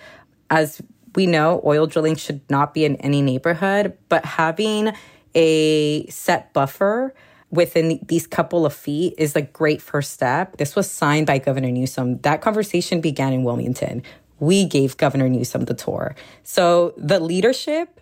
As 0.51 0.83
we 1.15 1.27
know, 1.27 1.63
oil 1.65 1.87
drilling 1.87 2.17
should 2.17 2.41
not 2.51 2.75
be 2.75 2.85
in 2.85 2.97
any 2.97 3.23
neighborhood, 3.23 3.97
but 4.09 4.25
having 4.25 4.93
a 5.37 6.07
set 6.09 6.53
buffer 6.53 7.15
within 7.51 8.01
these 8.09 8.27
couple 8.27 8.67
of 8.67 8.73
feet 8.73 9.15
is 9.19 9.37
a 9.37 9.43
great 9.43 9.81
first 9.81 10.11
step. 10.11 10.57
This 10.57 10.75
was 10.75 10.91
signed 10.91 11.27
by 11.29 11.39
Governor 11.39 11.71
Newsom. 11.71 12.19
That 12.23 12.41
conversation 12.41 13.01
began 13.01 13.33
in 13.33 13.45
Wilmington. 13.45 14.03
We 14.41 14.65
gave 14.65 14.97
Governor 14.97 15.29
Newsom 15.29 15.67
the 15.67 15.75
tour. 15.75 16.17
So 16.43 16.95
the 16.97 17.21
leadership, 17.21 18.01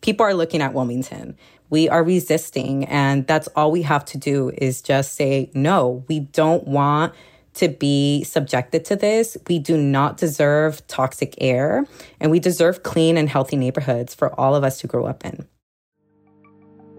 people 0.00 0.24
are 0.24 0.34
looking 0.34 0.62
at 0.62 0.74
Wilmington 0.74 1.36
we 1.70 1.88
are 1.88 2.02
resisting. 2.02 2.84
And 2.86 3.26
that's 3.26 3.48
all 3.48 3.70
we 3.70 3.82
have 3.82 4.04
to 4.06 4.18
do 4.18 4.52
is 4.56 4.82
just 4.82 5.14
say, 5.14 5.50
no, 5.54 6.04
we 6.08 6.20
don't 6.20 6.66
want 6.66 7.14
to 7.54 7.68
be 7.68 8.24
subjected 8.24 8.84
to 8.86 8.96
this. 8.96 9.36
We 9.48 9.58
do 9.58 9.76
not 9.76 10.16
deserve 10.16 10.86
toxic 10.86 11.34
air, 11.38 11.86
and 12.20 12.30
we 12.30 12.38
deserve 12.38 12.84
clean 12.84 13.16
and 13.16 13.28
healthy 13.28 13.56
neighborhoods 13.56 14.14
for 14.14 14.38
all 14.38 14.54
of 14.54 14.62
us 14.62 14.78
to 14.80 14.86
grow 14.86 15.06
up 15.06 15.24
in. 15.24 15.46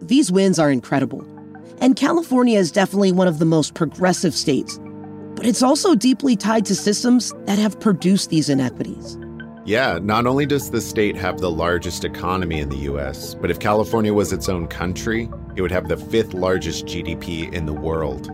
These 0.01 0.31
wins 0.31 0.59
are 0.59 0.69
incredible. 0.69 1.25
And 1.79 1.95
California 1.95 2.59
is 2.59 2.71
definitely 2.71 3.13
one 3.13 3.27
of 3.27 3.39
the 3.39 3.45
most 3.45 3.73
progressive 3.73 4.33
states, 4.33 4.79
but 5.35 5.45
it's 5.45 5.63
also 5.63 5.95
deeply 5.95 6.35
tied 6.35 6.65
to 6.65 6.75
systems 6.75 7.33
that 7.45 7.57
have 7.57 7.79
produced 7.79 8.29
these 8.29 8.49
inequities. 8.49 9.17
Yeah, 9.69 9.99
not 10.01 10.25
only 10.25 10.47
does 10.47 10.71
the 10.71 10.81
state 10.81 11.15
have 11.17 11.37
the 11.37 11.51
largest 11.51 12.03
economy 12.03 12.59
in 12.59 12.69
the 12.69 12.89
US, 12.91 13.35
but 13.35 13.51
if 13.51 13.59
California 13.59 14.11
was 14.11 14.33
its 14.33 14.49
own 14.49 14.67
country, 14.67 15.29
it 15.55 15.61
would 15.61 15.69
have 15.69 15.87
the 15.87 15.95
fifth 15.95 16.33
largest 16.33 16.87
GDP 16.87 17.53
in 17.53 17.67
the 17.67 17.73
world. 17.73 18.31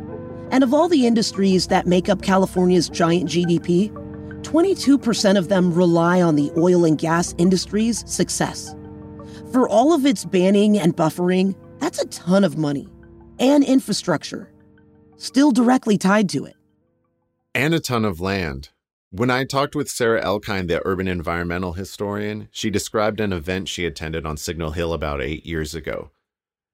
And 0.50 0.64
of 0.64 0.74
all 0.74 0.88
the 0.88 1.06
industries 1.06 1.68
that 1.68 1.88
make 1.88 2.08
up 2.08 2.22
California's 2.22 2.88
giant 2.88 3.30
GDP, 3.30 3.92
22% 4.44 5.38
of 5.38 5.50
them 5.50 5.74
rely 5.74 6.22
on 6.22 6.38
the 6.38 6.54
oil 6.56 6.86
and 6.86 6.98
gas 6.98 7.36
industry's 7.38 8.10
success. 8.10 8.74
For 9.52 9.68
all 9.68 9.92
of 9.92 10.06
its 10.06 10.24
banning 10.24 10.80
and 10.80 10.96
buffering, 10.96 11.54
that's 11.80 12.02
a 12.02 12.08
ton 12.08 12.46
of 12.46 12.58
money 12.58 12.88
and 13.40 13.62
infrastructure, 13.62 14.54
still 15.18 15.52
directly 15.52 15.98
tied 15.98 16.30
to 16.30 16.46
it. 16.46 16.56
And 17.54 17.74
a 17.74 17.82
ton 17.82 18.06
of 18.06 18.22
land. 18.22 18.70
When 19.18 19.32
I 19.32 19.46
talked 19.46 19.78
with 19.78 19.90
Sarah 19.90 20.22
Elkind, 20.22 20.68
the 20.68 20.86
urban 20.86 21.08
environmental 21.08 21.72
historian, 21.72 22.50
she 22.52 22.70
described 22.70 23.22
an 23.22 23.32
event 23.32 23.70
she 23.70 23.86
attended 23.86 24.26
on 24.26 24.36
Signal 24.36 24.72
Hill 24.72 24.92
about 24.92 25.22
eight 25.22 25.46
years 25.46 25.74
ago. 25.74 26.12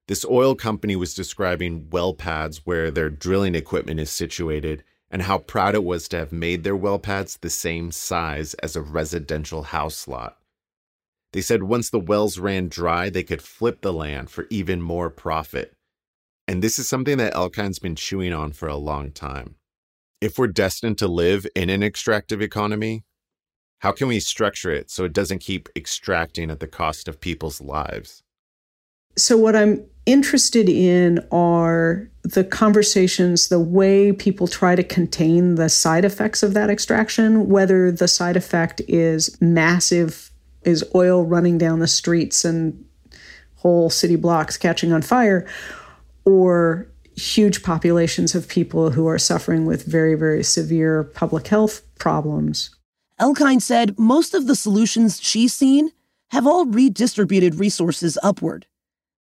This 0.08 0.26
oil 0.26 0.56
company 0.56 0.96
was 0.96 1.14
describing 1.14 1.88
well 1.92 2.16
pads 2.16 2.66
where 2.66 2.89
their 2.89 3.12
drilling 3.12 3.54
equipment 3.54 4.00
is 4.00 4.10
situated 4.10 4.84
and 5.12 5.22
how 5.22 5.38
proud 5.38 5.76
it 5.76 5.84
was 5.84 6.08
to 6.08 6.18
have 6.18 6.32
made 6.32 6.64
their 6.64 6.76
well 6.76 6.98
pads 6.98 7.38
the 7.38 7.50
same 7.52 7.92
size 7.92 8.56
as 8.56 8.76
a 8.76 8.82
residential 8.82 9.62
house 9.62 10.08
lot. 10.08 10.39
They 11.34 11.42
said 11.42 11.62
once 11.62 11.92
the 11.92 12.00
wells 12.00 12.39
ran 12.39 12.70
dry, 12.70 13.12
they 13.12 13.22
could 13.22 13.44
flip 13.44 13.82
the 13.82 13.94
land 13.94 14.32
for 14.32 14.48
even 14.50 14.82
more 14.82 15.12
profit. 15.12 15.76
And 16.48 16.64
this 16.64 16.80
is 16.80 16.89
something 16.89 17.20
that 17.20 17.36
Elkind's 17.36 17.78
been 17.78 17.96
chewing 17.96 18.34
on 18.34 18.52
for 18.52 18.68
a 18.68 18.78
long 18.78 19.12
time 19.12 19.58
if 20.22 20.38
we're 20.38 20.48
destined 20.48 21.00
to 21.00 21.08
live 21.08 21.48
in 21.56 21.70
an 21.70 21.84
extractive 21.84 22.42
economy, 22.42 23.04
how 23.80 23.92
can 23.92 24.08
we 24.08 24.20
structure 24.20 24.72
it 24.72 24.92
so 24.92 25.04
it 25.04 25.14
doesn't 25.14 25.40
keep 25.40 25.68
extracting 25.76 26.52
at 26.52 26.60
the 26.60 26.68
cost 26.68 27.08
of 27.08 27.20
people's 27.20 27.60
lives? 27.60 28.22
So, 29.18 29.36
what 29.36 29.56
I'm 29.56 29.84
interested 30.06 30.70
in 30.70 31.20
are 31.32 32.08
the 32.24 32.44
conversations, 32.44 33.50
the 33.50 33.60
way 33.60 34.12
people 34.12 34.48
try 34.48 34.76
to 34.76 34.84
contain 34.84 35.56
the 35.56 35.68
side 35.68 36.06
effects 36.06 36.44
of 36.44 36.54
that 36.54 36.70
extraction, 36.70 37.50
whether 37.50 37.92
the 37.92 38.08
side 38.08 38.38
effect 38.38 38.82
is 38.88 39.36
massive, 39.42 40.32
is 40.64 40.86
oil 40.96 41.26
running 41.26 41.58
down 41.58 41.80
the 41.80 41.88
streets 41.88 42.46
and 42.46 42.86
whole 43.56 43.90
city 43.90 44.16
blocks 44.16 44.58
catching 44.58 44.94
on 44.94 45.02
fire, 45.02 45.48
or 46.24 46.88
huge 47.16 47.64
populations 47.64 48.36
of 48.36 48.47
people 48.47 48.91
who 48.91 49.07
are 49.07 49.20
suffering 49.20 49.66
with 49.66 49.86
very, 49.86 50.16
very 50.16 50.43
severe 50.43 51.03
public 51.03 51.47
health 51.47 51.82
problems. 51.97 52.76
Elkind 53.20 53.62
said 53.62 53.99
most 53.99 54.34
of 54.34 54.47
the 54.47 54.55
solutions 54.55 55.22
she's 55.22 55.53
seen 55.53 55.91
have 56.32 56.47
all 56.47 56.66
redistributed 56.66 57.55
resources 57.55 58.18
upward. 58.24 58.66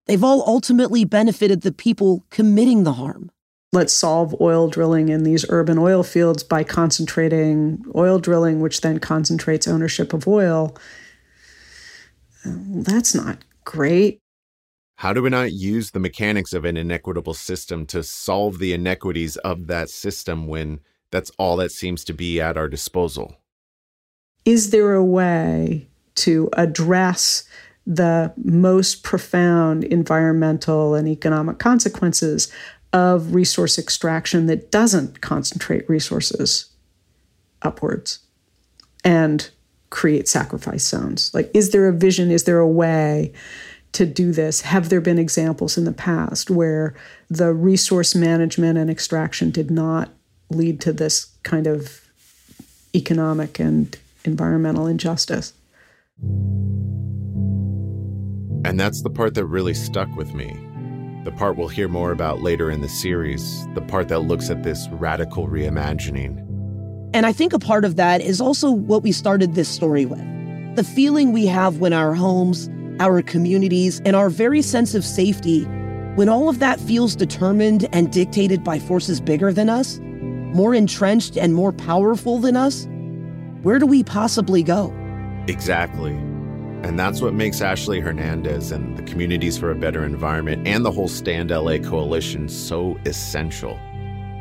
They've 0.06 0.24
all 0.24 0.44
ultimately 0.48 1.04
benefited 1.04 1.62
the 1.62 1.72
people 1.72 2.26
committing 2.30 2.84
the 2.84 2.94
harm. 2.94 3.32
Let's 3.74 3.94
solve 3.94 4.36
oil 4.40 4.70
drilling 4.70 5.10
in 5.10 5.24
these 5.24 5.46
urban 5.50 5.78
oil 5.78 6.04
fields 6.04 6.44
by 6.44 6.64
concentrating 6.64 7.84
oil 7.96 8.18
drilling, 8.18 8.62
which 8.62 8.82
then 8.82 9.00
concentrates 9.00 9.68
ownership 9.68 10.14
of 10.14 10.28
oil. 10.28 10.78
That's 12.46 13.14
not 13.14 13.40
great. 13.66 14.20
How 14.98 15.14
do 15.14 15.22
we 15.22 15.30
not 15.30 15.52
use 15.52 15.92
the 15.92 16.00
mechanics 16.00 16.54
of 16.54 16.66
an 16.66 16.76
inequitable 16.76 17.36
system 17.36 17.86
to 17.88 18.02
solve 18.02 18.58
the 18.58 18.74
inequities 18.74 19.38
of 19.38 19.68
that 19.68 19.92
system 19.92 20.48
when 20.48 20.80
that's 21.12 21.30
all 21.38 21.56
that 21.58 21.72
seems 21.72 22.04
to 22.06 22.14
be 22.14 22.42
at 22.42 22.58
our 22.58 22.68
disposal? 22.68 23.38
Is 24.44 24.72
there 24.72 24.96
a 24.96 25.06
way 25.06 25.88
to 26.16 26.50
address 26.54 27.48
the 27.86 28.34
most 28.44 29.04
profound 29.04 29.84
environmental 29.84 30.96
and 30.96 31.08
economic 31.08 31.60
consequences 31.60 32.52
of 32.92 33.36
resource 33.36 33.78
extraction 33.78 34.48
that 34.48 34.72
doesn't 34.72 35.22
concentrate 35.22 35.88
resources 35.88 36.72
upwards 37.62 38.20
and 39.04 39.52
create 39.92 40.28
sacrifice 40.28 40.86
zones? 40.88 41.32
Like, 41.36 41.52
is 41.54 41.70
there 41.70 41.88
a 41.88 41.94
vision? 41.94 42.32
Is 42.32 42.46
there 42.46 42.58
a 42.58 42.68
way 42.68 43.32
to 43.94 44.06
do 44.06 44.32
this? 44.32 44.62
Have 44.62 44.90
there 44.90 45.02
been 45.02 45.20
examples 45.20 45.78
in 45.78 45.86
the 45.86 45.92
past 45.92 46.50
where 46.50 46.96
the 47.30 47.54
resource 47.54 48.16
management 48.16 48.78
and 48.78 48.90
extraction 48.90 49.52
did 49.52 49.72
not 49.72 50.10
lead 50.50 50.80
to 50.82 50.94
this 50.94 51.28
kind 51.44 51.68
of 51.68 52.02
economic 52.96 53.60
and 53.60 53.98
environmental 54.24 54.88
injustice? 54.88 55.54
And 58.66 58.80
that's 58.80 59.02
the 59.02 59.10
part 59.10 59.34
that 59.36 59.46
really 59.46 59.74
stuck 59.74 60.14
with 60.16 60.34
me. 60.34 60.58
The 61.24 61.32
part 61.32 61.58
we'll 61.58 61.68
hear 61.68 61.88
more 61.88 62.12
about 62.12 62.42
later 62.42 62.72
in 62.72 62.82
the 62.82 62.90
series, 62.90 63.68
the 63.74 63.82
part 63.82 64.08
that 64.10 64.20
looks 64.20 64.50
at 64.50 64.64
this 64.64 64.88
radical 64.92 65.48
reimagining. 65.48 66.44
And 67.14 67.26
I 67.26 67.32
think 67.32 67.54
a 67.54 67.60
part 67.60 67.86
of 67.86 67.96
that 67.96 68.22
is 68.22 68.42
also 68.42 68.72
what 68.72 69.04
we 69.04 69.12
started 69.12 69.56
this 69.56 69.70
story 69.70 70.06
with 70.06 70.26
the 70.76 70.84
feeling 70.84 71.32
we 71.32 71.48
have 71.48 71.80
when 71.80 71.92
our 71.92 72.14
homes, 72.14 72.70
our 73.00 73.22
communities, 73.22 74.02
and 74.06 74.16
our 74.16 74.30
very 74.30 74.62
sense 74.62 74.96
of 74.96 75.04
safety, 75.04 75.64
when 76.16 76.30
all 76.30 76.50
of 76.50 76.60
that 76.60 76.80
feels 76.80 77.16
determined 77.16 77.88
and 77.92 78.12
dictated 78.12 78.64
by 78.64 78.80
forces 78.80 79.22
bigger 79.22 79.54
than 79.54 79.70
us, 79.70 80.00
more 80.00 80.74
entrenched 80.74 81.38
and 81.38 81.54
more 81.54 81.72
powerful 81.72 82.40
than 82.40 82.56
us, 82.56 82.88
where 83.62 83.80
do 83.80 83.86
we 83.86 84.04
possibly 84.04 84.64
go? 84.64 84.94
Exactly. 85.48 86.14
And 86.84 87.00
that's 87.00 87.22
what 87.22 87.34
makes 87.34 87.62
Ashley 87.62 88.00
Hernandez 88.00 88.72
and 88.72 88.98
the 88.98 89.04
Communities 89.04 89.58
for 89.58 89.72
a 89.72 89.76
Better 89.76 90.06
Environment 90.06 90.68
and 90.68 90.86
the 90.86 90.92
whole 90.92 91.08
Stand 91.08 91.52
LA 91.52 91.78
coalition 91.78 92.48
so 92.50 93.00
essential. 93.06 93.80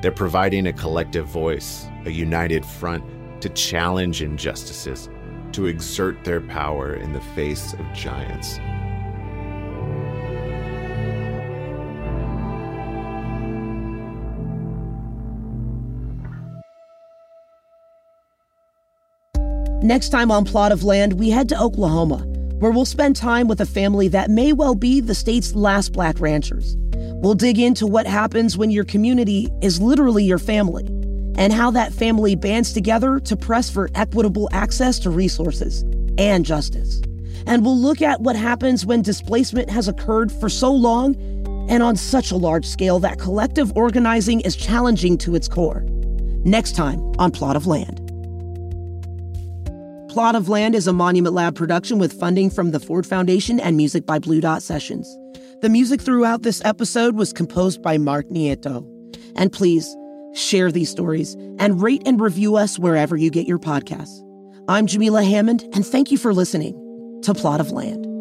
They're 0.03 0.13
providing 0.13 0.67
a 0.67 0.73
collective 0.73 1.27
voice, 1.27 1.87
a 2.05 2.11
united 2.11 2.65
front 2.65 3.03
to 3.41 3.49
challenge 3.51 4.23
injustices 4.23 5.09
to 5.57 5.67
exert 5.67 6.23
their 6.23 6.43
power 6.43 6.95
in 6.95 7.15
the 7.15 7.21
face 7.35 7.73
of 7.73 7.93
giants. 7.95 8.59
Next 19.83 20.11
time 20.11 20.31
on 20.31 20.45
Plot 20.45 20.73
of 20.73 20.85
Land, 20.85 21.19
we 21.19 21.31
head 21.31 21.49
to 21.49 21.59
Oklahoma, 21.59 22.19
where 22.59 22.71
we'll 22.71 22.85
spend 22.85 23.17
time 23.17 23.49
with 23.49 23.63
a 23.63 23.67
family 23.67 24.09
that 24.09 24.29
may 24.29 24.53
well 24.53 24.75
be 24.75 25.01
the 25.01 25.15
state's 25.15 25.55
last 25.55 25.93
black 25.95 26.21
ranchers. 26.21 26.77
We'll 27.23 27.35
dig 27.35 27.59
into 27.59 27.87
what 27.87 28.07
happens 28.07 28.59
when 28.59 28.71
your 28.71 28.85
community 28.85 29.49
is 29.63 29.81
literally 29.81 30.25
your 30.25 30.39
family 30.39 30.87
and 31.37 31.53
how 31.53 31.71
that 31.71 31.93
family 31.93 32.35
bands 32.35 32.73
together 32.73 33.21
to 33.21 33.37
press 33.37 33.71
for 33.71 33.91
equitable 33.95 34.49
access 34.53 34.99
to 35.01 35.11
resources 35.11 35.83
and 36.19 36.45
justice. 36.45 37.01
And 37.47 37.65
we'll 37.65 37.79
look 37.79 38.03
at 38.03 38.21
what 38.21 38.37
happens 38.37 38.85
when 38.85 39.03
displacement 39.03 39.71
has 39.71 39.87
occurred 39.87 40.33
for 40.33 40.49
so 40.49 40.73
long 40.73 41.15
and 41.69 41.83
on 41.83 41.97
such 41.97 42.31
a 42.31 42.37
large 42.37 42.65
scale 42.65 42.99
that 43.01 43.19
collective 43.19 43.77
organizing 43.77 44.41
is 44.41 44.57
challenging 44.57 45.19
to 45.19 45.35
its 45.35 45.49
core. 45.49 45.85
Next 46.45 46.75
time 46.75 47.01
on 47.19 47.31
Plot 47.31 47.57
of 47.57 47.67
Land. 47.67 48.03
Plot 50.09 50.35
of 50.35 50.49
Land 50.49 50.75
is 50.75 50.87
a 50.87 50.93
Monument 50.93 51.35
Lab 51.35 51.55
production 51.55 51.99
with 51.99 52.19
funding 52.19 52.49
from 52.51 52.71
the 52.71 52.81
Ford 52.81 53.07
Foundation 53.07 53.61
and 53.61 53.77
music 53.77 54.07
by 54.07 54.19
Blue 54.19 54.41
Dot 54.41 54.63
Sessions. 54.63 55.07
The 55.61 55.69
music 55.69 56.01
throughout 56.01 56.43
this 56.43 56.65
episode 56.65 57.17
was 57.17 57.33
composed 57.33 57.83
by 57.83 57.99
Mark 57.99 58.27
Nieto. 58.29 58.85
And 59.37 59.53
please, 59.53 59.95
share 60.37 60.71
these 60.71 60.91
stories, 60.91 61.35
and 61.59 61.83
rate 61.83 62.03
and 62.07 62.21
review 62.21 62.57
us 62.57 62.79
wherever 62.79 63.17
you 63.17 63.31
get 63.31 63.47
your 63.47 63.59
podcasts. 63.59 64.23
I'm 64.69 64.87
Jameela 64.87 65.29
Hammond, 65.29 65.63
and 65.73 65.87
thank 65.87 66.11
you 66.11 66.19
for 66.19 66.35
listening 66.35 66.75
to 67.23 67.35
Plot 67.35 67.61
of 67.61 67.73
Land. 67.73 68.16